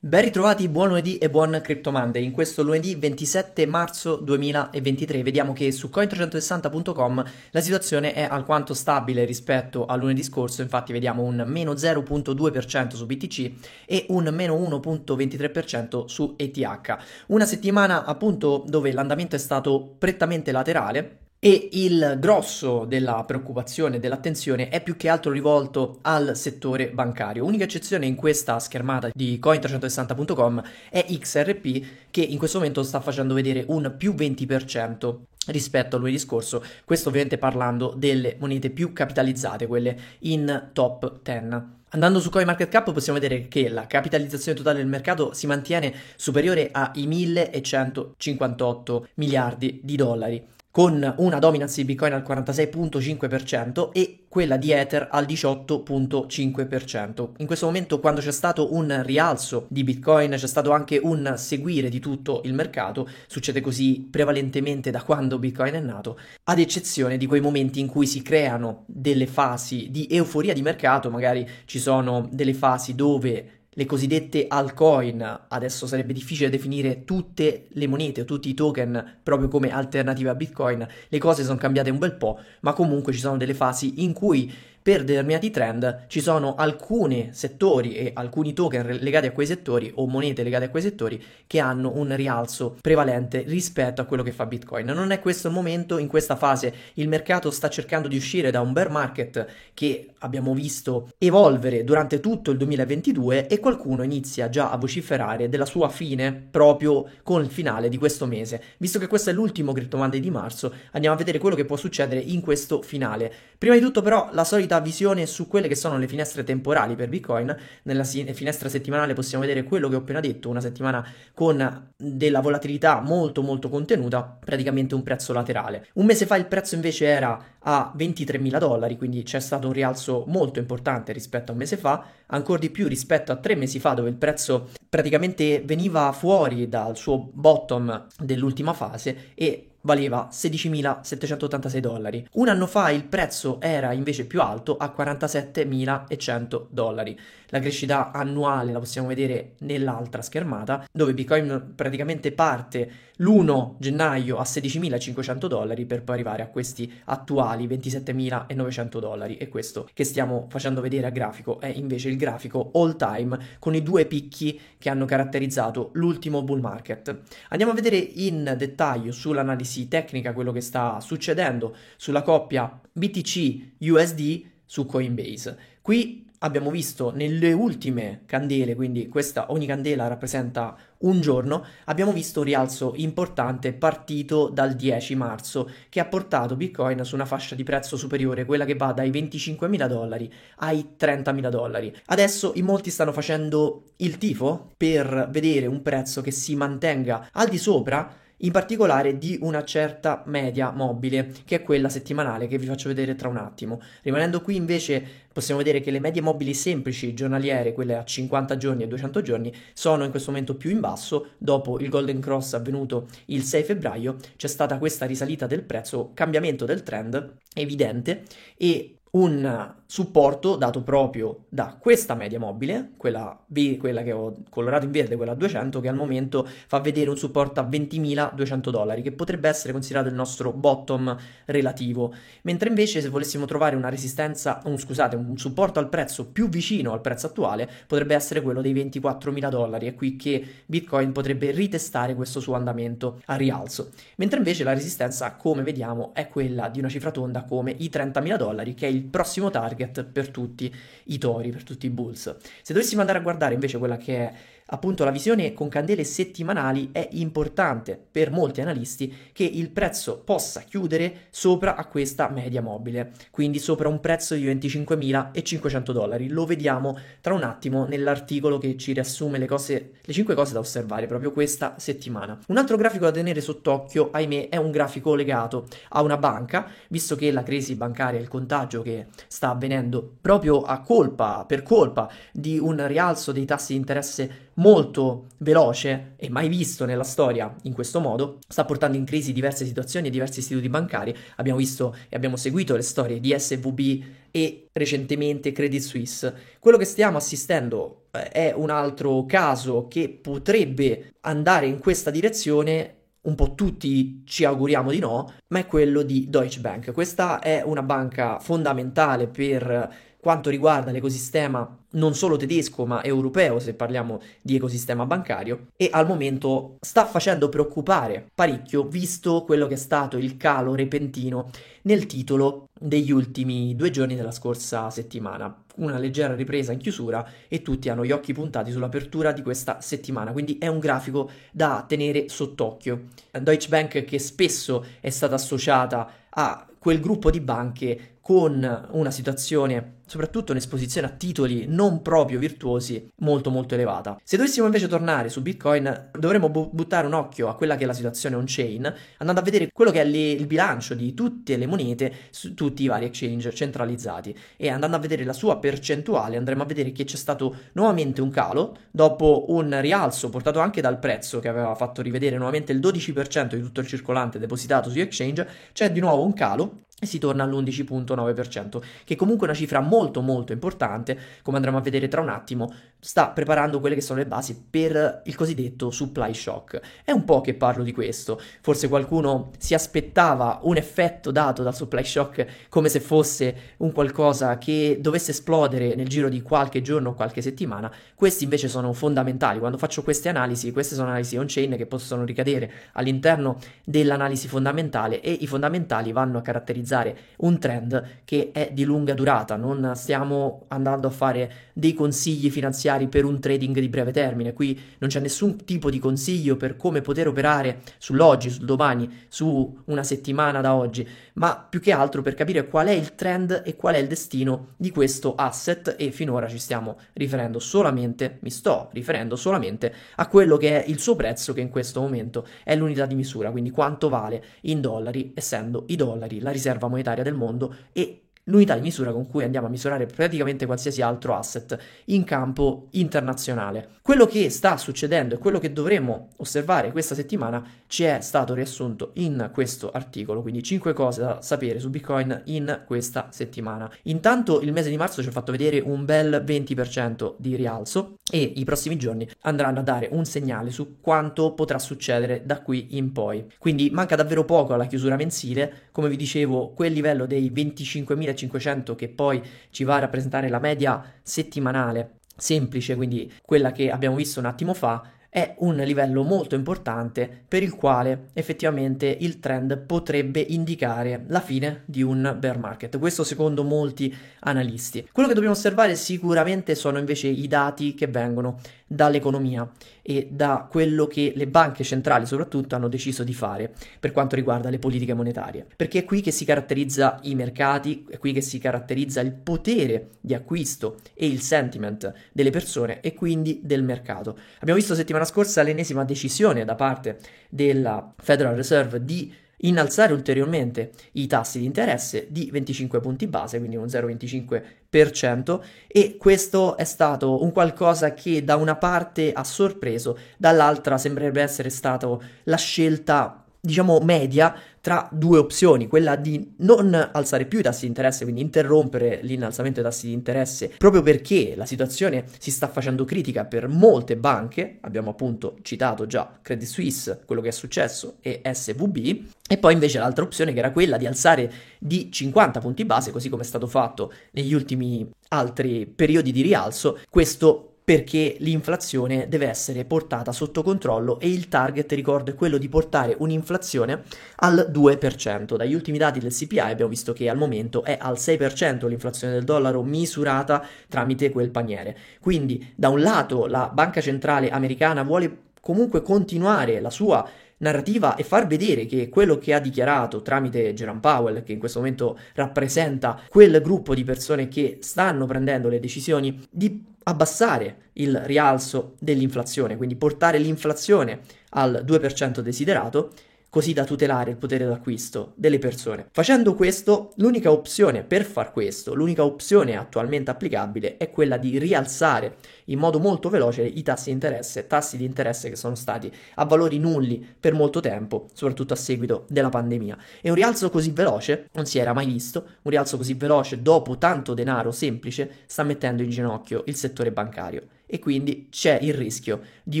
Ben 0.00 0.22
ritrovati, 0.22 0.68
buon 0.68 0.86
lunedì 0.90 1.18
e 1.18 1.28
buon 1.28 1.58
Crypto 1.60 1.90
Monday. 1.90 2.22
In 2.22 2.30
questo 2.30 2.62
lunedì 2.62 2.94
27 2.94 3.66
marzo 3.66 4.14
2023 4.14 5.24
vediamo 5.24 5.52
che 5.52 5.72
su 5.72 5.90
coin360.com 5.92 7.24
la 7.50 7.60
situazione 7.60 8.12
è 8.12 8.22
alquanto 8.22 8.74
stabile 8.74 9.24
rispetto 9.24 9.86
al 9.86 9.98
lunedì 9.98 10.22
scorso, 10.22 10.62
infatti 10.62 10.92
vediamo 10.92 11.24
un 11.24 11.42
meno 11.48 11.72
0.2% 11.72 12.94
su 12.94 13.06
BTC 13.06 13.52
e 13.86 14.06
un 14.10 14.30
meno 14.32 14.54
1.23% 14.54 16.04
su 16.04 16.34
ETH. 16.36 16.96
Una 17.26 17.44
settimana 17.44 18.04
appunto 18.04 18.62
dove 18.68 18.92
l'andamento 18.92 19.34
è 19.34 19.40
stato 19.40 19.96
prettamente 19.98 20.52
laterale, 20.52 21.27
e 21.40 21.68
il 21.72 22.16
grosso 22.18 22.84
della 22.84 23.22
preoccupazione 23.24 23.96
e 23.96 24.00
dell'attenzione 24.00 24.70
è 24.70 24.82
più 24.82 24.96
che 24.96 25.08
altro 25.08 25.30
rivolto 25.30 25.98
al 26.02 26.36
settore 26.36 26.90
bancario. 26.90 27.44
Unica 27.44 27.62
eccezione 27.64 28.06
in 28.06 28.16
questa 28.16 28.58
schermata 28.58 29.10
di 29.14 29.38
coin360.com 29.42 30.62
è 30.90 31.06
XRP 31.06 31.86
che 32.10 32.22
in 32.22 32.38
questo 32.38 32.58
momento 32.58 32.82
sta 32.82 33.00
facendo 33.00 33.34
vedere 33.34 33.64
un 33.68 33.94
più 33.96 34.14
20% 34.14 35.16
rispetto 35.46 35.96
a 35.96 35.98
lunedì 35.98 36.18
scorso, 36.18 36.62
questo 36.84 37.08
ovviamente 37.08 37.38
parlando 37.38 37.94
delle 37.96 38.36
monete 38.38 38.70
più 38.70 38.92
capitalizzate, 38.92 39.66
quelle 39.66 39.96
in 40.20 40.70
top 40.72 41.20
10. 41.22 41.76
Andando 41.90 42.20
su 42.20 42.28
CoinMarketCap 42.28 42.92
possiamo 42.92 43.18
vedere 43.18 43.48
che 43.48 43.70
la 43.70 43.86
capitalizzazione 43.86 44.58
totale 44.58 44.76
del 44.78 44.88
mercato 44.88 45.32
si 45.32 45.46
mantiene 45.46 45.94
superiore 46.16 46.68
ai 46.70 47.06
1158 47.06 49.08
miliardi 49.14 49.80
di 49.82 49.96
dollari 49.96 50.56
con 50.78 51.12
una 51.16 51.40
dominance 51.40 51.80
di 51.80 51.84
Bitcoin 51.84 52.12
al 52.12 52.22
46.5% 52.24 53.90
e 53.90 54.26
quella 54.28 54.56
di 54.56 54.70
Ether 54.70 55.08
al 55.10 55.24
18.5%. 55.24 57.30
In 57.38 57.46
questo 57.46 57.66
momento 57.66 57.98
quando 57.98 58.20
c'è 58.20 58.30
stato 58.30 58.72
un 58.76 59.02
rialzo 59.02 59.66
di 59.70 59.82
Bitcoin 59.82 60.36
c'è 60.36 60.46
stato 60.46 60.70
anche 60.70 61.00
un 61.02 61.34
seguire 61.36 61.88
di 61.88 61.98
tutto 61.98 62.42
il 62.44 62.54
mercato, 62.54 63.08
succede 63.26 63.60
così 63.60 64.06
prevalentemente 64.08 64.92
da 64.92 65.02
quando 65.02 65.40
Bitcoin 65.40 65.74
è 65.74 65.80
nato, 65.80 66.16
ad 66.44 66.60
eccezione 66.60 67.16
di 67.16 67.26
quei 67.26 67.40
momenti 67.40 67.80
in 67.80 67.88
cui 67.88 68.06
si 68.06 68.22
creano 68.22 68.84
delle 68.86 69.26
fasi 69.26 69.88
di 69.90 70.06
euforia 70.08 70.54
di 70.54 70.62
mercato, 70.62 71.10
magari 71.10 71.44
ci 71.64 71.80
sono 71.80 72.28
delle 72.30 72.54
fasi 72.54 72.94
dove 72.94 73.57
le 73.78 73.86
cosiddette 73.86 74.46
altcoin, 74.48 75.46
adesso 75.46 75.86
sarebbe 75.86 76.12
difficile 76.12 76.50
definire 76.50 77.04
tutte 77.04 77.66
le 77.68 77.86
monete 77.86 78.22
o 78.22 78.24
tutti 78.24 78.48
i 78.48 78.54
token 78.54 79.20
proprio 79.22 79.46
come 79.46 79.70
alternative 79.70 80.30
a 80.30 80.34
Bitcoin, 80.34 80.84
le 81.08 81.18
cose 81.18 81.44
sono 81.44 81.58
cambiate 81.58 81.88
un 81.88 81.98
bel 81.98 82.16
po', 82.16 82.40
ma 82.62 82.72
comunque 82.72 83.12
ci 83.12 83.20
sono 83.20 83.36
delle 83.36 83.54
fasi 83.54 84.02
in 84.02 84.14
cui 84.14 84.52
per 84.80 85.04
determinati 85.04 85.50
trend 85.50 86.04
ci 86.06 86.20
sono 86.20 86.54
alcuni 86.54 87.30
settori 87.32 87.94
e 87.94 88.12
alcuni 88.14 88.52
token 88.52 88.98
legati 89.00 89.26
a 89.26 89.32
quei 89.32 89.46
settori 89.46 89.92
o 89.94 90.06
monete 90.06 90.42
legate 90.42 90.66
a 90.66 90.70
quei 90.70 90.82
settori 90.82 91.22
che 91.46 91.58
hanno 91.58 91.92
un 91.94 92.14
rialzo 92.14 92.76
prevalente 92.80 93.44
rispetto 93.46 94.00
a 94.00 94.04
quello 94.04 94.22
che 94.22 94.32
fa 94.32 94.46
Bitcoin. 94.46 94.86
Non 94.86 95.10
è 95.10 95.18
questo 95.20 95.48
il 95.48 95.54
momento, 95.54 95.98
in 95.98 96.08
questa 96.08 96.36
fase 96.36 96.72
il 96.94 97.08
mercato 97.08 97.50
sta 97.50 97.68
cercando 97.68 98.08
di 98.08 98.16
uscire 98.16 98.50
da 98.50 98.60
un 98.60 98.72
bear 98.72 98.90
market 98.90 99.46
che 99.74 100.10
abbiamo 100.20 100.54
visto 100.54 101.10
evolvere 101.18 101.84
durante 101.84 102.20
tutto 102.20 102.50
il 102.50 102.56
2022 102.56 103.46
e 103.46 103.58
qualcuno 103.60 104.02
inizia 104.02 104.48
già 104.48 104.70
a 104.70 104.76
vociferare 104.76 105.48
della 105.48 105.66
sua 105.66 105.88
fine 105.88 106.32
proprio 106.32 107.06
con 107.22 107.42
il 107.42 107.50
finale 107.50 107.88
di 107.88 107.98
questo 107.98 108.26
mese. 108.26 108.62
Visto 108.78 108.98
che 108.98 109.06
questo 109.06 109.30
è 109.30 109.32
l'ultimo 109.32 109.72
Crypto 109.72 109.96
Monday 109.96 110.20
di 110.20 110.30
marzo, 110.30 110.72
andiamo 110.92 111.14
a 111.14 111.18
vedere 111.18 111.38
quello 111.38 111.56
che 111.56 111.64
può 111.64 111.76
succedere 111.76 112.20
in 112.20 112.40
questo 112.40 112.82
finale. 112.82 113.32
Prima 113.58 113.74
di 113.74 113.80
tutto 113.80 114.02
però 114.02 114.28
la 114.32 114.44
solita 114.44 114.67
visione 114.80 115.26
su 115.26 115.48
quelle 115.48 115.68
che 115.68 115.74
sono 115.74 115.98
le 115.98 116.06
finestre 116.06 116.44
temporali 116.44 116.94
per 116.94 117.08
Bitcoin. 117.08 117.54
Nella 117.82 118.04
finestra 118.04 118.68
settimanale 118.68 119.14
possiamo 119.14 119.44
vedere 119.44 119.64
quello 119.64 119.88
che 119.88 119.96
ho 119.96 119.98
appena 119.98 120.20
detto, 120.20 120.48
una 120.48 120.60
settimana 120.60 121.04
con 121.34 121.90
della 121.96 122.40
volatilità 122.40 123.00
molto 123.00 123.42
molto 123.42 123.68
contenuta, 123.68 124.22
praticamente 124.22 124.94
un 124.94 125.02
prezzo 125.02 125.32
laterale. 125.32 125.88
Un 125.94 126.06
mese 126.06 126.26
fa 126.26 126.36
il 126.36 126.46
prezzo 126.46 126.74
invece 126.74 127.06
era 127.06 127.56
a 127.60 127.92
23.000 127.96 128.58
dollari, 128.58 128.96
quindi 128.96 129.22
c'è 129.22 129.40
stato 129.40 129.66
un 129.66 129.72
rialzo 129.72 130.24
molto 130.28 130.58
importante 130.58 131.12
rispetto 131.12 131.50
a 131.50 131.52
un 131.52 131.58
mese 131.58 131.76
fa, 131.76 132.04
ancora 132.26 132.58
di 132.58 132.70
più 132.70 132.86
rispetto 132.86 133.32
a 133.32 133.36
tre 133.36 133.54
mesi 133.56 133.78
fa 133.80 133.94
dove 133.94 134.08
il 134.08 134.16
prezzo 134.16 134.68
praticamente 134.88 135.62
veniva 135.64 136.12
fuori 136.12 136.68
dal 136.68 136.96
suo 136.96 137.30
bottom 137.32 138.06
dell'ultima 138.18 138.72
fase 138.72 139.32
e 139.34 139.72
valeva 139.88 140.28
16.786 140.30 141.78
dollari. 141.78 142.28
Un 142.32 142.48
anno 142.48 142.66
fa 142.66 142.90
il 142.90 143.04
prezzo 143.04 143.58
era 143.58 143.92
invece 143.94 144.26
più 144.26 144.42
alto 144.42 144.76
a 144.76 144.92
47.100 144.94 146.66
dollari. 146.68 147.18
La 147.46 147.60
crescita 147.60 148.12
annuale 148.12 148.72
la 148.72 148.80
possiamo 148.80 149.08
vedere 149.08 149.52
nell'altra 149.60 150.20
schermata, 150.20 150.84
dove 150.92 151.14
Bitcoin 151.14 151.72
praticamente 151.74 152.32
parte 152.32 152.90
l'1 153.18 153.74
gennaio 153.78 154.38
a 154.38 154.42
16.500 154.42 155.46
dollari 155.46 155.86
per 155.86 156.02
poi 156.02 156.14
arrivare 156.16 156.42
a 156.42 156.48
questi 156.48 156.92
attuali 157.04 157.66
27.900 157.66 158.98
dollari. 158.98 159.36
E 159.36 159.48
questo 159.48 159.88
che 159.92 160.04
stiamo 160.04 160.46
facendo 160.48 160.80
vedere 160.80 161.06
a 161.06 161.10
grafico 161.10 161.60
è 161.60 161.68
invece 161.68 162.08
il 162.08 162.16
grafico 162.16 162.70
all 162.74 162.96
time 162.96 163.38
con 163.58 163.74
i 163.74 163.82
due 163.82 164.06
picchi 164.06 164.60
che 164.78 164.90
hanno 164.90 165.04
caratterizzato 165.04 165.90
l'ultimo 165.94 166.42
bull 166.42 166.60
market. 166.60 167.20
Andiamo 167.48 167.72
a 167.72 167.74
vedere 167.74 167.96
in 167.96 168.54
dettaglio 168.56 169.12
sull'analisi 169.12 169.88
tecnica 169.88 170.32
quello 170.32 170.52
che 170.52 170.60
sta 170.60 171.00
succedendo 171.00 171.74
sulla 171.96 172.22
coppia 172.22 172.80
BTC-USD 172.92 174.44
su 174.64 174.86
Coinbase. 174.86 175.58
Qui 175.80 176.27
abbiamo 176.38 176.70
visto 176.70 177.10
nelle 177.14 177.52
ultime 177.52 178.22
candele, 178.26 178.74
quindi 178.74 179.08
questa, 179.08 179.50
ogni 179.52 179.66
candela 179.66 180.06
rappresenta 180.06 180.76
un 180.98 181.20
giorno, 181.20 181.64
abbiamo 181.84 182.12
visto 182.12 182.40
un 182.40 182.46
rialzo 182.46 182.92
importante 182.96 183.72
partito 183.72 184.48
dal 184.48 184.74
10 184.74 185.14
marzo 185.14 185.70
che 185.88 186.00
ha 186.00 186.06
portato 186.06 186.56
Bitcoin 186.56 187.04
su 187.04 187.14
una 187.14 187.24
fascia 187.24 187.54
di 187.54 187.62
prezzo 187.62 187.96
superiore, 187.96 188.44
quella 188.44 188.64
che 188.64 188.74
va 188.74 188.92
dai 188.92 189.10
25.000 189.10 189.86
dollari 189.86 190.32
ai 190.56 190.94
30.000 190.98 191.48
dollari. 191.48 191.94
Adesso 192.06 192.52
in 192.56 192.64
molti 192.64 192.90
stanno 192.90 193.12
facendo 193.12 193.84
il 193.96 194.18
tifo 194.18 194.70
per 194.76 195.28
vedere 195.30 195.66
un 195.66 195.82
prezzo 195.82 196.20
che 196.20 196.30
si 196.30 196.56
mantenga 196.56 197.28
al 197.32 197.48
di 197.48 197.58
sopra 197.58 198.26
in 198.38 198.52
particolare 198.52 199.18
di 199.18 199.38
una 199.40 199.64
certa 199.64 200.22
media 200.26 200.70
mobile, 200.70 201.32
che 201.44 201.56
è 201.56 201.62
quella 201.62 201.88
settimanale 201.88 202.46
che 202.46 202.58
vi 202.58 202.66
faccio 202.66 202.88
vedere 202.88 203.14
tra 203.14 203.28
un 203.28 203.36
attimo. 203.36 203.80
Rimanendo 204.02 204.40
qui 204.40 204.56
invece 204.56 205.26
possiamo 205.32 205.60
vedere 205.60 205.80
che 205.80 205.90
le 205.90 206.00
medie 206.00 206.22
mobili 206.22 206.54
semplici 206.54 207.14
giornaliere, 207.14 207.72
quelle 207.72 207.96
a 207.96 208.04
50 208.04 208.56
giorni 208.56 208.82
e 208.82 208.88
200 208.88 209.22
giorni, 209.22 209.54
sono 209.72 210.04
in 210.04 210.10
questo 210.10 210.30
momento 210.30 210.56
più 210.56 210.70
in 210.70 210.80
basso. 210.80 211.30
Dopo 211.38 211.78
il 211.78 211.88
Golden 211.88 212.20
Cross 212.20 212.54
avvenuto 212.54 213.08
il 213.26 213.42
6 213.42 213.62
febbraio 213.62 214.16
c'è 214.36 214.48
stata 214.48 214.78
questa 214.78 215.06
risalita 215.06 215.46
del 215.46 215.62
prezzo, 215.62 216.10
cambiamento 216.14 216.64
del 216.64 216.82
trend 216.82 217.34
evidente 217.54 218.24
e 218.56 218.98
un 219.10 219.76
supporto 219.90 220.56
dato 220.56 220.82
proprio 220.82 221.46
da 221.48 221.74
questa 221.80 222.14
media 222.14 222.38
mobile, 222.38 222.90
quella, 222.98 223.42
quella, 223.78 224.02
che 224.02 224.12
ho 224.12 224.34
colorato 224.50 224.84
in 224.84 224.90
verde, 224.90 225.16
quella 225.16 225.32
a 225.32 225.34
200, 225.34 225.80
che 225.80 225.88
al 225.88 225.96
momento 225.96 226.46
fa 226.66 226.78
vedere 226.80 227.08
un 227.08 227.16
supporto 227.16 227.60
a 227.60 227.62
20.200 227.66 228.68
dollari, 228.68 229.00
che 229.00 229.12
potrebbe 229.12 229.48
essere 229.48 229.72
considerato 229.72 230.08
il 230.08 230.14
nostro 230.14 230.52
bottom 230.52 231.16
relativo. 231.46 232.12
Mentre 232.42 232.68
invece 232.68 233.00
se 233.00 233.08
volessimo 233.08 233.46
trovare 233.46 233.76
una 233.76 233.88
resistenza, 233.88 234.60
un, 234.66 234.76
scusate, 234.76 235.16
un 235.16 235.38
supporto 235.38 235.78
al 235.78 235.88
prezzo 235.88 236.26
più 236.26 236.50
vicino 236.50 236.92
al 236.92 237.00
prezzo 237.00 237.28
attuale, 237.28 237.66
potrebbe 237.86 238.14
essere 238.14 238.42
quello 238.42 238.60
dei 238.60 238.74
24.000 238.74 239.48
dollari. 239.48 239.86
È 239.86 239.94
qui 239.94 240.16
che 240.16 240.44
Bitcoin 240.66 241.12
potrebbe 241.12 241.50
ritestare 241.50 242.14
questo 242.14 242.40
suo 242.40 242.52
andamento 242.52 243.22
a 243.24 243.36
rialzo. 243.36 243.88
Mentre 244.16 244.36
invece 244.36 244.64
la 244.64 244.74
resistenza, 244.74 245.32
come 245.32 245.62
vediamo, 245.62 246.10
è 246.12 246.28
quella 246.28 246.68
di 246.68 246.78
una 246.78 246.90
cifra 246.90 247.10
tonda 247.10 247.44
come 247.44 247.74
i 247.78 247.88
30.000 247.90 248.36
dollari, 248.36 248.74
che 248.74 248.86
è 248.86 248.90
il 248.90 249.04
prossimo 249.04 249.48
target 249.48 249.76
target 249.78 250.04
per 250.04 250.30
tutti 250.30 250.72
i 251.04 251.18
tori, 251.18 251.50
per 251.50 251.62
tutti 251.62 251.86
i 251.86 251.90
bulls. 251.90 252.36
Se 252.62 252.72
dovessimo 252.72 253.00
andare 253.00 253.18
a 253.18 253.22
guardare 253.22 253.54
invece 253.54 253.78
quella 253.78 253.96
che 253.96 254.16
è 254.16 254.34
Appunto 254.70 255.04
la 255.04 255.10
visione 255.10 255.54
con 255.54 255.68
candele 255.68 256.04
settimanali 256.04 256.90
è 256.92 257.08
importante 257.12 257.98
per 258.10 258.30
molti 258.30 258.60
analisti 258.60 259.14
che 259.32 259.44
il 259.44 259.70
prezzo 259.70 260.18
possa 260.18 260.60
chiudere 260.60 261.28
sopra 261.30 261.74
a 261.74 261.86
questa 261.86 262.28
media 262.28 262.60
mobile, 262.60 263.12
quindi 263.30 263.60
sopra 263.60 263.88
un 263.88 264.00
prezzo 264.00 264.34
di 264.34 264.44
25.500 264.44 265.90
dollari. 265.92 266.28
Lo 266.28 266.44
vediamo 266.44 266.98
tra 267.22 267.32
un 267.32 267.44
attimo 267.44 267.86
nell'articolo 267.86 268.58
che 268.58 268.76
ci 268.76 268.92
riassume 268.92 269.38
le, 269.38 269.46
cose, 269.46 269.92
le 270.02 270.12
5 270.12 270.34
cose 270.34 270.52
da 270.52 270.58
osservare 270.58 271.06
proprio 271.06 271.32
questa 271.32 271.76
settimana. 271.78 272.38
Un 272.48 272.58
altro 272.58 272.76
grafico 272.76 273.06
da 273.06 273.10
tenere 273.10 273.40
sott'occhio, 273.40 274.10
ahimè, 274.12 274.50
è 274.50 274.56
un 274.56 274.70
grafico 274.70 275.14
legato 275.14 275.66
a 275.90 276.02
una 276.02 276.18
banca, 276.18 276.68
visto 276.88 277.16
che 277.16 277.32
la 277.32 277.42
crisi 277.42 277.74
bancaria, 277.74 278.20
il 278.20 278.28
contagio 278.28 278.82
che 278.82 279.06
sta 279.28 279.48
avvenendo 279.48 280.16
proprio 280.20 280.60
a 280.60 280.80
colpa, 280.80 281.46
per 281.46 281.62
colpa 281.62 282.10
di 282.32 282.58
un 282.58 282.86
rialzo 282.86 283.32
dei 283.32 283.46
tassi 283.46 283.72
di 283.72 283.78
interesse 283.78 284.46
molto 284.58 285.26
veloce 285.38 286.14
e 286.16 286.28
mai 286.28 286.48
visto 286.48 286.84
nella 286.84 287.04
storia 287.04 287.54
in 287.62 287.72
questo 287.72 288.00
modo, 288.00 288.38
sta 288.46 288.64
portando 288.64 288.96
in 288.96 289.04
crisi 289.04 289.32
diverse 289.32 289.64
situazioni 289.64 290.08
e 290.08 290.10
diversi 290.10 290.40
istituti 290.40 290.68
bancari. 290.68 291.14
Abbiamo 291.36 291.58
visto 291.58 291.96
e 292.08 292.16
abbiamo 292.16 292.36
seguito 292.36 292.76
le 292.76 292.82
storie 292.82 293.20
di 293.20 293.34
SVB 293.36 294.04
e 294.30 294.68
recentemente 294.72 295.52
Credit 295.52 295.82
Suisse. 295.82 296.34
Quello 296.58 296.76
che 296.76 296.84
stiamo 296.84 297.16
assistendo 297.16 298.06
eh, 298.10 298.28
è 298.28 298.52
un 298.54 298.70
altro 298.70 299.24
caso 299.26 299.86
che 299.88 300.08
potrebbe 300.08 301.14
andare 301.20 301.66
in 301.66 301.78
questa 301.78 302.10
direzione 302.10 302.94
un 303.20 303.34
po' 303.34 303.54
tutti 303.54 304.22
ci 304.24 304.44
auguriamo 304.44 304.90
di 304.90 305.00
no, 305.00 305.34
ma 305.48 305.58
è 305.58 305.66
quello 305.66 306.02
di 306.02 306.30
Deutsche 306.30 306.60
Bank. 306.60 306.92
Questa 306.92 307.40
è 307.40 307.62
una 307.62 307.82
banca 307.82 308.38
fondamentale 308.38 309.26
per 309.26 310.07
quanto 310.28 310.50
riguarda 310.50 310.90
l'ecosistema 310.90 311.74
non 311.92 312.14
solo 312.14 312.36
tedesco 312.36 312.84
ma 312.84 313.02
europeo 313.02 313.58
se 313.58 313.72
parliamo 313.72 314.20
di 314.42 314.56
ecosistema 314.56 315.06
bancario 315.06 315.68
e 315.74 315.88
al 315.90 316.06
momento 316.06 316.76
sta 316.82 317.06
facendo 317.06 317.48
preoccupare 317.48 318.26
parecchio 318.34 318.82
visto 318.82 319.42
quello 319.44 319.66
che 319.66 319.72
è 319.72 319.78
stato 319.78 320.18
il 320.18 320.36
calo 320.36 320.74
repentino 320.74 321.48
nel 321.84 322.04
titolo 322.04 322.68
degli 322.78 323.10
ultimi 323.10 323.74
due 323.74 323.88
giorni 323.88 324.16
della 324.16 324.30
scorsa 324.30 324.90
settimana 324.90 325.62
una 325.76 325.96
leggera 325.96 326.34
ripresa 326.34 326.72
in 326.72 326.78
chiusura 326.78 327.26
e 327.48 327.62
tutti 327.62 327.88
hanno 327.88 328.04
gli 328.04 328.12
occhi 328.12 328.34
puntati 328.34 328.70
sull'apertura 328.70 329.30
di 329.30 329.42
questa 329.42 329.80
settimana, 329.80 330.32
quindi 330.32 330.58
è 330.58 330.66
un 330.66 330.80
grafico 330.80 331.30
da 331.52 331.84
tenere 331.86 332.28
sott'occhio. 332.28 333.04
Deutsche 333.30 333.68
Bank 333.68 334.02
che 334.02 334.18
spesso 334.18 334.84
è 334.98 335.08
stata 335.08 335.36
associata 335.36 336.10
a 336.30 336.66
quel 336.78 337.00
gruppo 337.00 337.30
di 337.30 337.40
banche 337.40 338.17
con 338.28 338.88
una 338.90 339.10
situazione, 339.10 340.00
soprattutto 340.04 340.52
un'esposizione 340.52 341.06
a 341.06 341.10
titoli 341.10 341.64
non 341.66 342.02
proprio 342.02 342.38
virtuosi, 342.38 343.08
molto 343.20 343.48
molto 343.48 343.72
elevata. 343.72 344.20
Se 344.22 344.36
dovessimo 344.36 344.66
invece 344.66 344.86
tornare 344.86 345.30
su 345.30 345.40
Bitcoin, 345.40 346.10
dovremmo 346.12 346.50
bu- 346.50 346.68
buttare 346.70 347.06
un 347.06 347.14
occhio 347.14 347.48
a 347.48 347.54
quella 347.54 347.76
che 347.76 347.84
è 347.84 347.86
la 347.86 347.94
situazione 347.94 348.36
on-chain, 348.36 348.94
andando 349.16 349.40
a 349.40 349.44
vedere 349.44 349.70
quello 349.72 349.90
che 349.90 350.02
è 350.02 350.04
le- 350.04 350.32
il 350.32 350.46
bilancio 350.46 350.92
di 350.92 351.14
tutte 351.14 351.56
le 351.56 351.66
monete 351.66 352.12
su 352.28 352.52
tutti 352.52 352.82
i 352.82 352.86
vari 352.86 353.06
exchange 353.06 353.50
centralizzati 353.54 354.36
e 354.58 354.68
andando 354.68 354.98
a 354.98 355.00
vedere 355.00 355.24
la 355.24 355.32
sua 355.32 355.58
percentuale 355.58 356.36
andremo 356.36 356.64
a 356.64 356.66
vedere 356.66 356.92
che 356.92 357.04
c'è 357.04 357.16
stato 357.16 357.56
nuovamente 357.72 358.20
un 358.20 358.28
calo 358.28 358.76
dopo 358.90 359.46
un 359.48 359.80
rialzo 359.80 360.28
portato 360.28 360.58
anche 360.60 360.82
dal 360.82 360.98
prezzo 360.98 361.38
che 361.40 361.48
aveva 361.48 361.74
fatto 361.74 362.02
rivedere 362.02 362.36
nuovamente 362.36 362.72
il 362.72 362.80
12% 362.80 363.54
di 363.54 363.62
tutto 363.62 363.80
il 363.80 363.86
circolante 363.86 364.38
depositato 364.38 364.90
su 364.90 364.98
exchange, 364.98 365.48
c'è 365.72 365.90
di 365.90 366.00
nuovo 366.00 366.22
un 366.22 366.34
calo 366.34 366.80
e 367.00 367.06
si 367.06 367.18
torna 367.18 367.44
all'11.9%, 367.44 368.82
che 369.04 369.16
comunque 369.16 369.46
è 369.46 369.50
una 369.50 369.58
cifra 369.58 369.80
molto 369.80 370.20
molto 370.20 370.52
importante, 370.52 371.18
come 371.42 371.56
andremo 371.56 371.78
a 371.78 371.80
vedere 371.80 372.08
tra 372.08 372.20
un 372.20 372.28
attimo, 372.28 372.72
sta 373.00 373.28
preparando 373.28 373.78
quelle 373.78 373.94
che 373.94 374.00
sono 374.00 374.18
le 374.18 374.26
basi 374.26 374.60
per 374.68 375.22
il 375.24 375.34
cosiddetto 375.36 375.90
supply 375.90 376.34
shock. 376.34 376.80
È 377.04 377.12
un 377.12 377.24
po' 377.24 377.40
che 377.40 377.54
parlo 377.54 377.84
di 377.84 377.92
questo, 377.92 378.40
forse 378.60 378.88
qualcuno 378.88 379.50
si 379.58 379.74
aspettava 379.74 380.60
un 380.62 380.76
effetto 380.76 381.30
dato 381.30 381.62
dal 381.62 381.74
supply 381.74 382.04
shock 382.04 382.68
come 382.68 382.88
se 382.88 383.00
fosse 383.00 383.74
un 383.78 383.92
qualcosa 383.92 384.58
che 384.58 384.98
dovesse 385.00 385.30
esplodere 385.30 385.94
nel 385.94 386.08
giro 386.08 386.28
di 386.28 386.42
qualche 386.42 386.82
giorno 386.82 387.10
o 387.10 387.14
qualche 387.14 387.40
settimana, 387.40 387.92
questi 388.14 388.44
invece 388.44 388.68
sono 388.68 388.92
fondamentali, 388.92 389.60
quando 389.60 389.78
faccio 389.78 390.02
queste 390.02 390.28
analisi, 390.28 390.72
queste 390.72 390.94
sono 390.94 391.08
analisi 391.08 391.36
on-chain 391.36 391.76
che 391.76 391.86
possono 391.86 392.24
ricadere 392.24 392.70
all'interno 392.92 393.58
dell'analisi 393.84 394.48
fondamentale 394.48 395.20
e 395.20 395.30
i 395.30 395.46
fondamentali 395.46 396.10
vanno 396.12 396.38
a 396.38 396.42
caratterizzare 396.42 397.16
un 397.38 397.58
trend 397.58 398.22
che 398.24 398.50
è 398.52 398.70
di 398.72 398.84
lunga 398.84 399.14
durata, 399.14 399.56
non 399.56 399.92
stiamo 399.94 400.64
andando 400.68 401.06
a 401.06 401.10
fare 401.10 401.52
dei 401.78 401.94
consigli 401.94 402.50
finanziari 402.50 403.06
per 403.06 403.24
un 403.24 403.38
trading 403.38 403.78
di 403.78 403.88
breve 403.88 404.10
termine, 404.10 404.52
qui 404.52 404.76
non 404.98 405.08
c'è 405.08 405.20
nessun 405.20 405.64
tipo 405.64 405.90
di 405.90 406.00
consiglio 406.00 406.56
per 406.56 406.76
come 406.76 407.02
poter 407.02 407.28
operare 407.28 407.82
sull'oggi, 407.98 408.50
sul 408.50 408.64
domani, 408.64 409.26
su 409.28 409.78
una 409.84 410.02
settimana 410.02 410.60
da 410.60 410.74
oggi, 410.74 411.06
ma 411.34 411.56
più 411.56 411.78
che 411.80 411.92
altro 411.92 412.20
per 412.20 412.34
capire 412.34 412.66
qual 412.66 412.88
è 412.88 412.90
il 412.90 413.14
trend 413.14 413.62
e 413.64 413.76
qual 413.76 413.94
è 413.94 413.98
il 413.98 414.08
destino 414.08 414.70
di 414.76 414.90
questo 414.90 415.36
asset 415.36 415.94
e 415.96 416.10
finora 416.10 416.48
ci 416.48 416.58
stiamo 416.58 416.98
riferendo 417.12 417.60
solamente, 417.60 418.38
mi 418.40 418.50
sto 418.50 418.88
riferendo 418.92 419.36
solamente 419.36 419.94
a 420.16 420.26
quello 420.26 420.56
che 420.56 420.82
è 420.82 420.88
il 420.88 420.98
suo 420.98 421.14
prezzo 421.14 421.52
che 421.52 421.60
in 421.60 421.70
questo 421.70 422.00
momento 422.00 422.44
è 422.64 422.74
l'unità 422.74 423.06
di 423.06 423.14
misura, 423.14 423.52
quindi 423.52 423.70
quanto 423.70 424.08
vale 424.08 424.42
in 424.62 424.80
dollari, 424.80 425.30
essendo 425.32 425.84
i 425.86 425.94
dollari 425.94 426.40
la 426.40 426.50
riserva 426.50 426.88
monetaria 426.88 427.22
del 427.22 427.34
mondo 427.34 427.72
e 427.92 428.22
l'unità 428.48 428.74
di 428.74 428.80
misura 428.80 429.12
con 429.12 429.26
cui 429.26 429.44
andiamo 429.44 429.66
a 429.66 429.70
misurare 429.70 430.06
praticamente 430.06 430.66
qualsiasi 430.66 431.00
altro 431.00 431.34
asset 431.34 431.78
in 432.06 432.24
campo 432.24 432.88
internazionale. 432.90 433.96
Quello 434.02 434.26
che 434.26 434.50
sta 434.50 434.76
succedendo 434.76 435.34
e 435.34 435.38
quello 435.38 435.58
che 435.58 435.72
dovremmo 435.72 436.28
osservare 436.36 436.92
questa 436.92 437.14
settimana 437.14 437.62
ci 437.86 438.04
è 438.04 438.20
stato 438.20 438.54
riassunto 438.54 439.10
in 439.14 439.50
questo 439.52 439.90
articolo, 439.90 440.42
quindi 440.42 440.62
5 440.62 440.92
cose 440.92 441.20
da 441.20 441.42
sapere 441.42 441.78
su 441.78 441.90
Bitcoin 441.90 442.42
in 442.46 442.82
questa 442.86 443.28
settimana. 443.30 443.90
Intanto 444.04 444.60
il 444.60 444.72
mese 444.72 444.90
di 444.90 444.96
marzo 444.96 445.22
ci 445.22 445.28
ha 445.28 445.32
fatto 445.32 445.52
vedere 445.52 445.80
un 445.80 446.04
bel 446.04 446.42
20% 446.46 447.34
di 447.38 447.54
rialzo 447.56 448.16
e 448.30 448.40
i 448.56 448.64
prossimi 448.64 448.96
giorni 448.96 449.28
andranno 449.42 449.80
a 449.80 449.82
dare 449.82 450.08
un 450.12 450.24
segnale 450.24 450.70
su 450.70 451.00
quanto 451.00 451.52
potrà 451.52 451.78
succedere 451.78 452.42
da 452.44 452.60
qui 452.60 452.96
in 452.96 453.12
poi. 453.12 453.44
Quindi 453.58 453.90
manca 453.90 454.16
davvero 454.16 454.44
poco 454.44 454.74
alla 454.74 454.86
chiusura 454.86 455.16
mensile, 455.16 455.88
come 455.92 456.08
vi 456.08 456.16
dicevo, 456.16 456.70
quel 456.70 456.92
livello 456.92 457.26
dei 457.26 457.50
25.000 457.50 458.34
500 458.38 458.94
che 458.94 459.08
poi 459.08 459.42
ci 459.70 459.84
va 459.84 459.96
a 459.96 460.00
rappresentare 460.00 460.48
la 460.48 460.58
media 460.58 461.02
settimanale 461.22 462.20
semplice, 462.36 462.96
quindi 462.96 463.30
quella 463.42 463.72
che 463.72 463.90
abbiamo 463.90 464.16
visto 464.16 464.40
un 464.40 464.46
attimo 464.46 464.72
fa, 464.72 465.02
è 465.30 465.54
un 465.58 465.76
livello 465.76 466.22
molto 466.22 466.54
importante 466.54 467.44
per 467.46 467.62
il 467.62 467.74
quale 467.74 468.28
effettivamente 468.32 469.06
il 469.20 469.40
trend 469.40 469.76
potrebbe 469.76 470.40
indicare 470.40 471.24
la 471.28 471.40
fine 471.40 471.82
di 471.84 472.02
un 472.02 472.36
bear 472.38 472.58
market. 472.58 472.98
Questo 472.98 473.24
secondo 473.24 473.62
molti 473.62 474.14
analisti. 474.40 475.06
Quello 475.12 475.28
che 475.28 475.34
dobbiamo 475.34 475.54
osservare 475.54 475.96
sicuramente 475.96 476.74
sono 476.74 476.98
invece 476.98 477.28
i 477.28 477.46
dati 477.46 477.94
che 477.94 478.06
vengono 478.06 478.58
dall'economia 478.88 479.70
e 480.00 480.28
da 480.30 480.66
quello 480.68 481.06
che 481.06 481.34
le 481.36 481.46
banche 481.46 481.84
centrali 481.84 482.24
soprattutto 482.24 482.74
hanno 482.74 482.88
deciso 482.88 483.22
di 483.22 483.34
fare 483.34 483.72
per 484.00 484.12
quanto 484.12 484.34
riguarda 484.34 484.70
le 484.70 484.78
politiche 484.78 485.12
monetarie. 485.12 485.66
Perché 485.76 486.00
è 486.00 486.04
qui 486.04 486.22
che 486.22 486.30
si 486.30 486.46
caratterizza 486.46 487.18
i 487.22 487.34
mercati, 487.34 488.06
è 488.08 488.16
qui 488.16 488.32
che 488.32 488.40
si 488.40 488.58
caratterizza 488.58 489.20
il 489.20 489.32
potere 489.32 490.12
di 490.20 490.32
acquisto 490.32 490.96
e 491.12 491.26
il 491.26 491.42
sentiment 491.42 492.12
delle 492.32 492.50
persone 492.50 493.00
e 493.00 493.12
quindi 493.12 493.60
del 493.62 493.84
mercato. 493.84 494.36
Abbiamo 494.60 494.78
visto 494.78 494.94
settimana 494.94 495.26
scorsa 495.26 495.62
l'ennesima 495.62 496.04
decisione 496.04 496.64
da 496.64 496.74
parte 496.74 497.18
della 497.50 498.14
Federal 498.16 498.56
Reserve 498.56 499.04
di 499.04 499.32
innalzare 499.58 500.12
ulteriormente 500.12 500.92
i 501.12 501.26
tassi 501.26 501.60
di 501.60 501.64
interesse 501.64 502.26
di 502.30 502.48
25 502.50 503.00
punti 503.00 503.26
base, 503.26 503.58
quindi 503.58 503.76
un 503.76 503.86
0,25%, 503.86 505.60
e 505.86 506.16
questo 506.16 506.76
è 506.76 506.84
stato 506.84 507.42
un 507.42 507.52
qualcosa 507.52 508.14
che 508.14 508.44
da 508.44 508.56
una 508.56 508.76
parte 508.76 509.32
ha 509.32 509.44
sorpreso, 509.44 510.18
dall'altra 510.36 510.98
sembrerebbe 510.98 511.42
essere 511.42 511.70
stata 511.70 512.16
la 512.44 512.56
scelta 512.56 513.42
diciamo 513.60 513.98
media 514.00 514.54
tra 514.88 515.06
due 515.12 515.36
opzioni, 515.36 515.86
quella 515.86 516.16
di 516.16 516.54
non 516.60 517.10
alzare 517.12 517.44
più 517.44 517.58
i 517.58 517.62
tassi 517.62 517.82
di 517.82 517.88
interesse, 517.88 518.24
quindi 518.24 518.40
interrompere 518.40 519.20
l'innalzamento 519.20 519.82
dei 519.82 519.90
tassi 519.90 520.06
di 520.06 520.14
interesse, 520.14 520.72
proprio 520.78 521.02
perché 521.02 521.52
la 521.56 521.66
situazione 521.66 522.24
si 522.38 522.50
sta 522.50 522.68
facendo 522.68 523.04
critica 523.04 523.44
per 523.44 523.68
molte 523.68 524.16
banche, 524.16 524.78
abbiamo 524.80 525.10
appunto 525.10 525.58
citato 525.60 526.06
già 526.06 526.38
Credit 526.40 526.66
Suisse, 526.66 527.20
quello 527.26 527.42
che 527.42 527.48
è 527.48 527.52
successo, 527.52 528.16
e 528.22 528.40
SVB, 528.50 529.26
e 529.46 529.58
poi 529.58 529.74
invece 529.74 529.98
l'altra 529.98 530.24
opzione 530.24 530.54
che 530.54 530.58
era 530.60 530.72
quella 530.72 530.96
di 530.96 531.06
alzare 531.06 531.52
di 531.78 532.10
50 532.10 532.58
punti 532.58 532.86
base, 532.86 533.10
così 533.10 533.28
come 533.28 533.42
è 533.42 533.44
stato 533.44 533.66
fatto 533.66 534.10
negli 534.30 534.54
ultimi 534.54 535.06
altri 535.28 535.84
periodi 535.84 536.32
di 536.32 536.40
rialzo, 536.40 537.00
questo 537.10 537.67
perché 537.88 538.36
l'inflazione 538.40 539.30
deve 539.30 539.48
essere 539.48 539.86
portata 539.86 540.30
sotto 540.30 540.62
controllo 540.62 541.18
e 541.20 541.30
il 541.30 541.48
target, 541.48 541.90
ricordo, 541.92 542.30
è 542.30 542.34
quello 542.34 542.58
di 542.58 542.68
portare 542.68 543.16
un'inflazione 543.18 544.02
al 544.40 544.70
2%. 544.70 545.56
Dagli 545.56 545.72
ultimi 545.72 545.96
dati 545.96 546.18
del 546.18 546.34
CPI 546.34 546.58
abbiamo 546.58 546.90
visto 546.90 547.14
che 547.14 547.30
al 547.30 547.38
momento 547.38 547.82
è 547.84 547.96
al 547.98 548.16
6% 548.16 548.86
l'inflazione 548.88 549.32
del 549.32 549.44
dollaro 549.44 549.82
misurata 549.82 550.62
tramite 550.86 551.30
quel 551.30 551.48
paniere. 551.48 551.96
Quindi, 552.20 552.72
da 552.74 552.90
un 552.90 553.00
lato, 553.00 553.46
la 553.46 553.70
Banca 553.72 554.02
Centrale 554.02 554.50
Americana 554.50 555.02
vuole 555.02 555.44
comunque 555.62 556.02
continuare 556.02 556.80
la 556.80 556.90
sua 556.90 557.26
narrativa 557.58 558.16
e 558.16 558.22
far 558.22 558.46
vedere 558.46 558.86
che 558.86 559.08
quello 559.08 559.38
che 559.38 559.54
ha 559.54 559.60
dichiarato 559.60 560.22
tramite 560.22 560.74
Jerome 560.74 561.00
Powell, 561.00 561.42
che 561.42 561.52
in 561.52 561.58
questo 561.58 561.78
momento 561.78 562.18
rappresenta 562.34 563.20
quel 563.28 563.60
gruppo 563.60 563.94
di 563.94 564.04
persone 564.04 564.48
che 564.48 564.78
stanno 564.80 565.26
prendendo 565.26 565.68
le 565.68 565.80
decisioni 565.80 566.40
di 566.50 566.84
abbassare 567.04 567.90
il 567.94 568.20
rialzo 568.24 568.94
dell'inflazione, 568.98 569.76
quindi 569.76 569.96
portare 569.96 570.38
l'inflazione 570.38 571.20
al 571.50 571.82
2% 571.86 572.40
desiderato, 572.40 573.12
così 573.50 573.72
da 573.72 573.84
tutelare 573.84 574.30
il 574.30 574.36
potere 574.36 574.66
d'acquisto 574.66 575.32
delle 575.36 575.58
persone. 575.58 576.08
Facendo 576.12 576.54
questo, 576.54 577.12
l'unica 577.16 577.50
opzione 577.50 578.02
per 578.02 578.24
far 578.24 578.52
questo, 578.52 578.94
l'unica 578.94 579.24
opzione 579.24 579.76
attualmente 579.76 580.30
applicabile 580.30 580.96
è 580.96 581.10
quella 581.10 581.36
di 581.38 581.58
rialzare 581.58 582.36
in 582.66 582.78
modo 582.78 582.98
molto 582.98 583.30
veloce 583.30 583.62
i 583.62 583.82
tassi 583.82 584.06
di 584.06 584.12
interesse, 584.12 584.66
tassi 584.66 584.96
di 584.96 585.04
interesse 585.04 585.48
che 585.48 585.56
sono 585.56 585.74
stati 585.74 586.12
a 586.34 586.44
valori 586.44 586.78
nulli 586.78 587.26
per 587.38 587.54
molto 587.54 587.80
tempo, 587.80 588.26
soprattutto 588.34 588.74
a 588.74 588.76
seguito 588.76 589.24
della 589.28 589.48
pandemia. 589.48 589.96
E 590.20 590.28
un 590.28 590.34
rialzo 590.34 590.68
così 590.70 590.90
veloce 590.90 591.48
non 591.52 591.66
si 591.66 591.78
era 591.78 591.92
mai 591.92 592.06
visto, 592.06 592.44
un 592.62 592.70
rialzo 592.70 592.96
così 592.96 593.14
veloce 593.14 593.62
dopo 593.62 593.96
tanto 593.96 594.34
denaro 594.34 594.70
semplice 594.72 595.30
sta 595.46 595.62
mettendo 595.62 596.02
in 596.02 596.10
ginocchio 596.10 596.64
il 596.66 596.76
settore 596.76 597.12
bancario 597.12 597.76
e 597.90 597.98
quindi 597.98 598.48
c'è 598.50 598.78
il 598.82 598.94
rischio 598.94 599.40
di, 599.62 599.80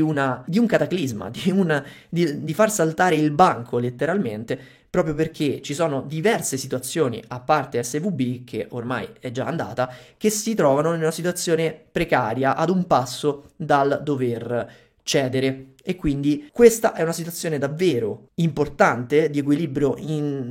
una, 0.00 0.42
di 0.46 0.58
un 0.58 0.66
cataclisma, 0.66 1.28
di, 1.30 1.50
una, 1.50 1.84
di, 2.08 2.42
di 2.42 2.54
far 2.54 2.70
saltare 2.70 3.14
il 3.14 3.30
banco 3.30 3.78
letteralmente 3.78 4.76
proprio 4.90 5.14
perché 5.14 5.60
ci 5.60 5.74
sono 5.74 6.00
diverse 6.00 6.56
situazioni, 6.56 7.22
a 7.28 7.40
parte 7.40 7.82
SVB, 7.82 8.44
che 8.44 8.66
ormai 8.70 9.06
è 9.20 9.30
già 9.30 9.44
andata, 9.44 9.92
che 10.16 10.30
si 10.30 10.54
trovano 10.54 10.94
in 10.94 11.00
una 11.00 11.10
situazione 11.10 11.78
precaria 11.92 12.56
ad 12.56 12.70
un 12.70 12.86
passo 12.86 13.50
dal 13.56 14.00
dover 14.02 14.72
cedere. 15.02 15.74
E 15.82 15.96
quindi 15.96 16.48
questa 16.52 16.92
è 16.92 17.02
una 17.02 17.12
situazione 17.12 17.56
davvero 17.56 18.28
importante 18.36 19.30
di 19.30 19.38
equilibrio 19.38 19.96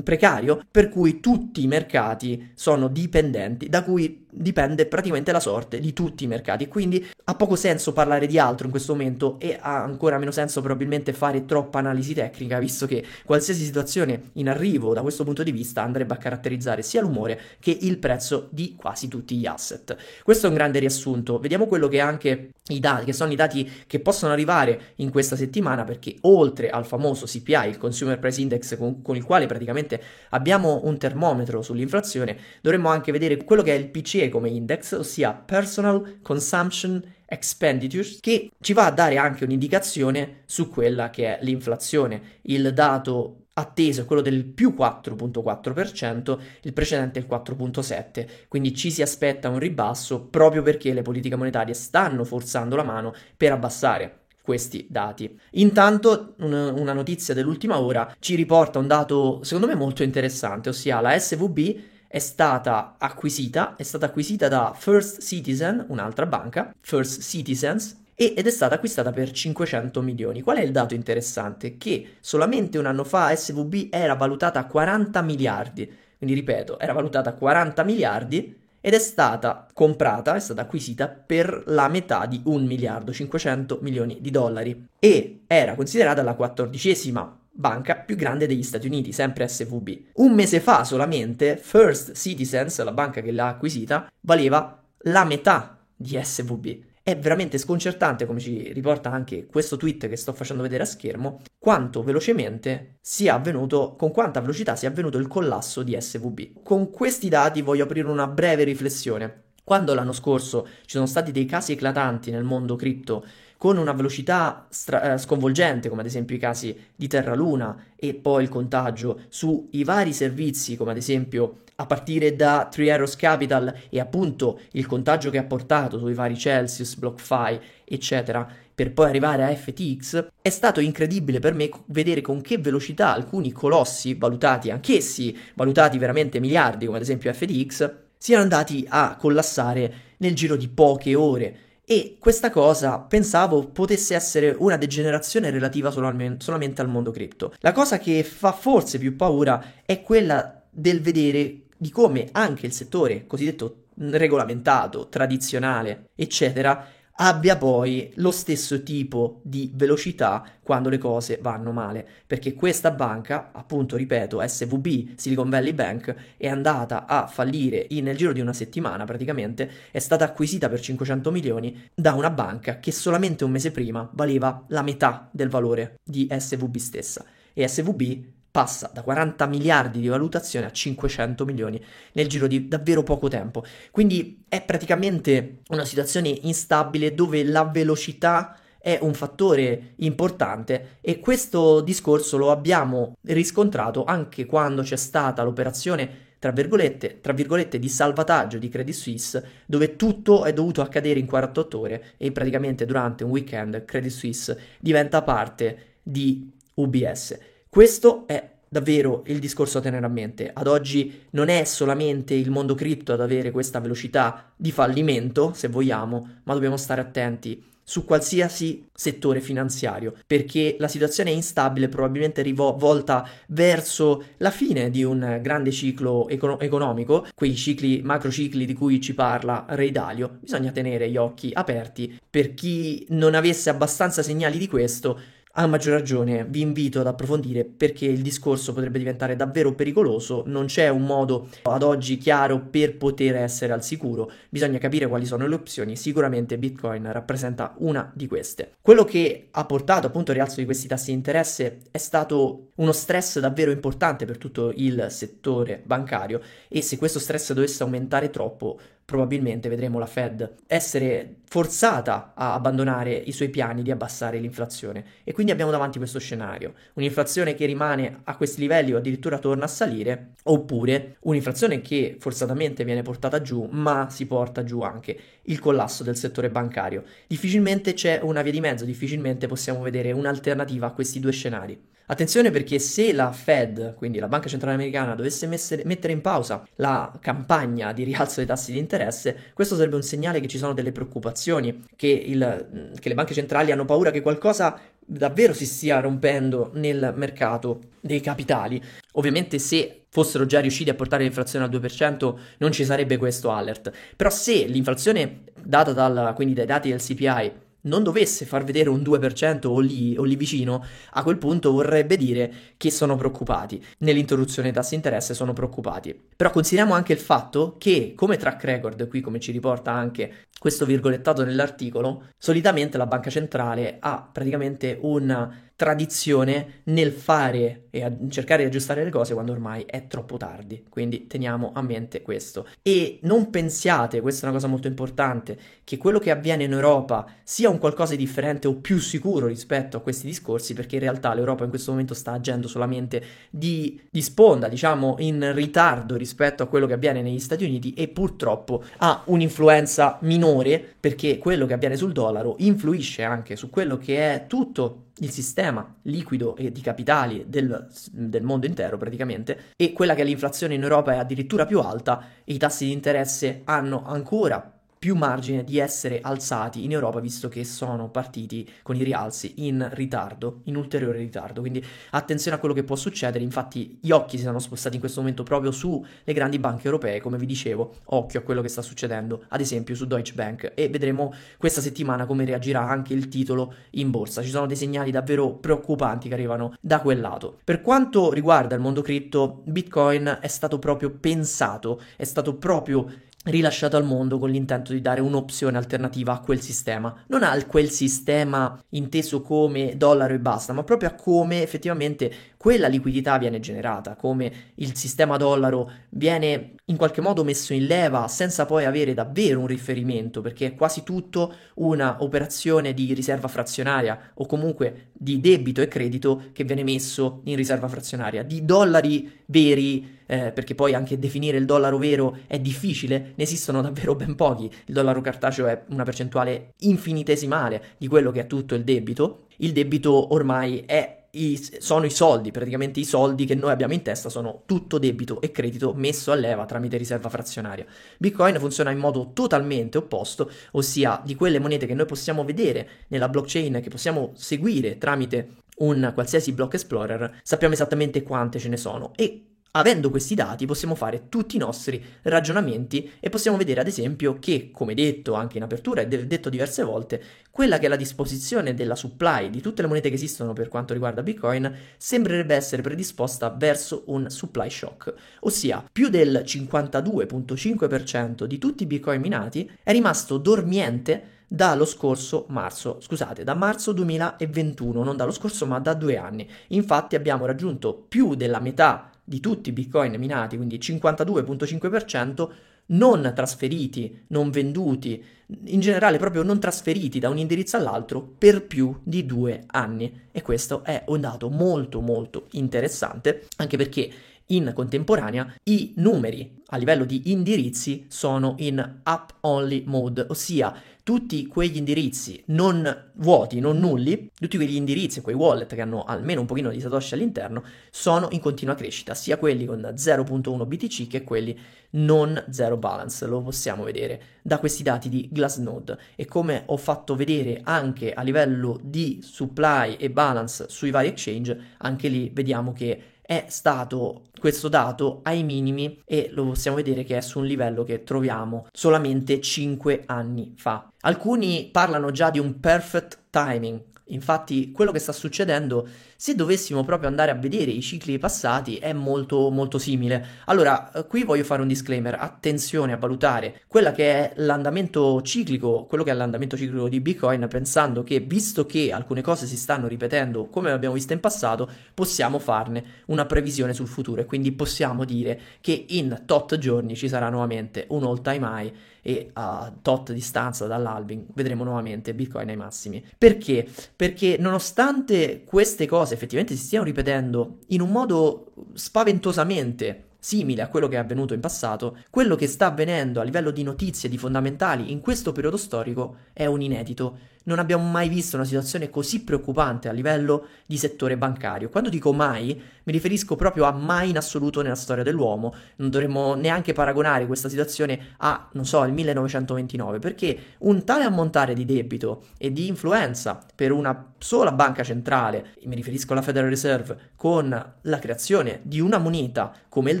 precario 0.04 0.62
per 0.70 0.88
cui 0.88 1.18
tutti 1.18 1.64
i 1.64 1.66
mercati 1.66 2.52
sono 2.54 2.86
dipendenti, 2.86 3.68
da 3.68 3.82
cui 3.82 4.23
dipende 4.34 4.86
praticamente 4.86 5.32
la 5.32 5.40
sorte 5.40 5.78
di 5.78 5.92
tutti 5.92 6.24
i 6.24 6.26
mercati. 6.26 6.68
Quindi 6.68 7.06
ha 7.24 7.34
poco 7.34 7.56
senso 7.56 7.92
parlare 7.92 8.26
di 8.26 8.38
altro 8.38 8.66
in 8.66 8.70
questo 8.70 8.92
momento 8.92 9.36
e 9.38 9.56
ha 9.60 9.82
ancora 9.82 10.18
meno 10.18 10.30
senso 10.30 10.60
probabilmente 10.60 11.12
fare 11.12 11.44
troppa 11.44 11.78
analisi 11.78 12.14
tecnica, 12.14 12.58
visto 12.58 12.86
che 12.86 13.04
qualsiasi 13.24 13.64
situazione 13.64 14.30
in 14.34 14.48
arrivo 14.48 14.92
da 14.92 15.02
questo 15.02 15.24
punto 15.24 15.42
di 15.42 15.52
vista 15.52 15.82
andrebbe 15.82 16.14
a 16.14 16.18
caratterizzare 16.18 16.82
sia 16.82 17.00
l'umore 17.00 17.40
che 17.60 17.76
il 17.80 17.98
prezzo 17.98 18.48
di 18.50 18.74
quasi 18.76 19.08
tutti 19.08 19.36
gli 19.36 19.46
asset. 19.46 19.96
Questo 20.22 20.46
è 20.46 20.48
un 20.48 20.54
grande 20.56 20.78
riassunto. 20.78 21.38
Vediamo 21.38 21.66
quello 21.66 21.88
che 21.88 22.00
anche 22.00 22.50
i 22.68 22.80
dati, 22.80 23.04
che 23.04 23.12
sono 23.12 23.30
i 23.30 23.36
dati 23.36 23.70
che 23.86 24.00
possono 24.00 24.32
arrivare 24.32 24.92
in 24.96 25.10
questa 25.10 25.36
settimana, 25.36 25.84
perché 25.84 26.16
oltre 26.22 26.70
al 26.70 26.86
famoso 26.86 27.26
CPI, 27.26 27.68
il 27.68 27.78
Consumer 27.78 28.18
Price 28.18 28.40
Index, 28.40 28.76
con, 28.76 29.02
con 29.02 29.16
il 29.16 29.24
quale 29.24 29.46
praticamente 29.46 30.00
abbiamo 30.30 30.80
un 30.84 30.96
termometro 30.98 31.62
sull'inflazione, 31.62 32.36
dovremmo 32.60 32.88
anche 32.88 33.12
vedere 33.12 33.36
quello 33.44 33.62
che 33.62 33.74
è 33.74 33.78
il 33.78 33.88
PCE 33.88 34.23
come 34.28 34.48
index, 34.48 34.92
ossia 34.92 35.32
Personal 35.32 36.18
Consumption 36.22 37.02
Expenditures, 37.26 38.18
che 38.20 38.50
ci 38.60 38.72
va 38.72 38.86
a 38.86 38.90
dare 38.92 39.16
anche 39.16 39.44
un'indicazione 39.44 40.42
su 40.44 40.68
quella 40.68 41.10
che 41.10 41.38
è 41.38 41.44
l'inflazione. 41.44 42.38
Il 42.42 42.72
dato 42.72 43.44
atteso 43.54 44.02
è 44.02 44.04
quello 44.04 44.22
del 44.22 44.44
più 44.44 44.74
4.4%, 44.76 46.38
il 46.62 46.72
precedente 46.72 47.18
il 47.18 47.26
4.7%, 47.28 48.26
quindi 48.48 48.74
ci 48.74 48.90
si 48.90 49.02
aspetta 49.02 49.48
un 49.48 49.58
ribasso 49.58 50.22
proprio 50.26 50.62
perché 50.62 50.92
le 50.92 51.02
politiche 51.02 51.36
monetarie 51.36 51.74
stanno 51.74 52.24
forzando 52.24 52.76
la 52.76 52.82
mano 52.82 53.14
per 53.36 53.52
abbassare 53.52 54.24
questi 54.42 54.86
dati. 54.90 55.38
Intanto 55.52 56.34
una, 56.40 56.70
una 56.72 56.92
notizia 56.92 57.32
dell'ultima 57.32 57.80
ora 57.80 58.14
ci 58.18 58.34
riporta 58.34 58.78
un 58.78 58.86
dato 58.86 59.42
secondo 59.42 59.66
me 59.66 59.74
molto 59.74 60.02
interessante, 60.02 60.68
ossia 60.68 61.00
la 61.00 61.18
SVB 61.18 61.92
è 62.14 62.20
stata 62.20 62.94
acquisita, 62.96 63.74
è 63.74 63.82
stata 63.82 64.06
acquisita 64.06 64.46
da 64.46 64.72
First 64.72 65.20
Citizen, 65.20 65.86
un'altra 65.88 66.26
banca, 66.26 66.72
First 66.78 67.20
Citizens, 67.22 68.02
ed 68.14 68.46
è 68.46 68.50
stata 68.50 68.76
acquistata 68.76 69.10
per 69.10 69.32
500 69.32 70.00
milioni. 70.00 70.40
Qual 70.40 70.58
è 70.58 70.60
il 70.60 70.70
dato 70.70 70.94
interessante? 70.94 71.76
Che 71.76 72.18
solamente 72.20 72.78
un 72.78 72.86
anno 72.86 73.02
fa 73.02 73.34
SVB 73.34 73.88
era 73.90 74.14
valutata 74.14 74.60
a 74.60 74.66
40 74.66 75.22
miliardi, 75.22 75.92
quindi 76.16 76.36
ripeto, 76.36 76.78
era 76.78 76.92
valutata 76.92 77.30
a 77.30 77.34
40 77.34 77.82
miliardi 77.82 78.60
ed 78.80 78.94
è 78.94 79.00
stata 79.00 79.66
comprata, 79.74 80.36
è 80.36 80.40
stata 80.40 80.60
acquisita 80.60 81.08
per 81.08 81.64
la 81.66 81.88
metà 81.88 82.26
di 82.26 82.40
1 82.44 82.64
miliardo 82.64 83.12
500 83.12 83.80
milioni 83.82 84.18
di 84.20 84.30
dollari 84.30 84.86
e 85.00 85.40
era 85.48 85.74
considerata 85.74 86.22
la 86.22 86.34
quattordicesima 86.34 87.40
banca 87.54 87.96
più 87.96 88.16
grande 88.16 88.46
degli 88.46 88.62
Stati 88.62 88.86
Uniti, 88.86 89.12
sempre 89.12 89.48
SVB. 89.48 89.88
Un 90.14 90.34
mese 90.34 90.60
fa 90.60 90.84
solamente 90.84 91.56
First 91.56 92.14
Citizens, 92.14 92.82
la 92.82 92.92
banca 92.92 93.20
che 93.20 93.30
l'ha 93.30 93.48
acquisita, 93.48 94.10
valeva 94.20 94.82
la 95.04 95.24
metà 95.24 95.78
di 95.94 96.18
SVB. 96.20 96.66
È 97.02 97.16
veramente 97.18 97.58
sconcertante, 97.58 98.24
come 98.24 98.40
ci 98.40 98.72
riporta 98.72 99.10
anche 99.10 99.46
questo 99.46 99.76
tweet 99.76 100.08
che 100.08 100.16
sto 100.16 100.32
facendo 100.32 100.62
vedere 100.62 100.84
a 100.84 100.86
schermo, 100.86 101.42
quanto 101.58 102.02
velocemente 102.02 102.96
sia 103.00 103.34
avvenuto, 103.34 103.94
con 103.94 104.10
quanta 104.10 104.40
velocità 104.40 104.74
sia 104.74 104.88
avvenuto 104.88 105.18
il 105.18 105.28
collasso 105.28 105.82
di 105.82 105.96
SVB. 105.98 106.62
Con 106.62 106.90
questi 106.90 107.28
dati 107.28 107.60
voglio 107.60 107.84
aprire 107.84 108.08
una 108.08 108.26
breve 108.26 108.64
riflessione. 108.64 109.42
Quando 109.62 109.94
l'anno 109.94 110.12
scorso 110.12 110.66
ci 110.82 110.96
sono 110.96 111.06
stati 111.06 111.30
dei 111.30 111.46
casi 111.46 111.72
eclatanti 111.72 112.30
nel 112.30 112.44
mondo 112.44 112.74
cripto 112.76 113.24
con 113.64 113.78
una 113.78 113.94
velocità 113.94 114.66
stra- 114.68 115.14
eh, 115.14 115.16
sconvolgente, 115.18 115.88
come 115.88 116.02
ad 116.02 116.06
esempio 116.06 116.36
i 116.36 116.38
casi 116.38 116.78
di 116.94 117.08
Terra 117.08 117.34
Luna 117.34 117.74
e 117.96 118.12
poi 118.12 118.42
il 118.42 118.50
contagio 118.50 119.20
sui 119.30 119.82
vari 119.84 120.12
servizi, 120.12 120.76
come 120.76 120.90
ad 120.90 120.98
esempio 120.98 121.60
a 121.76 121.86
partire 121.86 122.36
da 122.36 122.68
Three 122.70 122.92
Arrows 122.92 123.16
Capital 123.16 123.74
e 123.88 123.98
appunto 123.98 124.60
il 124.72 124.84
contagio 124.84 125.30
che 125.30 125.38
ha 125.38 125.44
portato 125.44 125.96
sui 125.96 126.12
vari 126.12 126.36
Celsius, 126.36 126.94
BlockFi, 126.96 127.58
eccetera, 127.86 128.46
per 128.74 128.92
poi 128.92 129.06
arrivare 129.06 129.44
a 129.44 129.56
FTX, 129.56 130.26
è 130.42 130.50
stato 130.50 130.80
incredibile 130.80 131.38
per 131.38 131.54
me 131.54 131.70
vedere 131.86 132.20
con 132.20 132.42
che 132.42 132.58
velocità 132.58 133.14
alcuni 133.14 133.50
colossi, 133.50 134.12
valutati 134.12 134.70
anch'essi, 134.70 135.34
valutati 135.54 135.96
veramente 135.96 136.38
miliardi, 136.38 136.84
come 136.84 136.98
ad 136.98 137.02
esempio 137.02 137.32
FTX, 137.32 137.92
siano 138.18 138.42
andati 138.42 138.84
a 138.86 139.16
collassare 139.18 139.94
nel 140.18 140.34
giro 140.34 140.56
di 140.56 140.68
poche 140.68 141.14
ore 141.14 141.58
e 141.86 142.16
questa 142.18 142.50
cosa 142.50 142.98
pensavo 142.98 143.66
potesse 143.66 144.14
essere 144.14 144.54
una 144.58 144.76
degenerazione 144.76 145.50
relativa 145.50 145.90
solamente 145.90 146.80
al 146.80 146.88
mondo 146.88 147.10
cripto. 147.10 147.54
La 147.60 147.72
cosa 147.72 147.98
che 147.98 148.24
fa 148.24 148.52
forse 148.52 148.98
più 148.98 149.16
paura 149.16 149.82
è 149.84 150.02
quella 150.02 150.62
del 150.70 151.00
vedere 151.00 151.60
di 151.76 151.90
come 151.90 152.28
anche 152.32 152.66
il 152.66 152.72
settore 152.72 153.26
cosiddetto 153.26 153.84
regolamentato, 153.96 155.08
tradizionale, 155.08 156.08
eccetera, 156.14 156.86
abbia 157.16 157.56
poi 157.56 158.10
lo 158.16 158.30
stesso 158.30 158.82
tipo 158.82 159.40
di 159.44 159.70
velocità 159.74 160.44
quando 160.62 160.88
le 160.88 160.98
cose 160.98 161.38
vanno 161.40 161.70
male, 161.72 162.06
perché 162.26 162.54
questa 162.54 162.90
banca, 162.90 163.50
appunto 163.52 163.96
ripeto, 163.96 164.42
SVB, 164.44 165.16
Silicon 165.16 165.50
Valley 165.50 165.72
Bank, 165.72 166.14
è 166.36 166.48
andata 166.48 167.06
a 167.06 167.26
fallire 167.26 167.86
in, 167.90 168.04
nel 168.04 168.16
giro 168.16 168.32
di 168.32 168.40
una 168.40 168.52
settimana 168.52 169.04
praticamente, 169.04 169.70
è 169.90 169.98
stata 169.98 170.24
acquisita 170.24 170.68
per 170.68 170.80
500 170.80 171.30
milioni 171.30 171.88
da 171.94 172.14
una 172.14 172.30
banca 172.30 172.78
che 172.78 172.92
solamente 172.92 173.44
un 173.44 173.50
mese 173.50 173.70
prima 173.70 174.08
valeva 174.12 174.64
la 174.68 174.82
metà 174.82 175.28
del 175.30 175.48
valore 175.48 175.96
di 176.02 176.28
SVB 176.30 176.76
stessa. 176.76 177.24
E 177.52 177.68
SVB 177.68 178.33
passa 178.54 178.88
da 178.94 179.02
40 179.02 179.46
miliardi 179.46 179.98
di 179.98 180.06
valutazione 180.06 180.66
a 180.66 180.70
500 180.70 181.44
milioni 181.44 181.84
nel 182.12 182.28
giro 182.28 182.46
di 182.46 182.68
davvero 182.68 183.02
poco 183.02 183.26
tempo. 183.26 183.64
Quindi 183.90 184.44
è 184.48 184.62
praticamente 184.62 185.62
una 185.70 185.84
situazione 185.84 186.28
instabile 186.28 187.16
dove 187.16 187.42
la 187.42 187.64
velocità 187.64 188.56
è 188.78 188.96
un 189.00 189.12
fattore 189.12 189.94
importante 189.96 190.98
e 191.00 191.18
questo 191.18 191.80
discorso 191.80 192.36
lo 192.36 192.52
abbiamo 192.52 193.16
riscontrato 193.22 194.04
anche 194.04 194.46
quando 194.46 194.82
c'è 194.82 194.94
stata 194.94 195.42
l'operazione 195.42 196.22
tra 196.38 196.52
virgolette, 196.52 197.20
tra 197.20 197.32
virgolette 197.32 197.80
di 197.80 197.88
salvataggio 197.88 198.58
di 198.58 198.68
Credit 198.68 198.94
Suisse 198.94 199.48
dove 199.66 199.96
tutto 199.96 200.44
è 200.44 200.52
dovuto 200.52 200.80
accadere 200.80 201.18
in 201.18 201.26
48 201.26 201.80
ore 201.80 202.04
e 202.18 202.30
praticamente 202.30 202.86
durante 202.86 203.24
un 203.24 203.30
weekend 203.30 203.84
Credit 203.84 204.12
Suisse 204.12 204.56
diventa 204.78 205.22
parte 205.22 205.96
di 206.04 206.52
UBS. 206.74 207.52
Questo 207.74 208.22
è 208.28 208.50
davvero 208.68 209.24
il 209.26 209.40
discorso 209.40 209.78
da 209.78 209.86
tenere 209.86 210.06
a 210.06 210.08
mente. 210.08 210.48
Ad 210.54 210.68
oggi 210.68 211.22
non 211.30 211.48
è 211.48 211.64
solamente 211.64 212.32
il 212.32 212.52
mondo 212.52 212.76
cripto 212.76 213.12
ad 213.12 213.20
avere 213.20 213.50
questa 213.50 213.80
velocità 213.80 214.52
di 214.54 214.70
fallimento, 214.70 215.50
se 215.54 215.66
vogliamo, 215.66 216.38
ma 216.44 216.54
dobbiamo 216.54 216.76
stare 216.76 217.00
attenti 217.00 217.60
su 217.82 218.04
qualsiasi 218.04 218.86
settore 218.94 219.40
finanziario, 219.40 220.14
perché 220.24 220.76
la 220.78 220.86
situazione 220.86 221.30
è 221.30 221.34
instabile, 221.34 221.88
probabilmente 221.88 222.42
rivolta 222.42 223.28
verso 223.48 224.22
la 224.36 224.52
fine 224.52 224.88
di 224.88 225.02
un 225.02 225.40
grande 225.42 225.72
ciclo 225.72 226.28
econo- 226.28 226.60
economico, 226.60 227.26
quei 227.34 227.56
cicli, 227.56 228.02
macrocicli 228.02 228.66
di 228.66 228.74
cui 228.74 229.00
ci 229.00 229.14
parla 229.14 229.64
Ray 229.68 229.90
Dalio. 229.90 230.38
Bisogna 230.42 230.70
tenere 230.70 231.10
gli 231.10 231.16
occhi 231.16 231.50
aperti. 231.52 232.20
Per 232.30 232.54
chi 232.54 233.04
non 233.08 233.34
avesse 233.34 233.68
abbastanza 233.68 234.22
segnali 234.22 234.58
di 234.58 234.68
questo, 234.68 235.18
a 235.56 235.66
maggior 235.66 235.92
ragione 235.94 236.44
vi 236.48 236.60
invito 236.62 237.00
ad 237.00 237.06
approfondire 237.06 237.64
perché 237.64 238.06
il 238.06 238.22
discorso 238.22 238.72
potrebbe 238.72 238.98
diventare 238.98 239.36
davvero 239.36 239.74
pericoloso, 239.74 240.42
non 240.46 240.66
c'è 240.66 240.88
un 240.88 241.04
modo 241.04 241.48
ad 241.62 241.82
oggi 241.82 242.18
chiaro 242.18 242.60
per 242.60 242.96
poter 242.96 243.36
essere 243.36 243.72
al 243.72 243.84
sicuro, 243.84 244.30
bisogna 244.48 244.78
capire 244.78 245.06
quali 245.06 245.26
sono 245.26 245.46
le 245.46 245.54
opzioni, 245.54 245.96
sicuramente 245.96 246.58
Bitcoin 246.58 247.10
rappresenta 247.12 247.74
una 247.78 248.10
di 248.14 248.26
queste. 248.26 248.72
Quello 248.80 249.04
che 249.04 249.48
ha 249.50 249.64
portato 249.64 250.06
appunto 250.06 250.30
al 250.30 250.36
rialzo 250.36 250.60
di 250.60 250.64
questi 250.64 250.88
tassi 250.88 251.06
di 251.06 251.16
interesse 251.16 251.78
è 251.90 251.98
stato 251.98 252.70
uno 252.76 252.92
stress 252.92 253.38
davvero 253.38 253.70
importante 253.70 254.24
per 254.24 254.38
tutto 254.38 254.72
il 254.74 255.06
settore 255.10 255.80
bancario. 255.84 256.40
E 256.68 256.82
se 256.82 256.96
questo 256.96 257.18
stress 257.18 257.52
dovesse 257.52 257.82
aumentare 257.82 258.30
troppo 258.30 258.78
probabilmente 259.04 259.68
vedremo 259.68 259.98
la 259.98 260.06
Fed 260.06 260.54
essere 260.66 261.36
forzata 261.46 262.32
a 262.34 262.54
abbandonare 262.54 263.12
i 263.14 263.32
suoi 263.32 263.48
piani 263.48 263.82
di 263.82 263.90
abbassare 263.90 264.38
l'inflazione 264.38 265.04
e 265.24 265.32
quindi 265.32 265.52
abbiamo 265.52 265.70
davanti 265.70 265.98
questo 265.98 266.18
scenario, 266.18 266.74
un'inflazione 266.94 267.54
che 267.54 267.66
rimane 267.66 268.20
a 268.24 268.36
questi 268.36 268.60
livelli 268.60 268.92
o 268.92 268.96
addirittura 268.96 269.38
torna 269.38 269.64
a 269.64 269.68
salire, 269.68 270.32
oppure 270.44 271.16
un'inflazione 271.20 271.80
che 271.80 272.16
forzatamente 272.18 272.84
viene 272.84 273.02
portata 273.02 273.40
giù, 273.40 273.68
ma 273.70 274.08
si 274.10 274.26
porta 274.26 274.64
giù 274.64 274.80
anche 274.80 275.18
il 275.42 275.58
collasso 275.58 276.02
del 276.02 276.16
settore 276.16 276.50
bancario. 276.50 277.04
Difficilmente 277.26 277.94
c'è 277.94 278.20
una 278.22 278.42
via 278.42 278.52
di 278.52 278.60
mezzo, 278.60 278.84
difficilmente 278.84 279.46
possiamo 279.46 279.82
vedere 279.82 280.12
un'alternativa 280.12 280.86
a 280.86 280.92
questi 280.92 281.20
due 281.20 281.32
scenari. 281.32 281.92
Attenzione 282.06 282.50
perché 282.50 282.78
se 282.78 283.14
la 283.14 283.32
Fed, 283.32 283.94
quindi 283.94 284.18
la 284.18 284.28
Banca 284.28 284.48
Centrale 284.48 284.74
Americana, 284.74 285.14
dovesse 285.14 285.46
messere, 285.46 285.84
mettere 285.86 286.12
in 286.12 286.20
pausa 286.20 286.62
la 286.76 287.10
campagna 287.18 287.92
di 287.92 288.04
rialzo 288.04 288.36
dei 288.36 288.46
tassi 288.46 288.72
di 288.72 288.78
interesse, 288.78 289.52
questo 289.54 289.74
sarebbe 289.74 289.96
un 289.96 290.02
segnale 290.02 290.40
che 290.40 290.46
ci 290.46 290.58
sono 290.58 290.74
delle 290.74 290.92
preoccupazioni, 290.92 291.84
che, 291.96 292.08
il, 292.08 292.92
che 293.00 293.08
le 293.08 293.14
banche 293.14 293.32
centrali 293.32 293.72
hanno 293.72 293.86
paura 293.86 294.10
che 294.10 294.20
qualcosa 294.20 294.78
davvero 295.06 295.54
si 295.54 295.64
stia 295.64 296.00
rompendo 296.00 296.70
nel 296.74 297.14
mercato 297.16 297.80
dei 298.00 298.20
capitali. 298.20 298.82
Ovviamente 299.12 299.58
se 299.58 300.04
fossero 300.10 300.44
già 300.44 300.60
riusciti 300.60 300.90
a 300.90 300.94
portare 300.94 301.24
l'inflazione 301.24 301.64
al 301.64 301.70
2% 301.70 302.34
non 302.58 302.70
ci 302.70 302.84
sarebbe 302.84 303.16
questo 303.16 303.50
alert, 303.50 303.90
però 304.14 304.28
se 304.28 304.66
l'inflazione 304.66 305.44
data 305.60 305.92
dal, 305.92 306.32
quindi 306.34 306.52
dai 306.54 306.66
dati 306.66 306.90
del 306.90 307.00
CPI 307.00 307.52
non 307.84 308.02
dovesse 308.02 308.44
far 308.44 308.64
vedere 308.64 308.88
un 308.88 309.00
2% 309.00 309.66
o 309.66 309.80
lì, 309.80 310.16
o 310.16 310.24
lì 310.24 310.36
vicino, 310.36 310.84
a 311.12 311.22
quel 311.22 311.38
punto 311.38 311.72
vorrebbe 311.72 312.16
dire 312.16 312.52
che 312.76 312.90
sono 312.90 313.16
preoccupati. 313.16 313.82
Nell'introduzione 313.98 314.70
dei 314.70 314.76
tassi 314.76 314.94
interesse 314.94 315.34
sono 315.34 315.52
preoccupati. 315.52 316.18
Però 316.36 316.50
consideriamo 316.50 316.94
anche 316.94 317.12
il 317.12 317.18
fatto 317.18 317.76
che, 317.78 318.12
come 318.14 318.36
track 318.36 318.64
record, 318.64 319.08
qui 319.08 319.20
come 319.20 319.40
ci 319.40 319.52
riporta 319.52 319.92
anche 319.92 320.46
questo 320.58 320.86
virgolettato 320.86 321.44
nell'articolo, 321.44 322.28
solitamente 322.38 322.96
la 322.96 323.06
banca 323.06 323.28
centrale 323.28 323.98
ha 324.00 324.26
praticamente 324.32 324.98
una 325.02 325.72
tradizione 325.76 326.82
nel 326.84 327.12
fare 327.12 327.86
e 327.90 328.16
cercare 328.28 328.62
di 328.62 328.68
aggiustare 328.68 329.02
le 329.02 329.10
cose 329.10 329.34
quando 329.34 329.52
ormai 329.52 329.84
è 329.86 330.06
troppo 330.06 330.36
tardi. 330.36 330.84
Quindi 330.88 331.26
teniamo 331.26 331.72
a 331.74 331.82
mente 331.82 332.22
questo. 332.22 332.66
E 332.82 333.18
non 333.22 333.50
pensiate, 333.50 334.20
questa 334.20 334.42
è 334.42 334.44
una 334.44 334.54
cosa 334.54 334.68
molto 334.68 334.86
importante, 334.86 335.58
che 335.82 335.96
quello 335.96 336.18
che 336.18 336.30
avviene 336.30 336.64
in 336.64 336.72
Europa 336.72 337.26
sia 337.42 337.68
un 337.68 337.78
qualcosa 337.78 338.12
di 338.12 338.18
differente 338.18 338.68
o 338.68 338.74
più 338.74 338.98
sicuro 338.98 339.46
rispetto 339.46 339.96
a 339.96 340.00
questi 340.00 340.26
discorsi, 340.26 340.74
perché 340.74 340.96
in 340.96 341.02
realtà 341.02 341.34
l'Europa 341.34 341.64
in 341.64 341.70
questo 341.70 341.90
momento 341.90 342.14
sta 342.14 342.32
agendo 342.32 342.68
solamente 342.68 343.22
di, 343.50 344.00
di 344.10 344.22
sponda, 344.22 344.68
diciamo 344.68 345.16
in 345.18 345.52
ritardo 345.54 346.16
rispetto 346.16 346.62
a 346.62 346.66
quello 346.66 346.86
che 346.86 346.94
avviene 346.94 347.22
negli 347.22 347.40
Stati 347.40 347.64
Uniti 347.64 347.94
e 347.94 348.08
purtroppo 348.08 348.82
ha 348.98 349.22
un'influenza 349.26 350.18
minore 350.22 350.94
perché 350.98 351.38
quello 351.38 351.66
che 351.66 351.74
avviene 351.74 351.96
sul 351.96 352.12
dollaro 352.12 352.56
influisce 352.58 353.22
anche 353.22 353.56
su 353.56 353.70
quello 353.70 353.98
che 353.98 354.34
è 354.34 354.46
tutto 354.46 355.03
il 355.18 355.30
sistema 355.30 355.94
liquido 356.02 356.56
e 356.56 356.72
di 356.72 356.80
capitali 356.80 357.44
del, 357.46 357.88
del, 358.10 358.42
mondo 358.42 358.66
intero 358.66 358.96
praticamente 358.96 359.72
e 359.76 359.92
quella 359.92 360.14
che 360.14 360.22
è 360.22 360.24
l'inflazione 360.24 360.74
in 360.74 360.82
Europa 360.82 361.12
è 361.12 361.18
addirittura 361.18 361.66
più 361.66 361.80
alta 361.80 362.24
e 362.44 362.52
i 362.52 362.58
tassi 362.58 362.86
di 362.86 362.92
interesse 362.92 363.62
hanno 363.64 364.04
ancora 364.04 364.72
più 365.04 365.14
margine 365.14 365.64
di 365.64 365.76
essere 365.76 366.20
alzati 366.22 366.82
in 366.82 366.90
Europa 366.90 367.20
visto 367.20 367.50
che 367.50 367.62
sono 367.64 368.08
partiti 368.08 368.66
con 368.80 368.96
i 368.96 369.02
rialzi 369.02 369.52
in 369.56 369.86
ritardo, 369.92 370.60
in 370.64 370.76
ulteriore 370.76 371.18
ritardo. 371.18 371.60
Quindi 371.60 371.84
attenzione 372.12 372.56
a 372.56 372.58
quello 372.58 372.72
che 372.72 372.84
può 372.84 372.96
succedere, 372.96 373.44
infatti 373.44 373.98
gli 374.00 374.10
occhi 374.12 374.38
si 374.38 374.44
sono 374.44 374.58
spostati 374.58 374.94
in 374.94 375.00
questo 375.00 375.20
momento 375.20 375.42
proprio 375.42 375.72
sulle 375.72 376.32
grandi 376.32 376.58
banche 376.58 376.86
europee, 376.86 377.20
come 377.20 377.36
vi 377.36 377.44
dicevo, 377.44 377.96
occhio 378.02 378.40
a 378.40 378.42
quello 378.44 378.62
che 378.62 378.68
sta 378.68 378.80
succedendo, 378.80 379.44
ad 379.48 379.60
esempio 379.60 379.94
su 379.94 380.06
Deutsche 380.06 380.32
Bank 380.32 380.72
e 380.74 380.88
vedremo 380.88 381.34
questa 381.58 381.82
settimana 381.82 382.24
come 382.24 382.46
reagirà 382.46 382.88
anche 382.88 383.12
il 383.12 383.28
titolo 383.28 383.74
in 383.90 384.10
borsa. 384.10 384.40
Ci 384.40 384.48
sono 384.48 384.64
dei 384.64 384.76
segnali 384.76 385.10
davvero 385.10 385.50
preoccupanti 385.52 386.28
che 386.28 386.34
arrivano 386.34 386.76
da 386.80 387.02
quel 387.02 387.20
lato. 387.20 387.58
Per 387.62 387.82
quanto 387.82 388.32
riguarda 388.32 388.74
il 388.74 388.80
mondo 388.80 389.02
cripto, 389.02 389.60
Bitcoin 389.66 390.38
è 390.40 390.48
stato 390.48 390.78
proprio 390.78 391.10
pensato, 391.10 392.00
è 392.16 392.24
stato 392.24 392.54
proprio 392.54 393.06
rilasciato 393.44 393.96
al 393.96 394.04
mondo 394.04 394.38
con 394.38 394.50
l'intento 394.50 394.92
di 394.92 395.00
dare 395.00 395.20
un'opzione 395.20 395.76
alternativa 395.76 396.32
a 396.32 396.40
quel 396.40 396.60
sistema. 396.60 397.14
Non 397.28 397.42
a 397.42 397.66
quel 397.66 397.90
sistema 397.90 398.78
inteso 398.90 399.40
come 399.42 399.96
dollaro 399.96 400.34
e 400.34 400.38
basta, 400.38 400.72
ma 400.72 400.82
proprio 400.82 401.08
a 401.10 401.14
come 401.14 401.62
effettivamente 401.62 402.32
quella 402.64 402.88
liquidità 402.88 403.36
viene 403.36 403.60
generata, 403.60 404.16
come 404.16 404.50
il 404.76 404.96
sistema 404.96 405.36
dollaro 405.36 405.90
viene 406.08 406.76
in 406.86 406.96
qualche 406.96 407.20
modo 407.20 407.44
messo 407.44 407.74
in 407.74 407.84
leva 407.84 408.26
senza 408.26 408.64
poi 408.64 408.86
avere 408.86 409.12
davvero 409.12 409.60
un 409.60 409.66
riferimento, 409.66 410.40
perché 410.40 410.68
è 410.68 410.74
quasi 410.74 411.02
tutto 411.02 411.52
una 411.74 412.16
operazione 412.20 412.94
di 412.94 413.12
riserva 413.12 413.48
frazionaria 413.48 414.30
o 414.32 414.46
comunque 414.46 415.10
di 415.12 415.40
debito 415.40 415.82
e 415.82 415.88
credito 415.88 416.44
che 416.54 416.64
viene 416.64 416.84
messo 416.84 417.42
in 417.44 417.56
riserva 417.56 417.86
frazionaria, 417.86 418.42
di 418.42 418.64
dollari 418.64 419.30
veri 419.44 420.20
eh, 420.24 420.50
perché 420.50 420.74
poi 420.74 420.94
anche 420.94 421.18
definire 421.18 421.58
il 421.58 421.66
dollaro 421.66 421.98
vero 421.98 422.38
è 422.46 422.58
difficile, 422.58 423.34
ne 423.34 423.44
esistono 423.44 423.82
davvero 423.82 424.14
ben 424.14 424.36
pochi, 424.36 424.70
il 424.86 424.94
dollaro 424.94 425.20
cartaceo 425.20 425.66
è 425.66 425.82
una 425.90 426.04
percentuale 426.04 426.72
infinitesimale 426.78 427.88
di 427.98 428.08
quello 428.08 428.30
che 428.30 428.40
è 428.40 428.46
tutto 428.46 428.74
il 428.74 428.84
debito, 428.84 429.48
il 429.58 429.72
debito 429.72 430.32
ormai 430.32 430.82
è 430.86 431.23
i, 431.34 431.68
sono 431.78 432.04
i 432.04 432.10
soldi, 432.10 432.50
praticamente 432.50 433.00
i 433.00 433.04
soldi 433.04 433.44
che 433.44 433.54
noi 433.54 433.70
abbiamo 433.70 433.92
in 433.92 434.02
testa 434.02 434.28
sono 434.28 434.62
tutto 434.66 434.98
debito 434.98 435.40
e 435.40 435.50
credito 435.50 435.92
messo 435.94 436.32
a 436.32 436.34
leva 436.34 436.64
tramite 436.66 436.96
riserva 436.96 437.28
frazionaria. 437.28 437.86
Bitcoin 438.18 438.58
funziona 438.58 438.90
in 438.90 438.98
modo 438.98 439.30
totalmente 439.32 439.98
opposto, 439.98 440.50
ossia 440.72 441.20
di 441.24 441.34
quelle 441.34 441.58
monete 441.58 441.86
che 441.86 441.94
noi 441.94 442.06
possiamo 442.06 442.44
vedere 442.44 442.88
nella 443.08 443.28
blockchain, 443.28 443.80
che 443.82 443.90
possiamo 443.90 444.32
seguire 444.34 444.98
tramite 444.98 445.56
un 445.76 446.12
qualsiasi 446.14 446.52
block 446.52 446.74
explorer, 446.74 447.40
sappiamo 447.42 447.74
esattamente 447.74 448.22
quante 448.22 448.58
ce 448.58 448.68
ne 448.68 448.76
sono 448.76 449.12
e 449.16 449.53
Avendo 449.76 450.08
questi 450.08 450.36
dati 450.36 450.66
possiamo 450.66 450.94
fare 450.94 451.28
tutti 451.28 451.56
i 451.56 451.58
nostri 451.58 452.00
ragionamenti 452.22 453.10
e 453.18 453.28
possiamo 453.28 453.56
vedere 453.56 453.80
ad 453.80 453.88
esempio 453.88 454.38
che, 454.38 454.70
come 454.72 454.94
detto 454.94 455.34
anche 455.34 455.56
in 455.56 455.64
apertura 455.64 456.00
e 456.00 456.06
detto 456.06 456.48
diverse 456.48 456.84
volte, 456.84 457.20
quella 457.50 457.80
che 457.80 457.86
è 457.86 457.88
la 457.88 457.96
disposizione 457.96 458.74
della 458.74 458.94
supply 458.94 459.50
di 459.50 459.60
tutte 459.60 459.82
le 459.82 459.88
monete 459.88 460.10
che 460.10 460.14
esistono 460.14 460.52
per 460.52 460.68
quanto 460.68 460.92
riguarda 460.92 461.24
Bitcoin 461.24 461.76
sembrerebbe 461.96 462.54
essere 462.54 462.82
predisposta 462.82 463.50
verso 463.50 464.04
un 464.06 464.30
supply 464.30 464.70
shock, 464.70 465.12
ossia 465.40 465.84
più 465.90 466.08
del 466.08 466.44
52.5% 466.46 468.44
di 468.44 468.58
tutti 468.58 468.84
i 468.84 468.86
Bitcoin 468.86 469.20
minati 469.20 469.68
è 469.82 469.90
rimasto 469.90 470.38
dormiente 470.38 471.32
dallo 471.48 471.84
scorso 471.84 472.46
marzo, 472.48 472.98
scusate, 473.00 473.42
da 473.42 473.54
marzo 473.54 473.90
2021, 473.92 475.02
non 475.02 475.16
dallo 475.16 475.32
scorso 475.32 475.66
ma 475.66 475.80
da 475.80 475.94
due 475.94 476.16
anni. 476.16 476.48
Infatti 476.68 477.16
abbiamo 477.16 477.44
raggiunto 477.44 477.94
più 478.08 478.36
della 478.36 478.60
metà 478.60 479.10
di 479.24 479.40
tutti 479.40 479.70
i 479.70 479.72
bitcoin 479.72 480.14
minati, 480.16 480.56
quindi 480.56 480.78
52.5%, 480.78 482.50
non 482.86 483.32
trasferiti, 483.34 484.24
non 484.28 484.50
venduti, 484.50 485.22
in 485.64 485.80
generale 485.80 486.18
proprio 486.18 486.42
non 486.42 486.60
trasferiti 486.60 487.18
da 487.18 487.30
un 487.30 487.38
indirizzo 487.38 487.76
all'altro 487.76 488.20
per 488.20 488.66
più 488.66 489.00
di 489.02 489.24
due 489.24 489.64
anni. 489.66 490.22
E 490.30 490.42
questo 490.42 490.84
è 490.84 491.04
un 491.06 491.20
dato 491.20 491.48
molto 491.48 492.00
molto 492.00 492.46
interessante, 492.52 493.46
anche 493.56 493.76
perché 493.76 494.12
in 494.48 494.72
contemporanea 494.74 495.54
i 495.64 495.94
numeri 495.96 496.62
a 496.66 496.76
livello 496.76 497.06
di 497.06 497.32
indirizzi 497.32 498.04
sono 498.08 498.56
in 498.58 499.00
up 499.04 499.34
only 499.40 499.84
mode, 499.86 500.26
ossia 500.28 500.74
tutti 501.04 501.46
quegli 501.46 501.76
indirizzi 501.76 502.42
non 502.46 503.10
vuoti, 503.16 503.60
non 503.60 503.78
nulli, 503.78 504.30
tutti 504.34 504.56
quegli 504.56 504.74
indirizzi, 504.74 505.20
quei 505.20 505.34
wallet 505.34 505.74
che 505.74 505.82
hanno 505.82 506.02
almeno 506.02 506.40
un 506.40 506.46
pochino 506.46 506.70
di 506.70 506.80
Satoshi 506.80 507.12
all'interno, 507.12 507.62
sono 507.90 508.28
in 508.30 508.40
continua 508.40 508.74
crescita, 508.74 509.14
sia 509.14 509.36
quelli 509.36 509.66
con 509.66 509.80
0.1 509.80 510.66
BTC 510.66 511.06
che 511.06 511.22
quelli 511.22 511.56
non 511.90 512.42
zero 512.48 512.78
balance, 512.78 513.26
lo 513.26 513.42
possiamo 513.42 513.84
vedere 513.84 514.22
da 514.40 514.58
questi 514.58 514.82
dati 514.82 515.10
di 515.10 515.28
Glassnode 515.30 515.98
e 516.16 516.24
come 516.24 516.62
ho 516.66 516.76
fatto 516.78 517.14
vedere 517.14 517.60
anche 517.62 518.14
a 518.14 518.22
livello 518.22 518.80
di 518.82 519.20
supply 519.22 519.96
e 519.96 520.08
balance 520.08 520.66
sui 520.70 520.90
vari 520.90 521.08
exchange, 521.08 521.74
anche 521.76 522.08
lì 522.08 522.30
vediamo 522.32 522.72
che 522.72 523.13
è 523.26 523.46
stato 523.48 524.24
questo 524.38 524.68
dato 524.68 525.20
ai 525.22 525.42
minimi 525.42 526.02
e 526.04 526.28
lo 526.32 526.44
possiamo 526.44 526.76
vedere 526.76 527.04
che 527.04 527.16
è 527.16 527.20
su 527.20 527.38
un 527.38 527.46
livello 527.46 527.82
che 527.82 528.04
troviamo 528.04 528.66
solamente 528.72 529.40
5 529.40 530.02
anni 530.06 530.52
fa. 530.56 530.90
Alcuni 531.00 531.68
parlano 531.72 532.10
già 532.10 532.30
di 532.30 532.38
un 532.38 532.60
perfect 532.60 533.24
timing, 533.30 533.80
Infatti, 534.08 534.70
quello 534.70 534.92
che 534.92 534.98
sta 534.98 535.12
succedendo, 535.12 535.88
se 536.16 536.34
dovessimo 536.34 536.84
proprio 536.84 537.08
andare 537.08 537.30
a 537.30 537.34
vedere 537.34 537.70
i 537.70 537.80
cicli 537.80 538.18
passati, 538.18 538.76
è 538.76 538.92
molto 538.92 539.48
molto 539.50 539.78
simile. 539.78 540.26
Allora, 540.46 540.92
eh, 540.92 541.06
qui 541.06 541.24
voglio 541.24 541.44
fare 541.44 541.62
un 541.62 541.68
disclaimer: 541.68 542.14
attenzione 542.18 542.92
a 542.92 542.98
valutare 542.98 543.62
quella 543.66 543.92
che 543.92 544.12
è 544.12 544.32
l'andamento 544.36 545.22
ciclico, 545.22 545.84
quello 545.86 546.04
che 546.04 546.10
è 546.10 546.14
l'andamento 546.14 546.54
ciclico 546.54 546.88
di 546.88 547.00
Bitcoin, 547.00 547.46
pensando 547.48 548.02
che 548.02 548.20
visto 548.20 548.66
che 548.66 548.92
alcune 548.92 549.22
cose 549.22 549.46
si 549.46 549.56
stanno 549.56 549.86
ripetendo 549.86 550.48
come 550.48 550.70
abbiamo 550.70 550.94
visto 550.94 551.14
in 551.14 551.20
passato, 551.20 551.66
possiamo 551.94 552.38
farne 552.38 552.84
una 553.06 553.24
previsione 553.24 553.72
sul 553.72 553.88
futuro 553.88 554.20
e 554.20 554.26
quindi 554.26 554.52
possiamo 554.52 555.04
dire 555.04 555.40
che 555.62 555.86
in 555.88 556.24
tot 556.26 556.58
giorni 556.58 556.94
ci 556.94 557.08
sarà 557.08 557.30
nuovamente 557.30 557.86
un 557.88 558.04
all 558.04 558.20
time 558.20 558.46
high 558.46 558.72
e 559.06 559.28
a 559.34 559.70
tot 559.82 560.12
distanza 560.12 560.66
dall'alving 560.66 561.26
vedremo 561.34 561.62
nuovamente 561.62 562.14
Bitcoin 562.14 562.48
ai 562.48 562.56
massimi. 562.56 563.04
Perché? 563.18 563.68
Perché 563.94 564.38
nonostante 564.40 565.44
queste 565.44 565.86
cose 565.86 566.14
effettivamente 566.14 566.56
si 566.56 566.64
stiano 566.64 566.86
ripetendo 566.86 567.58
in 567.68 567.82
un 567.82 567.90
modo 567.90 568.54
spaventosamente 568.72 570.12
simile 570.18 570.62
a 570.62 570.68
quello 570.68 570.88
che 570.88 570.96
è 570.96 570.98
avvenuto 570.98 571.34
in 571.34 571.40
passato, 571.40 571.98
quello 572.08 572.34
che 572.34 572.46
sta 572.46 572.68
avvenendo 572.68 573.20
a 573.20 573.24
livello 573.24 573.50
di 573.50 573.62
notizie, 573.62 574.08
di 574.08 574.16
fondamentali 574.16 574.90
in 574.90 575.00
questo 575.00 575.32
periodo 575.32 575.58
storico 575.58 576.16
è 576.32 576.46
un 576.46 576.62
inedito 576.62 577.18
non 577.44 577.58
abbiamo 577.58 577.88
mai 577.88 578.08
visto 578.08 578.36
una 578.36 578.44
situazione 578.44 578.90
così 578.90 579.22
preoccupante 579.22 579.88
a 579.88 579.92
livello 579.92 580.46
di 580.66 580.76
settore 580.76 581.16
bancario. 581.16 581.68
Quando 581.68 581.88
dico 581.88 582.12
mai, 582.12 582.60
mi 582.84 582.92
riferisco 582.92 583.36
proprio 583.36 583.64
a 583.64 583.72
mai 583.72 584.10
in 584.10 584.16
assoluto 584.16 584.62
nella 584.62 584.74
storia 584.74 585.02
dell'uomo. 585.02 585.54
Non 585.76 585.90
dovremmo 585.90 586.34
neanche 586.34 586.72
paragonare 586.72 587.26
questa 587.26 587.48
situazione 587.48 588.14
a, 588.18 588.48
non 588.52 588.64
so, 588.64 588.82
il 588.84 588.92
1929, 588.92 589.98
perché 589.98 590.38
un 590.58 590.84
tale 590.84 591.04
ammontare 591.04 591.54
di 591.54 591.64
debito 591.64 592.26
e 592.38 592.52
di 592.52 592.66
influenza 592.66 593.38
per 593.54 593.72
una 593.72 594.12
sola 594.18 594.52
banca 594.52 594.82
centrale, 594.82 595.54
mi 595.64 595.74
riferisco 595.74 596.12
alla 596.12 596.22
Federal 596.22 596.48
Reserve, 596.48 597.12
con 597.16 597.74
la 597.80 597.98
creazione 597.98 598.60
di 598.62 598.80
una 598.80 598.98
moneta 598.98 599.52
come 599.68 599.90
il 599.90 600.00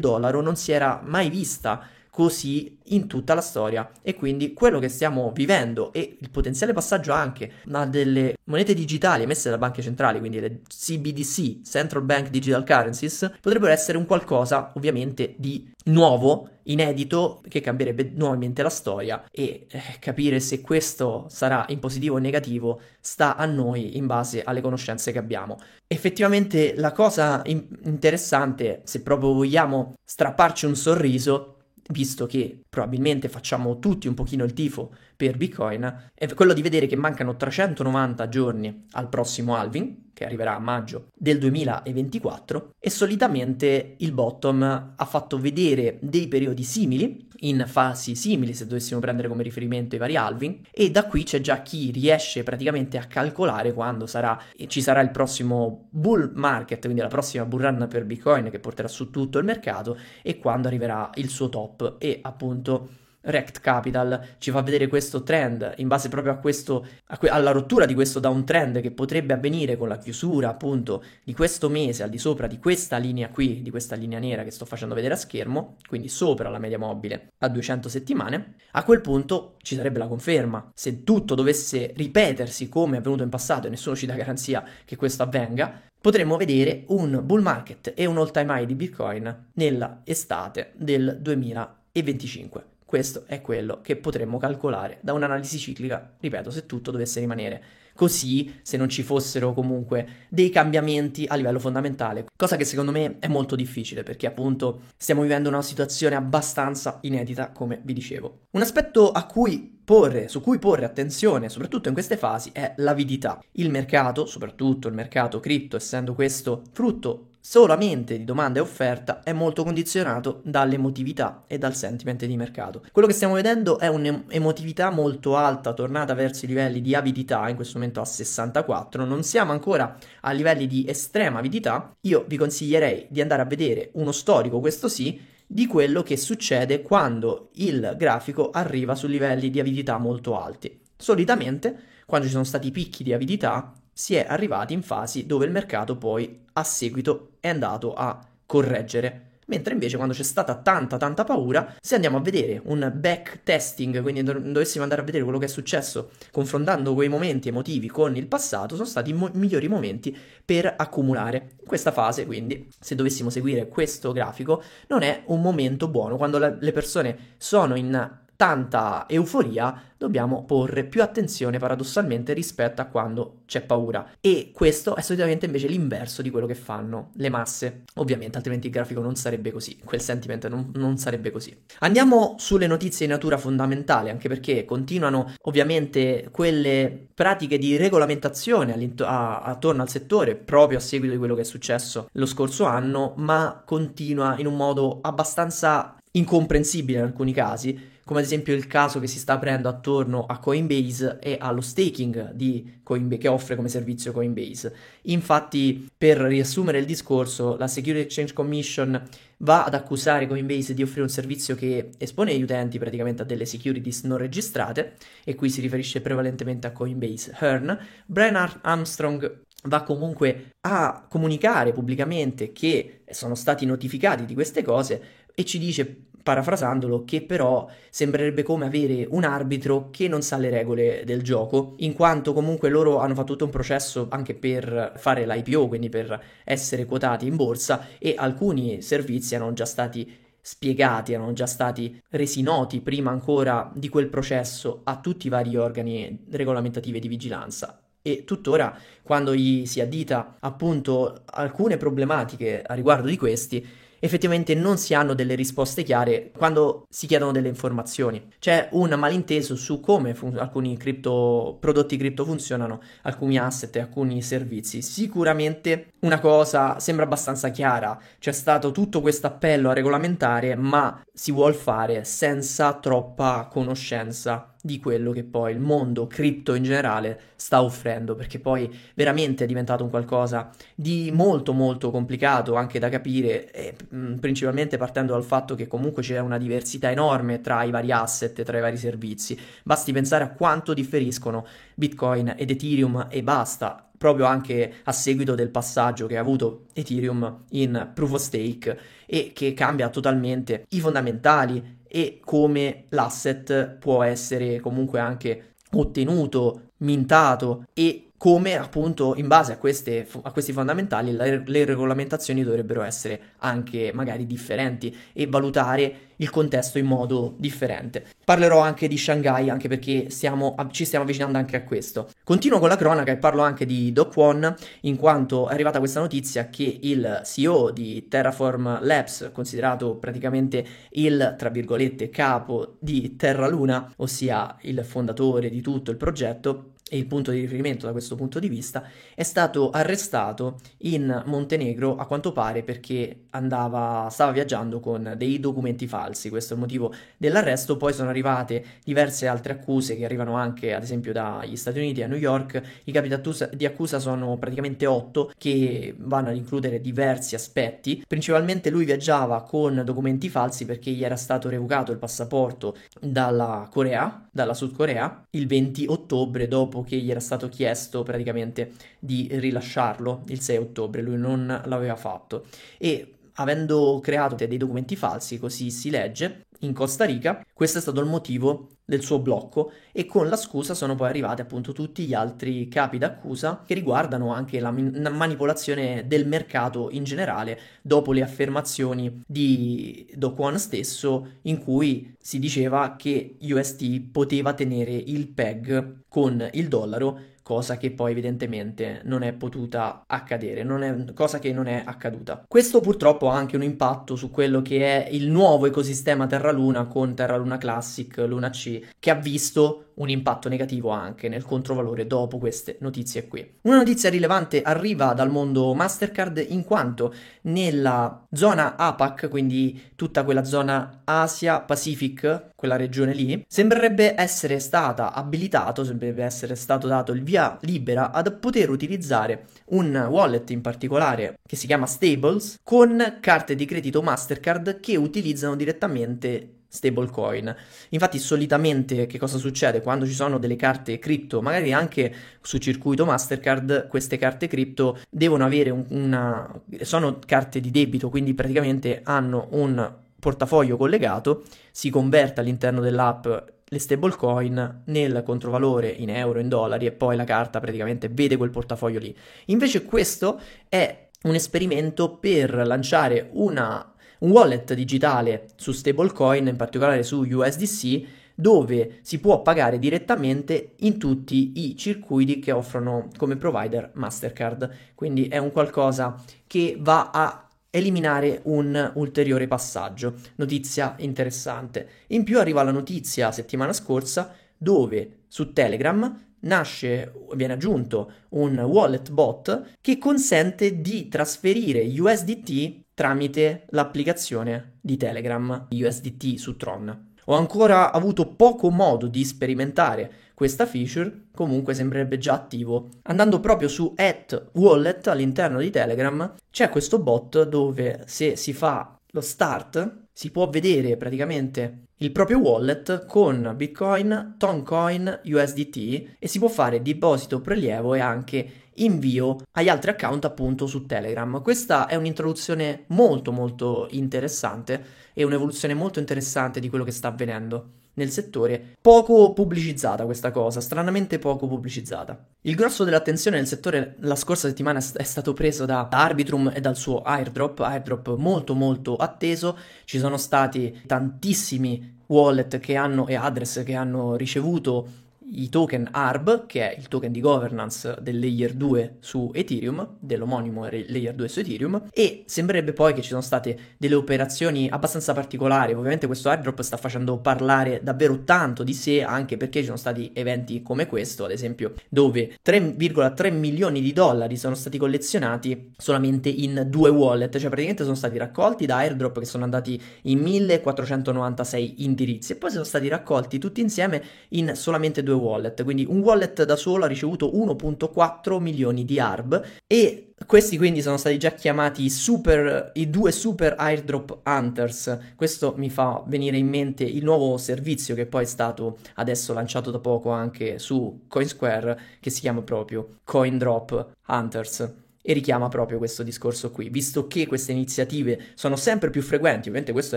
dollaro 0.00 0.40
non 0.40 0.56
si 0.56 0.72
era 0.72 1.00
mai 1.04 1.30
vista 1.30 1.86
così 2.14 2.78
in 2.90 3.08
tutta 3.08 3.34
la 3.34 3.40
storia 3.40 3.90
e 4.00 4.14
quindi 4.14 4.52
quello 4.52 4.78
che 4.78 4.88
stiamo 4.88 5.32
vivendo 5.34 5.92
e 5.92 6.16
il 6.20 6.30
potenziale 6.30 6.72
passaggio 6.72 7.12
anche 7.12 7.50
a 7.72 7.86
delle 7.86 8.36
monete 8.44 8.72
digitali 8.72 9.24
emesse 9.24 9.50
da 9.50 9.58
banche 9.58 9.82
centrali, 9.82 10.20
quindi 10.20 10.38
le 10.38 10.60
CBDC, 10.68 11.62
Central 11.62 12.04
Bank 12.04 12.30
Digital 12.30 12.62
Currencies, 12.64 13.32
potrebbero 13.40 13.72
essere 13.72 13.98
un 13.98 14.06
qualcosa 14.06 14.70
ovviamente 14.76 15.34
di 15.38 15.72
nuovo, 15.86 16.50
inedito, 16.64 17.42
che 17.48 17.60
cambierebbe 17.60 18.12
nuovamente 18.14 18.62
la 18.62 18.70
storia 18.70 19.24
e 19.32 19.66
eh, 19.68 19.80
capire 19.98 20.38
se 20.38 20.60
questo 20.60 21.26
sarà 21.28 21.64
in 21.70 21.80
positivo 21.80 22.14
o 22.14 22.18
negativo 22.18 22.80
sta 23.00 23.34
a 23.34 23.44
noi 23.44 23.96
in 23.96 24.06
base 24.06 24.44
alle 24.44 24.60
conoscenze 24.60 25.10
che 25.10 25.18
abbiamo. 25.18 25.58
Effettivamente 25.88 26.74
la 26.76 26.92
cosa 26.92 27.42
in- 27.46 27.66
interessante, 27.82 28.82
se 28.84 29.02
proprio 29.02 29.32
vogliamo 29.32 29.94
strapparci 30.04 30.66
un 30.66 30.76
sorriso, 30.76 31.53
visto 31.90 32.26
che 32.26 32.62
probabilmente 32.68 33.28
facciamo 33.28 33.78
tutti 33.78 34.08
un 34.08 34.14
pochino 34.14 34.44
il 34.44 34.52
tifo 34.52 34.94
per 35.16 35.36
Bitcoin, 35.36 36.10
è 36.14 36.32
quello 36.34 36.52
di 36.52 36.62
vedere 36.62 36.86
che 36.86 36.96
mancano 36.96 37.36
390 37.36 38.28
giorni 38.28 38.86
al 38.92 39.08
prossimo 39.08 39.56
halving, 39.56 40.02
che 40.14 40.24
arriverà 40.24 40.54
a 40.54 40.60
maggio 40.60 41.08
del 41.14 41.38
2024, 41.38 42.74
e 42.78 42.88
solitamente 42.88 43.96
il 43.98 44.12
bottom 44.12 44.94
ha 44.96 45.04
fatto 45.04 45.38
vedere 45.38 45.98
dei 46.00 46.28
periodi 46.28 46.62
simili, 46.62 47.28
in 47.38 47.64
fasi 47.66 48.14
simili 48.14 48.54
se 48.54 48.66
dovessimo 48.66 49.00
prendere 49.00 49.28
come 49.28 49.42
riferimento 49.42 49.96
i 49.96 49.98
vari 49.98 50.16
halving, 50.16 50.60
e 50.70 50.90
da 50.90 51.06
qui 51.06 51.24
c'è 51.24 51.40
già 51.40 51.62
chi 51.62 51.90
riesce 51.90 52.44
praticamente 52.44 52.96
a 52.96 53.06
calcolare 53.06 53.72
quando 53.72 54.06
sarà, 54.06 54.40
ci 54.68 54.80
sarà 54.80 55.00
il 55.00 55.10
prossimo 55.10 55.88
bull 55.90 56.30
market, 56.34 56.82
quindi 56.82 57.00
la 57.00 57.08
prossima 57.08 57.44
bull 57.44 57.62
run 57.62 57.86
per 57.88 58.04
Bitcoin 58.04 58.50
che 58.50 58.60
porterà 58.60 58.88
su 58.88 59.10
tutto 59.10 59.38
il 59.38 59.44
mercato, 59.44 59.98
e 60.22 60.38
quando 60.38 60.68
arriverà 60.68 61.10
il 61.14 61.28
suo 61.28 61.48
top. 61.48 61.96
E 61.98 62.20
appunto 62.22 62.88
Rect 63.24 63.60
Capital 63.60 64.36
ci 64.38 64.50
fa 64.50 64.62
vedere 64.62 64.88
questo 64.88 65.22
trend 65.22 65.74
in 65.76 65.88
base 65.88 66.08
proprio 66.08 66.32
a 66.32 66.36
questo, 66.36 66.86
a 67.06 67.18
que- 67.18 67.28
alla 67.28 67.50
rottura 67.50 67.86
di 67.86 67.94
questo 67.94 68.20
downtrend 68.20 68.80
che 68.80 68.90
potrebbe 68.90 69.32
avvenire 69.32 69.76
con 69.76 69.88
la 69.88 69.98
chiusura 69.98 70.48
appunto 70.48 71.02
di 71.22 71.34
questo 71.34 71.68
mese 71.68 72.02
al 72.02 72.10
di 72.10 72.18
sopra 72.18 72.46
di 72.46 72.58
questa 72.58 72.96
linea 72.96 73.28
qui, 73.28 73.62
di 73.62 73.70
questa 73.70 73.96
linea 73.96 74.18
nera 74.18 74.44
che 74.44 74.50
sto 74.50 74.64
facendo 74.64 74.94
vedere 74.94 75.14
a 75.14 75.16
schermo, 75.16 75.76
quindi 75.88 76.08
sopra 76.08 76.48
la 76.48 76.58
media 76.58 76.78
mobile 76.78 77.32
a 77.38 77.48
200 77.48 77.88
settimane, 77.88 78.54
a 78.72 78.84
quel 78.84 79.00
punto 79.00 79.56
ci 79.62 79.74
sarebbe 79.76 79.98
la 79.98 80.06
conferma. 80.06 80.70
Se 80.74 81.02
tutto 81.02 81.34
dovesse 81.34 81.92
ripetersi 81.96 82.68
come 82.68 82.96
è 82.96 82.98
avvenuto 82.98 83.22
in 83.22 83.30
passato 83.30 83.66
e 83.66 83.70
nessuno 83.70 83.96
ci 83.96 84.06
dà 84.06 84.14
garanzia 84.14 84.64
che 84.84 84.96
questo 84.96 85.22
avvenga, 85.22 85.80
potremmo 86.04 86.36
vedere 86.36 86.84
un 86.88 87.22
bull 87.24 87.40
market 87.40 87.92
e 87.96 88.04
un 88.04 88.18
all 88.18 88.30
time 88.30 88.60
high 88.60 88.66
di 88.66 88.74
Bitcoin 88.74 89.46
nella 89.54 90.02
estate 90.04 90.72
del 90.76 91.16
2025. 91.20 92.72
Questo 92.94 93.24
è 93.26 93.40
quello 93.40 93.80
che 93.82 93.96
potremmo 93.96 94.38
calcolare 94.38 94.98
da 95.00 95.14
un'analisi 95.14 95.58
ciclica, 95.58 96.14
ripeto, 96.20 96.48
se 96.52 96.64
tutto 96.64 96.92
dovesse 96.92 97.18
rimanere 97.18 97.60
così, 97.92 98.60
se 98.62 98.76
non 98.76 98.88
ci 98.88 99.02
fossero 99.02 99.52
comunque 99.52 100.26
dei 100.28 100.48
cambiamenti 100.48 101.24
a 101.26 101.34
livello 101.34 101.58
fondamentale, 101.58 102.26
cosa 102.36 102.54
che 102.54 102.64
secondo 102.64 102.92
me 102.92 103.16
è 103.18 103.26
molto 103.26 103.56
difficile 103.56 104.04
perché 104.04 104.28
appunto 104.28 104.82
stiamo 104.96 105.22
vivendo 105.22 105.48
una 105.48 105.60
situazione 105.60 106.14
abbastanza 106.14 106.98
inedita, 107.00 107.50
come 107.50 107.80
vi 107.82 107.94
dicevo. 107.94 108.42
Un 108.52 108.62
aspetto 108.62 109.10
a 109.10 109.26
cui 109.26 109.80
porre, 109.84 110.28
su 110.28 110.40
cui 110.40 110.60
porre 110.60 110.84
attenzione, 110.84 111.48
soprattutto 111.48 111.88
in 111.88 111.94
queste 111.94 112.16
fasi, 112.16 112.50
è 112.52 112.74
l'avidità. 112.76 113.42
Il 113.54 113.70
mercato, 113.70 114.24
soprattutto 114.24 114.86
il 114.86 114.94
mercato 114.94 115.40
cripto, 115.40 115.74
essendo 115.74 116.14
questo 116.14 116.62
frutto 116.70 117.30
solamente 117.46 118.16
di 118.16 118.24
domanda 118.24 118.58
e 118.58 118.62
offerta 118.62 119.22
è 119.22 119.34
molto 119.34 119.64
condizionato 119.64 120.40
dall'emotività 120.44 121.44
e 121.46 121.58
dal 121.58 121.76
sentiment 121.76 122.24
di 122.24 122.38
mercato. 122.38 122.82
Quello 122.90 123.06
che 123.06 123.12
stiamo 123.12 123.34
vedendo 123.34 123.78
è 123.78 123.86
un'emotività 123.86 124.88
molto 124.88 125.36
alta, 125.36 125.74
tornata 125.74 126.14
verso 126.14 126.46
i 126.46 126.48
livelli 126.48 126.80
di 126.80 126.94
avidità, 126.94 127.46
in 127.50 127.54
questo 127.54 127.76
momento 127.76 128.00
a 128.00 128.06
64, 128.06 129.04
non 129.04 129.22
siamo 129.22 129.52
ancora 129.52 129.94
a 130.22 130.32
livelli 130.32 130.66
di 130.66 130.86
estrema 130.88 131.40
avidità. 131.40 131.94
Io 132.00 132.24
vi 132.26 132.38
consiglierei 132.38 133.08
di 133.10 133.20
andare 133.20 133.42
a 133.42 133.44
vedere 133.44 133.90
uno 133.92 134.10
storico, 134.10 134.58
questo 134.58 134.88
sì, 134.88 135.20
di 135.46 135.66
quello 135.66 136.02
che 136.02 136.16
succede 136.16 136.80
quando 136.80 137.50
il 137.56 137.94
grafico 137.98 138.48
arriva 138.52 138.94
su 138.94 139.06
livelli 139.06 139.50
di 139.50 139.60
avidità 139.60 139.98
molto 139.98 140.40
alti. 140.40 140.80
Solitamente, 140.96 141.78
quando 142.06 142.26
ci 142.26 142.32
sono 142.32 142.44
stati 142.44 142.70
picchi 142.70 143.02
di 143.04 143.12
avidità, 143.12 143.74
si 143.92 144.14
è 144.14 144.24
arrivati 144.26 144.72
in 144.72 144.82
fasi 144.82 145.26
dove 145.26 145.44
il 145.44 145.52
mercato 145.52 145.98
poi 145.98 146.40
a 146.54 146.64
seguito 146.64 147.33
è 147.44 147.48
andato 147.48 147.92
a 147.92 148.18
correggere. 148.46 149.32
Mentre 149.48 149.74
invece 149.74 149.96
quando 149.96 150.14
c'è 150.14 150.22
stata 150.22 150.54
tanta 150.54 150.96
tanta 150.96 151.24
paura, 151.24 151.74
se 151.78 151.94
andiamo 151.94 152.16
a 152.16 152.20
vedere 152.22 152.62
un 152.64 152.90
back 152.94 153.42
testing, 153.42 154.00
quindi 154.00 154.22
dovessimo 154.22 154.82
andare 154.82 155.02
a 155.02 155.04
vedere 155.04 155.22
quello 155.24 155.38
che 155.38 155.44
è 155.44 155.48
successo 155.48 156.12
confrontando 156.32 156.94
quei 156.94 157.10
momenti 157.10 157.48
emotivi 157.48 157.88
con 157.88 158.16
il 158.16 158.26
passato, 158.26 158.76
sono 158.76 158.88
stati 158.88 159.10
i 159.10 159.12
mo- 159.12 159.28
migliori 159.34 159.68
momenti 159.68 160.16
per 160.42 160.72
accumulare. 160.74 161.56
In 161.60 161.66
questa 161.66 161.92
fase, 161.92 162.24
quindi, 162.24 162.66
se 162.80 162.94
dovessimo 162.94 163.28
seguire 163.28 163.68
questo 163.68 164.12
grafico, 164.12 164.62
non 164.88 165.02
è 165.02 165.24
un 165.26 165.42
momento 165.42 165.88
buono 165.88 166.16
quando 166.16 166.38
la- 166.38 166.56
le 166.58 166.72
persone 166.72 167.34
sono 167.36 167.74
in 167.74 168.22
tanta 168.36 169.06
euforia, 169.08 169.80
dobbiamo 169.96 170.44
porre 170.44 170.84
più 170.84 171.02
attenzione 171.02 171.58
paradossalmente 171.58 172.32
rispetto 172.32 172.82
a 172.82 172.86
quando 172.86 173.42
c'è 173.46 173.62
paura. 173.62 174.12
E 174.20 174.50
questo 174.52 174.96
è 174.96 175.00
solitamente 175.00 175.46
invece 175.46 175.66
l'inverso 175.68 176.20
di 176.20 176.30
quello 176.30 176.46
che 176.46 176.54
fanno 176.54 177.10
le 177.14 177.30
masse. 177.30 177.84
Ovviamente, 177.94 178.36
altrimenti 178.36 178.66
il 178.66 178.72
grafico 178.72 179.00
non 179.00 179.16
sarebbe 179.16 179.50
così, 179.50 179.78
quel 179.82 180.00
sentimento 180.00 180.48
non, 180.48 180.70
non 180.74 180.98
sarebbe 180.98 181.30
così. 181.30 181.56
Andiamo 181.80 182.34
sulle 182.38 182.66
notizie 182.66 183.06
di 183.06 183.12
natura 183.12 183.38
fondamentale, 183.38 184.10
anche 184.10 184.28
perché 184.28 184.64
continuano 184.64 185.32
ovviamente 185.42 186.28
quelle 186.30 187.06
pratiche 187.14 187.58
di 187.58 187.76
regolamentazione 187.76 188.92
a, 188.98 189.40
attorno 189.40 189.82
al 189.82 189.88
settore, 189.88 190.34
proprio 190.34 190.78
a 190.78 190.80
seguito 190.80 191.12
di 191.12 191.18
quello 191.18 191.34
che 191.34 191.42
è 191.42 191.44
successo 191.44 192.08
lo 192.12 192.26
scorso 192.26 192.64
anno, 192.64 193.14
ma 193.16 193.62
continua 193.64 194.34
in 194.38 194.46
un 194.46 194.56
modo 194.56 194.98
abbastanza 195.00 195.96
incomprensibile 196.12 196.98
in 196.98 197.04
alcuni 197.04 197.32
casi 197.32 197.92
come 198.04 198.20
ad 198.20 198.26
esempio 198.26 198.54
il 198.54 198.66
caso 198.66 199.00
che 199.00 199.06
si 199.06 199.18
sta 199.18 199.34
aprendo 199.34 199.68
attorno 199.68 200.26
a 200.26 200.38
Coinbase 200.38 201.18
e 201.20 201.38
allo 201.40 201.62
staking 201.62 202.34
Coinbase, 202.82 203.18
che 203.18 203.28
offre 203.28 203.56
come 203.56 203.68
servizio 203.68 204.12
Coinbase. 204.12 204.74
Infatti, 205.02 205.88
per 205.96 206.18
riassumere 206.18 206.78
il 206.78 206.84
discorso, 206.84 207.56
la 207.56 207.66
Security 207.66 208.04
Exchange 208.04 208.34
Commission 208.34 209.02
va 209.38 209.64
ad 209.64 209.74
accusare 209.74 210.26
Coinbase 210.26 210.74
di 210.74 210.82
offrire 210.82 211.02
un 211.02 211.08
servizio 211.08 211.54
che 211.54 211.90
espone 211.98 212.36
gli 212.36 212.42
utenti 212.42 212.78
praticamente 212.78 213.22
a 213.22 213.24
delle 213.24 213.46
securities 213.46 214.02
non 214.02 214.18
registrate, 214.18 214.96
e 215.24 215.34
qui 215.34 215.48
si 215.48 215.60
riferisce 215.60 216.00
prevalentemente 216.00 216.66
a 216.66 216.72
Coinbase 216.72 217.36
Hearn. 217.40 217.78
Brian 218.06 218.58
Armstrong 218.62 219.42
va 219.66 219.82
comunque 219.82 220.52
a 220.60 221.06
comunicare 221.08 221.72
pubblicamente 221.72 222.52
che 222.52 223.00
sono 223.10 223.34
stati 223.34 223.64
notificati 223.64 224.26
di 224.26 224.34
queste 224.34 224.62
cose 224.62 225.02
e 225.34 225.44
ci 225.44 225.58
dice 225.58 226.02
parafrasandolo, 226.24 227.04
che 227.04 227.22
però 227.22 227.68
sembrerebbe 227.90 228.42
come 228.42 228.64
avere 228.64 229.06
un 229.10 229.22
arbitro 229.24 229.90
che 229.90 230.08
non 230.08 230.22
sa 230.22 230.38
le 230.38 230.48
regole 230.48 231.02
del 231.04 231.22
gioco, 231.22 231.74
in 231.78 231.92
quanto 231.92 232.32
comunque 232.32 232.70
loro 232.70 232.98
hanno 232.98 233.14
fatto 233.14 233.32
tutto 233.32 233.44
un 233.44 233.50
processo 233.50 234.06
anche 234.10 234.34
per 234.34 234.94
fare 234.96 235.26
l'IPO, 235.26 235.68
quindi 235.68 235.90
per 235.90 236.20
essere 236.42 236.86
quotati 236.86 237.26
in 237.26 237.36
borsa 237.36 237.88
e 237.98 238.14
alcuni 238.16 238.80
servizi 238.80 239.34
erano 239.34 239.52
già 239.52 239.66
stati 239.66 240.22
spiegati, 240.40 241.12
erano 241.12 241.32
già 241.34 241.46
stati 241.46 242.02
resi 242.10 242.42
noti 242.42 242.80
prima 242.80 243.10
ancora 243.10 243.70
di 243.74 243.88
quel 243.88 244.08
processo 244.08 244.80
a 244.84 244.98
tutti 244.98 245.26
i 245.26 245.30
vari 245.30 245.56
organi 245.56 246.24
regolamentativi 246.30 247.00
di 247.00 247.08
vigilanza. 247.08 247.80
E 248.00 248.24
tuttora, 248.24 248.76
quando 249.02 249.34
gli 249.34 249.66
si 249.66 249.80
addita 249.80 250.36
appunto 250.40 251.22
alcune 251.26 251.76
problematiche 251.76 252.62
a 252.62 252.74
riguardo 252.74 253.08
di 253.08 253.16
questi, 253.16 253.66
effettivamente 253.98 254.54
non 254.54 254.78
si 254.78 254.94
hanno 254.94 255.14
delle 255.14 255.34
risposte 255.34 255.82
chiare 255.82 256.30
quando 256.36 256.86
si 256.88 257.06
chiedono 257.06 257.32
delle 257.32 257.48
informazioni. 257.48 258.30
C'è 258.38 258.68
un 258.72 258.94
malinteso 258.96 259.56
su 259.56 259.80
come 259.80 260.14
fun- 260.14 260.36
alcuni 260.36 260.76
cripto- 260.76 261.56
prodotti 261.60 261.96
cripto 261.96 262.24
funzionano, 262.24 262.80
alcuni 263.02 263.38
asset 263.38 263.76
alcuni 263.76 264.22
servizi. 264.22 264.82
Sicuramente 264.82 265.92
una 266.00 266.20
cosa 266.20 266.78
sembra 266.80 267.04
abbastanza 267.04 267.50
chiara, 267.50 267.98
c'è 268.18 268.32
stato 268.32 268.72
tutto 268.72 269.00
questo 269.00 269.26
appello 269.26 269.70
a 269.70 269.74
regolamentare, 269.74 270.54
ma 270.54 271.02
si 271.12 271.32
vuol 271.32 271.54
fare 271.54 272.04
senza 272.04 272.74
troppa 272.74 273.48
conoscenza 273.50 274.53
di 274.64 274.78
quello 274.78 275.12
che 275.12 275.24
poi 275.24 275.52
il 275.52 275.60
mondo 275.60 276.06
cripto 276.06 276.54
in 276.54 276.62
generale 276.62 277.20
sta 277.36 277.62
offrendo, 277.62 278.14
perché 278.14 278.38
poi 278.38 278.74
veramente 278.94 279.44
è 279.44 279.46
diventato 279.46 279.84
un 279.84 279.90
qualcosa 279.90 280.48
di 280.74 281.10
molto 281.12 281.52
molto 281.52 281.90
complicato 281.90 282.54
anche 282.54 282.78
da 282.78 282.88
capire, 282.88 283.52
e, 283.52 283.74
mh, 283.86 284.14
principalmente 284.14 284.78
partendo 284.78 285.12
dal 285.12 285.22
fatto 285.22 285.54
che 285.54 285.66
comunque 285.66 286.02
c'è 286.02 286.18
una 286.18 286.38
diversità 286.38 286.90
enorme 286.90 287.42
tra 287.42 287.62
i 287.62 287.70
vari 287.70 287.92
asset, 287.92 288.42
tra 288.42 288.56
i 288.56 288.62
vari 288.62 288.78
servizi. 288.78 289.38
Basti 289.62 289.92
pensare 289.92 290.24
a 290.24 290.30
quanto 290.30 290.72
differiscono 290.72 291.44
Bitcoin 291.74 292.32
ed 292.34 292.48
Ethereum 292.48 293.08
e 293.10 293.22
basta, 293.22 293.86
proprio 293.98 294.24
anche 294.24 294.76
a 294.84 294.92
seguito 294.92 295.34
del 295.34 295.50
passaggio 295.50 296.06
che 296.06 296.16
ha 296.16 296.20
avuto 296.20 296.68
Ethereum 296.72 297.42
in 297.50 297.90
proof 297.92 298.12
of 298.12 298.20
stake 298.22 298.78
e 299.04 299.32
che 299.34 299.52
cambia 299.52 299.90
totalmente 299.90 300.64
i 300.70 300.80
fondamentali 300.80 301.82
e 301.94 302.18
come 302.24 302.86
l'asset 302.88 303.76
può 303.78 304.02
essere 304.02 304.58
comunque 304.58 304.98
anche 304.98 305.54
ottenuto, 305.70 306.70
mintato 306.78 307.66
e 307.72 308.10
come 308.24 308.56
appunto 308.56 309.14
in 309.16 309.26
base 309.26 309.52
a, 309.52 309.58
queste, 309.58 310.08
a 310.22 310.32
questi 310.32 310.54
fondamentali 310.54 311.12
le, 311.12 311.42
le, 311.44 311.64
regolamentazioni 311.66 312.42
dovrebbero 312.42 312.80
essere 312.80 313.34
anche 313.40 313.90
magari 313.92 314.24
differenti 314.24 314.96
e 315.12 315.26
valutare 315.26 316.12
il 316.16 316.30
contesto 316.30 316.78
in 316.78 316.86
modo 316.86 317.34
differente. 317.36 318.02
Parlerò 318.24 318.60
anche 318.60 318.88
di 318.88 318.96
Shanghai 318.96 319.50
anche 319.50 319.68
perché 319.68 320.08
stiamo, 320.08 320.54
ci 320.70 320.86
stiamo 320.86 321.04
avvicinando 321.04 321.36
anche 321.36 321.56
a 321.56 321.64
questo. 321.64 322.08
Continuo 322.24 322.60
con 322.60 322.70
la 322.70 322.76
cronaca 322.76 323.12
e 323.12 323.18
parlo 323.18 323.42
anche 323.42 323.66
di 323.66 323.92
Do 323.92 324.08
Kwon 324.08 324.54
in 324.82 324.96
quanto 324.96 325.50
è 325.50 325.52
arrivata 325.52 325.78
questa 325.78 326.00
notizia 326.00 326.48
che 326.48 326.78
il 326.80 327.20
CEO 327.26 327.72
di 327.72 328.08
Terraform 328.08 328.78
Labs, 328.84 329.32
considerato 329.34 329.96
praticamente 329.96 330.64
il 330.92 331.34
tra 331.36 331.50
virgolette 331.50 332.08
capo 332.08 332.76
di 332.78 333.16
Terra 333.16 333.48
Luna, 333.48 333.92
ossia 333.96 334.56
il 334.62 334.82
fondatore 334.82 335.50
di 335.50 335.60
tutto 335.60 335.90
il 335.90 335.98
progetto, 335.98 336.70
e 336.90 336.98
il 336.98 337.06
punto 337.06 337.30
di 337.30 337.40
riferimento 337.40 337.86
da 337.86 337.92
questo 337.92 338.14
punto 338.14 338.38
di 338.38 338.48
vista, 338.48 338.84
è 339.14 339.22
stato 339.22 339.70
arrestato 339.70 340.60
in 340.78 341.22
Montenegro 341.26 341.96
a 341.96 342.06
quanto 342.06 342.32
pare 342.32 342.62
perché 342.62 343.24
andava, 343.30 344.08
stava 344.10 344.32
viaggiando 344.32 344.80
con 344.80 345.14
dei 345.16 345.40
documenti 345.40 345.86
falsi. 345.86 346.28
Questo 346.28 346.52
è 346.52 346.56
il 346.56 346.62
motivo 346.62 346.92
dell'arresto. 347.16 347.76
Poi 347.76 347.92
sono 347.92 348.10
arrivate 348.10 348.64
diverse 348.84 349.26
altre 349.26 349.54
accuse 349.54 349.96
che 349.96 350.04
arrivano 350.04 350.34
anche, 350.34 350.74
ad 350.74 350.82
esempio, 350.82 351.12
dagli 351.12 351.56
Stati 351.56 351.78
Uniti 351.78 352.02
a 352.02 352.06
New 352.06 352.18
York. 352.18 352.60
I 352.84 352.92
capi 352.92 353.08
di 353.52 353.64
accusa 353.64 353.98
sono 353.98 354.36
praticamente 354.36 354.84
otto 354.86 355.32
che 355.38 355.94
vanno 355.98 356.28
ad 356.28 356.36
includere 356.36 356.80
diversi 356.80 357.34
aspetti. 357.34 358.04
Principalmente 358.06 358.68
lui 358.68 358.84
viaggiava 358.84 359.42
con 359.42 359.82
documenti 359.84 360.28
falsi 360.28 360.66
perché 360.66 360.90
gli 360.90 361.02
era 361.02 361.16
stato 361.16 361.48
revocato 361.48 361.92
il 361.92 361.98
passaporto 361.98 362.76
dalla 363.00 363.68
Corea, 363.70 364.28
dalla 364.30 364.54
Sud 364.54 364.74
Corea, 364.74 365.24
il 365.30 365.46
20 365.46 365.86
ottobre 365.88 366.46
dopo 366.46 366.73
dopo 366.74 366.82
che 366.82 366.96
gli 366.96 367.10
era 367.10 367.20
stato 367.20 367.48
chiesto 367.48 368.02
praticamente 368.02 368.72
di 368.98 369.28
rilasciarlo 369.30 370.22
il 370.26 370.40
6 370.40 370.56
ottobre, 370.56 371.02
lui 371.02 371.16
non 371.16 371.62
l'aveva 371.66 371.94
fatto. 371.94 372.46
E 372.78 373.13
avendo 373.34 374.00
creato 374.02 374.34
dei 374.34 374.56
documenti 374.56 374.96
falsi, 374.96 375.38
così 375.38 375.70
si 375.70 375.90
legge, 375.90 376.46
in 376.60 376.72
Costa 376.72 377.04
Rica, 377.04 377.44
questo 377.52 377.78
è 377.78 377.80
stato 377.80 378.00
il 378.00 378.06
motivo 378.06 378.68
del 378.84 379.02
suo 379.02 379.18
blocco 379.18 379.72
e 379.92 380.04
con 380.04 380.28
la 380.28 380.36
scusa 380.36 380.74
sono 380.74 380.94
poi 380.94 381.08
arrivati 381.08 381.40
appunto 381.40 381.72
tutti 381.72 382.04
gli 382.04 382.12
altri 382.12 382.68
capi 382.68 382.98
d'accusa 382.98 383.62
che 383.64 383.74
riguardano 383.74 384.32
anche 384.32 384.60
la 384.60 384.70
manipolazione 384.70 386.06
del 386.06 386.26
mercato 386.26 386.90
in 386.90 387.04
generale 387.04 387.58
dopo 387.80 388.12
le 388.12 388.22
affermazioni 388.22 389.22
di 389.26 390.10
Do 390.14 390.34
Kwon 390.34 390.58
stesso 390.58 391.38
in 391.42 391.62
cui 391.62 392.14
si 392.18 392.38
diceva 392.38 392.96
che 392.96 393.36
UST 393.40 394.00
poteva 394.10 394.52
tenere 394.52 394.92
il 394.92 395.28
PEG 395.28 396.02
con 396.08 396.46
il 396.52 396.68
dollaro 396.68 397.32
cosa 397.44 397.76
che 397.76 397.90
poi 397.90 398.12
evidentemente 398.12 399.02
non 399.04 399.22
è 399.22 399.34
potuta 399.34 400.04
accadere, 400.06 400.62
non 400.62 400.82
è, 400.82 401.12
cosa 401.12 401.38
che 401.38 401.52
non 401.52 401.66
è 401.66 401.82
accaduta. 401.84 402.42
Questo 402.48 402.80
purtroppo 402.80 403.28
ha 403.28 403.36
anche 403.36 403.54
un 403.54 403.62
impatto 403.62 404.16
su 404.16 404.30
quello 404.30 404.62
che 404.62 405.04
è 405.04 405.08
il 405.10 405.30
nuovo 405.30 405.66
ecosistema 405.66 406.26
Terra-Luna 406.26 406.86
con 406.86 407.14
Terra-Luna 407.14 407.58
Classic, 407.58 408.16
Luna 408.26 408.48
C, 408.48 408.80
che 408.98 409.10
ha 409.10 409.14
visto 409.14 409.92
un 409.96 410.08
impatto 410.08 410.48
negativo 410.48 410.90
anche 410.90 411.28
nel 411.28 411.44
controvalore 411.44 412.06
dopo 412.06 412.38
queste 412.38 412.76
notizie 412.80 413.28
qui. 413.28 413.58
Una 413.62 413.76
notizia 413.76 414.10
rilevante 414.10 414.62
arriva 414.62 415.12
dal 415.12 415.30
mondo 415.30 415.72
Mastercard 415.74 416.44
in 416.48 416.64
quanto 416.64 417.14
nella 417.42 418.26
zona 418.32 418.76
APAC, 418.76 419.28
quindi 419.28 419.92
tutta 419.94 420.24
quella 420.24 420.44
zona 420.44 421.02
Asia 421.04 421.60
Pacific, 421.60 422.52
quella 422.54 422.76
regione 422.76 423.12
lì, 423.12 423.44
sembrerebbe 423.46 424.14
essere 424.20 424.58
stata 424.58 425.12
abilitato, 425.12 425.84
sembrerebbe 425.84 426.24
essere 426.24 426.54
stato 426.54 426.86
dato 426.86 427.12
il 427.12 427.22
via 427.22 427.58
libera 427.62 428.10
ad 428.10 428.38
poter 428.38 428.70
utilizzare 428.70 429.46
un 429.66 429.94
wallet 430.10 430.50
in 430.50 430.60
particolare 430.60 431.38
che 431.46 431.56
si 431.56 431.66
chiama 431.66 431.86
Stables 431.86 432.58
con 432.62 433.18
carte 433.20 433.54
di 433.54 433.64
credito 433.64 434.02
Mastercard 434.02 434.80
che 434.80 434.96
utilizzano 434.96 435.56
direttamente 435.56 436.63
stablecoin. 436.74 437.54
Infatti 437.90 438.18
solitamente 438.18 439.06
che 439.06 439.18
cosa 439.18 439.38
succede 439.38 439.80
quando 439.80 440.06
ci 440.06 440.12
sono 440.12 440.38
delle 440.38 440.56
carte 440.56 440.98
cripto, 440.98 441.40
magari 441.40 441.72
anche 441.72 442.12
su 442.42 442.58
circuito 442.58 443.04
Mastercard, 443.04 443.86
queste 443.86 444.18
carte 444.18 444.48
cripto 444.48 444.98
devono 445.08 445.44
avere 445.44 445.70
un, 445.70 445.84
una 445.88 446.60
sono 446.80 447.20
carte 447.24 447.60
di 447.60 447.70
debito, 447.70 448.10
quindi 448.10 448.34
praticamente 448.34 449.00
hanno 449.04 449.46
un 449.50 449.92
portafoglio 450.18 450.76
collegato, 450.76 451.44
si 451.70 451.90
converte 451.90 452.40
all'interno 452.40 452.80
dell'app 452.80 453.26
le 453.66 453.78
stablecoin 453.78 454.82
nel 454.86 455.22
controvalore 455.24 455.88
in 455.88 456.10
euro, 456.10 456.40
in 456.40 456.48
dollari 456.48 456.86
e 456.86 456.92
poi 456.92 457.16
la 457.16 457.24
carta 457.24 457.60
praticamente 457.60 458.08
vede 458.08 458.36
quel 458.36 458.50
portafoglio 458.50 458.98
lì. 458.98 459.16
Invece 459.46 459.84
questo 459.84 460.40
è 460.68 461.08
un 461.22 461.34
esperimento 461.34 462.16
per 462.16 462.54
lanciare 462.66 463.28
una 463.32 463.93
un 464.24 464.30
wallet 464.30 464.72
digitale 464.74 465.48
su 465.56 465.72
stablecoin, 465.72 466.46
in 466.46 466.56
particolare 466.56 467.02
su 467.02 467.20
USDC, 467.20 468.06
dove 468.34 468.98
si 469.02 469.20
può 469.20 469.42
pagare 469.42 469.78
direttamente 469.78 470.72
in 470.78 470.98
tutti 470.98 471.66
i 471.66 471.76
circuiti 471.76 472.40
che 472.40 472.50
offrono 472.50 473.08
come 473.16 473.36
provider 473.36 473.90
Mastercard. 473.94 474.70
Quindi 474.94 475.28
è 475.28 475.38
un 475.38 475.52
qualcosa 475.52 476.20
che 476.46 476.76
va 476.80 477.10
a 477.12 477.48
eliminare 477.70 478.40
un 478.44 478.92
ulteriore 478.94 479.46
passaggio. 479.46 480.14
Notizia 480.36 480.94
interessante. 480.98 481.88
In 482.08 482.24
più 482.24 482.38
arriva 482.38 482.62
la 482.62 482.72
notizia 482.72 483.30
settimana 483.30 483.72
scorsa 483.72 484.34
dove 484.56 485.24
su 485.28 485.52
Telegram 485.52 486.22
nasce, 486.40 487.12
viene 487.34 487.54
aggiunto 487.54 488.12
un 488.30 488.58
wallet 488.58 489.10
bot 489.10 489.76
che 489.80 489.98
consente 489.98 490.80
di 490.80 491.08
trasferire 491.08 491.82
USDT 491.82 492.83
tramite 492.94 493.66
l'applicazione 493.70 494.78
di 494.80 494.96
Telegram 494.96 495.66
USDT 495.70 496.36
su 496.36 496.56
Tron. 496.56 497.12
Ho 497.26 497.34
ancora 497.34 497.92
avuto 497.92 498.34
poco 498.34 498.70
modo 498.70 499.06
di 499.06 499.24
sperimentare 499.24 500.12
questa 500.34 500.66
feature, 500.66 501.26
comunque 501.32 501.74
sembrerebbe 501.74 502.18
già 502.18 502.34
attivo. 502.34 502.88
Andando 503.02 503.40
proprio 503.40 503.68
su 503.68 503.92
at 503.96 504.50
wallet 504.54 505.06
all'interno 505.08 505.60
di 505.60 505.70
Telegram 505.70 506.34
c'è 506.50 506.68
questo 506.68 506.98
bot 506.98 507.44
dove 507.44 508.02
se 508.06 508.36
si 508.36 508.52
fa 508.52 508.98
lo 509.10 509.20
start 509.20 510.02
si 510.12 510.30
può 510.30 510.48
vedere 510.48 510.96
praticamente 510.96 511.86
il 511.98 512.12
proprio 512.12 512.38
wallet 512.38 513.06
con 513.06 513.54
Bitcoin, 513.56 514.34
Toncoin, 514.36 515.20
USDT 515.24 516.16
e 516.18 516.28
si 516.28 516.38
può 516.38 516.48
fare 516.48 516.82
deposito, 516.82 517.40
prelievo 517.40 517.94
e 517.94 518.00
anche 518.00 518.50
invio 518.76 519.42
agli 519.52 519.68
altri 519.68 519.90
account 519.90 520.24
appunto 520.24 520.66
su 520.66 520.86
Telegram. 520.86 521.42
Questa 521.42 521.86
è 521.86 521.94
un'introduzione 521.94 522.84
molto 522.88 523.32
molto 523.32 523.86
interessante 523.90 524.84
e 525.12 525.24
un'evoluzione 525.24 525.74
molto 525.74 525.98
interessante 525.98 526.60
di 526.60 526.68
quello 526.68 526.84
che 526.84 526.90
sta 526.90 527.08
avvenendo 527.08 527.82
nel 527.94 528.10
settore, 528.10 528.74
poco 528.80 529.32
pubblicizzata 529.32 530.04
questa 530.04 530.30
cosa, 530.30 530.60
stranamente 530.60 531.18
poco 531.18 531.46
pubblicizzata. 531.46 532.26
Il 532.42 532.54
grosso 532.54 532.84
dell'attenzione 532.84 533.36
nel 533.36 533.46
settore 533.46 533.96
la 534.00 534.16
scorsa 534.16 534.48
settimana 534.48 534.78
è 534.78 535.02
stato 535.02 535.32
preso 535.32 535.64
da 535.64 535.88
Arbitrum 535.88 536.50
e 536.54 536.60
dal 536.60 536.76
suo 536.76 537.02
airdrop, 537.02 537.60
airdrop 537.60 538.16
molto 538.16 538.54
molto 538.54 538.96
atteso, 538.96 539.56
ci 539.84 539.98
sono 539.98 540.16
stati 540.16 540.82
tantissimi 540.86 542.02
wallet 542.06 542.58
che 542.58 542.76
hanno 542.76 543.06
e 543.06 543.14
address 543.14 543.62
che 543.62 543.74
hanno 543.74 544.16
ricevuto 544.16 545.02
i 545.32 545.48
token 545.48 545.88
ARB, 545.90 546.46
che 546.46 546.70
è 546.70 546.78
il 546.78 546.88
token 546.88 547.12
di 547.12 547.20
governance 547.20 547.96
del 548.00 548.18
layer 548.18 548.52
2 548.52 548.96
su 549.00 549.30
Ethereum, 549.34 549.96
dell'omonimo 549.98 550.68
layer 550.68 551.14
2 551.14 551.28
su 551.28 551.40
Ethereum, 551.40 551.88
e 551.92 552.24
sembrerebbe 552.26 552.72
poi 552.72 552.92
che 552.92 553.02
ci 553.02 553.08
sono 553.08 553.20
state 553.20 553.58
delle 553.78 553.94
operazioni 553.94 554.68
abbastanza 554.68 555.12
particolari. 555.12 555.72
Ovviamente 555.72 556.06
questo 556.06 556.28
airdrop 556.28 556.60
sta 556.60 556.76
facendo 556.76 557.18
parlare 557.18 557.80
davvero 557.82 558.24
tanto 558.24 558.62
di 558.62 558.74
sé, 558.74 559.02
anche 559.02 559.36
perché 559.36 559.60
ci 559.60 559.66
sono 559.66 559.76
stati 559.76 560.10
eventi 560.14 560.62
come 560.62 560.86
questo, 560.86 561.24
ad 561.24 561.30
esempio, 561.30 561.74
dove 561.88 562.36
3,3 562.44 563.32
milioni 563.32 563.80
di 563.80 563.92
dollari 563.92 564.36
sono 564.36 564.54
stati 564.54 564.78
collezionati 564.78 565.72
solamente 565.76 566.28
in 566.28 566.66
due 566.68 566.90
wallet, 566.90 567.30
cioè 567.32 567.48
praticamente 567.48 567.82
sono 567.82 567.96
stati 567.96 568.18
raccolti 568.18 568.66
da 568.66 568.76
airdrop 568.76 569.18
che 569.18 569.24
sono 569.24 569.44
andati 569.44 569.80
in 570.02 570.20
1496 570.20 571.84
indirizzi 571.84 572.32
e 572.32 572.36
poi 572.36 572.50
sono 572.50 572.64
stati 572.64 572.88
raccolti 572.88 573.38
tutti 573.38 573.60
insieme 573.60 574.02
in 574.30 574.52
solamente 574.54 575.02
due 575.02 575.13
wallet, 575.18 575.62
quindi 575.64 575.86
un 575.88 576.00
wallet 576.00 576.44
da 576.44 576.56
solo 576.56 576.84
ha 576.84 576.88
ricevuto 576.88 577.30
1.4 577.32 578.40
milioni 578.40 578.84
di 578.84 578.98
ARB 578.98 579.42
e 579.66 580.12
questi 580.26 580.56
quindi 580.56 580.80
sono 580.80 580.96
stati 580.96 581.18
già 581.18 581.32
chiamati 581.32 581.90
super, 581.90 582.70
i 582.74 582.88
due 582.88 583.12
super 583.12 583.54
airdrop 583.58 584.20
hunters. 584.24 584.98
Questo 585.16 585.54
mi 585.56 585.70
fa 585.70 586.02
venire 586.06 586.36
in 586.36 586.48
mente 586.48 586.84
il 586.84 587.04
nuovo 587.04 587.36
servizio 587.36 587.94
che 587.94 588.06
poi 588.06 588.22
è 588.22 588.26
stato 588.26 588.78
adesso 588.94 589.32
lanciato 589.32 589.70
da 589.70 589.80
poco 589.80 590.10
anche 590.10 590.58
su 590.58 591.04
Coinsquare 591.08 591.78
che 592.00 592.10
si 592.10 592.20
chiama 592.20 592.42
proprio 592.42 592.88
Coindrop 593.04 593.92
Hunters 594.06 594.82
e 595.06 595.12
richiama 595.12 595.48
proprio 595.48 595.76
questo 595.76 596.02
discorso 596.02 596.50
qui, 596.50 596.70
visto 596.70 597.06
che 597.06 597.26
queste 597.26 597.52
iniziative 597.52 598.28
sono 598.32 598.56
sempre 598.56 598.88
più 598.88 599.02
frequenti, 599.02 599.48
ovviamente 599.48 599.72
questo 599.72 599.96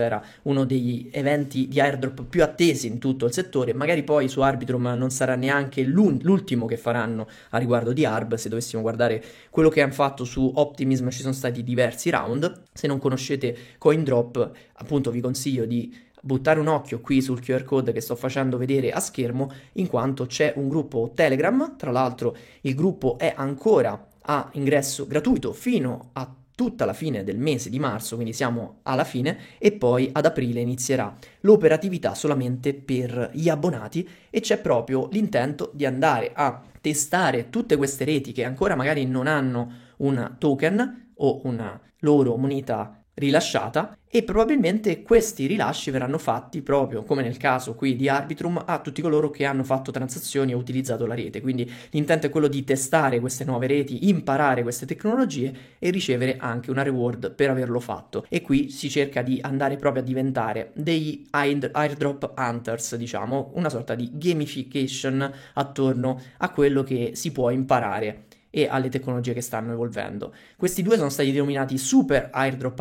era 0.00 0.22
uno 0.42 0.66
degli 0.66 1.08
eventi 1.10 1.66
di 1.66 1.80
airdrop 1.80 2.24
più 2.24 2.42
attesi 2.42 2.88
in 2.88 2.98
tutto 2.98 3.24
il 3.24 3.32
settore, 3.32 3.72
magari 3.72 4.02
poi 4.02 4.28
su 4.28 4.42
Arbitrum 4.42 4.94
non 4.98 5.08
sarà 5.08 5.34
neanche 5.34 5.82
l'ultimo 5.82 6.66
che 6.66 6.76
faranno 6.76 7.26
a 7.50 7.58
riguardo 7.58 7.94
di 7.94 8.04
Arb, 8.04 8.34
se 8.34 8.50
dovessimo 8.50 8.82
guardare 8.82 9.24
quello 9.48 9.70
che 9.70 9.80
hanno 9.80 9.92
fatto 9.92 10.24
su 10.24 10.52
Optimism 10.54 11.08
ci 11.08 11.22
sono 11.22 11.32
stati 11.32 11.64
diversi 11.64 12.10
round, 12.10 12.64
se 12.74 12.86
non 12.86 12.98
conoscete 12.98 13.56
CoinDrop 13.78 14.50
appunto 14.74 15.10
vi 15.10 15.22
consiglio 15.22 15.64
di 15.64 16.06
buttare 16.20 16.60
un 16.60 16.66
occhio 16.66 17.00
qui 17.00 17.22
sul 17.22 17.40
QR 17.40 17.64
code 17.64 17.92
che 17.92 18.02
sto 18.02 18.14
facendo 18.14 18.58
vedere 18.58 18.90
a 18.90 19.00
schermo 19.00 19.50
in 19.74 19.86
quanto 19.86 20.26
c'è 20.26 20.52
un 20.56 20.68
gruppo 20.68 21.12
Telegram, 21.14 21.76
tra 21.78 21.90
l'altro 21.90 22.36
il 22.60 22.74
gruppo 22.74 23.16
è 23.18 23.32
ancora 23.34 24.06
a 24.30 24.48
ingresso 24.52 25.06
gratuito 25.06 25.52
fino 25.52 26.10
a 26.12 26.34
tutta 26.54 26.84
la 26.84 26.92
fine 26.92 27.22
del 27.22 27.38
mese 27.38 27.70
di 27.70 27.78
marzo, 27.78 28.16
quindi 28.16 28.32
siamo 28.32 28.80
alla 28.82 29.04
fine, 29.04 29.38
e 29.58 29.70
poi 29.70 30.10
ad 30.12 30.26
aprile 30.26 30.60
inizierà 30.60 31.16
l'operatività 31.42 32.14
solamente 32.14 32.74
per 32.74 33.30
gli 33.32 33.48
abbonati 33.48 34.08
e 34.28 34.40
c'è 34.40 34.58
proprio 34.58 35.08
l'intento 35.12 35.70
di 35.72 35.86
andare 35.86 36.32
a 36.34 36.60
testare 36.80 37.48
tutte 37.48 37.76
queste 37.76 38.04
reti 38.04 38.32
che 38.32 38.44
ancora 38.44 38.74
magari 38.74 39.06
non 39.06 39.28
hanno 39.28 39.72
un 39.98 40.34
token 40.38 41.12
o 41.14 41.40
una 41.44 41.80
loro 42.00 42.36
moneta 42.36 42.97
rilasciata 43.18 43.98
e 44.10 44.22
probabilmente 44.22 45.02
questi 45.02 45.46
rilasci 45.46 45.90
verranno 45.90 46.16
fatti 46.16 46.62
proprio 46.62 47.02
come 47.02 47.22
nel 47.22 47.36
caso 47.36 47.74
qui 47.74 47.94
di 47.94 48.08
Arbitrum 48.08 48.62
a 48.64 48.78
tutti 48.78 49.02
coloro 49.02 49.30
che 49.30 49.44
hanno 49.44 49.64
fatto 49.64 49.90
transazioni 49.90 50.52
e 50.52 50.54
utilizzato 50.54 51.04
la 51.04 51.14
rete. 51.14 51.42
Quindi 51.42 51.70
l'intento 51.90 52.26
è 52.26 52.30
quello 52.30 52.48
di 52.48 52.64
testare 52.64 53.20
queste 53.20 53.44
nuove 53.44 53.66
reti, 53.66 54.08
imparare 54.08 54.62
queste 54.62 54.86
tecnologie 54.86 55.54
e 55.78 55.90
ricevere 55.90 56.36
anche 56.38 56.70
una 56.70 56.82
reward 56.82 57.34
per 57.34 57.50
averlo 57.50 57.80
fatto. 57.80 58.24
E 58.28 58.40
qui 58.40 58.70
si 58.70 58.88
cerca 58.88 59.20
di 59.20 59.38
andare 59.42 59.76
proprio 59.76 60.02
a 60.02 60.06
diventare 60.06 60.70
dei 60.74 61.26
airdrop 61.30 62.32
hunters, 62.36 62.96
diciamo, 62.96 63.50
una 63.54 63.68
sorta 63.68 63.94
di 63.94 64.10
gamification 64.14 65.30
attorno 65.54 66.20
a 66.38 66.50
quello 66.50 66.82
che 66.82 67.10
si 67.14 67.30
può 67.30 67.50
imparare 67.50 68.26
e 68.50 68.66
alle 68.68 68.88
tecnologie 68.88 69.32
che 69.32 69.40
stanno 69.40 69.72
evolvendo. 69.72 70.34
Questi 70.56 70.82
due 70.82 70.96
sono 70.96 71.08
stati 71.08 71.32
denominati 71.32 71.78
Super 71.78 72.30
Airdrop 72.32 72.78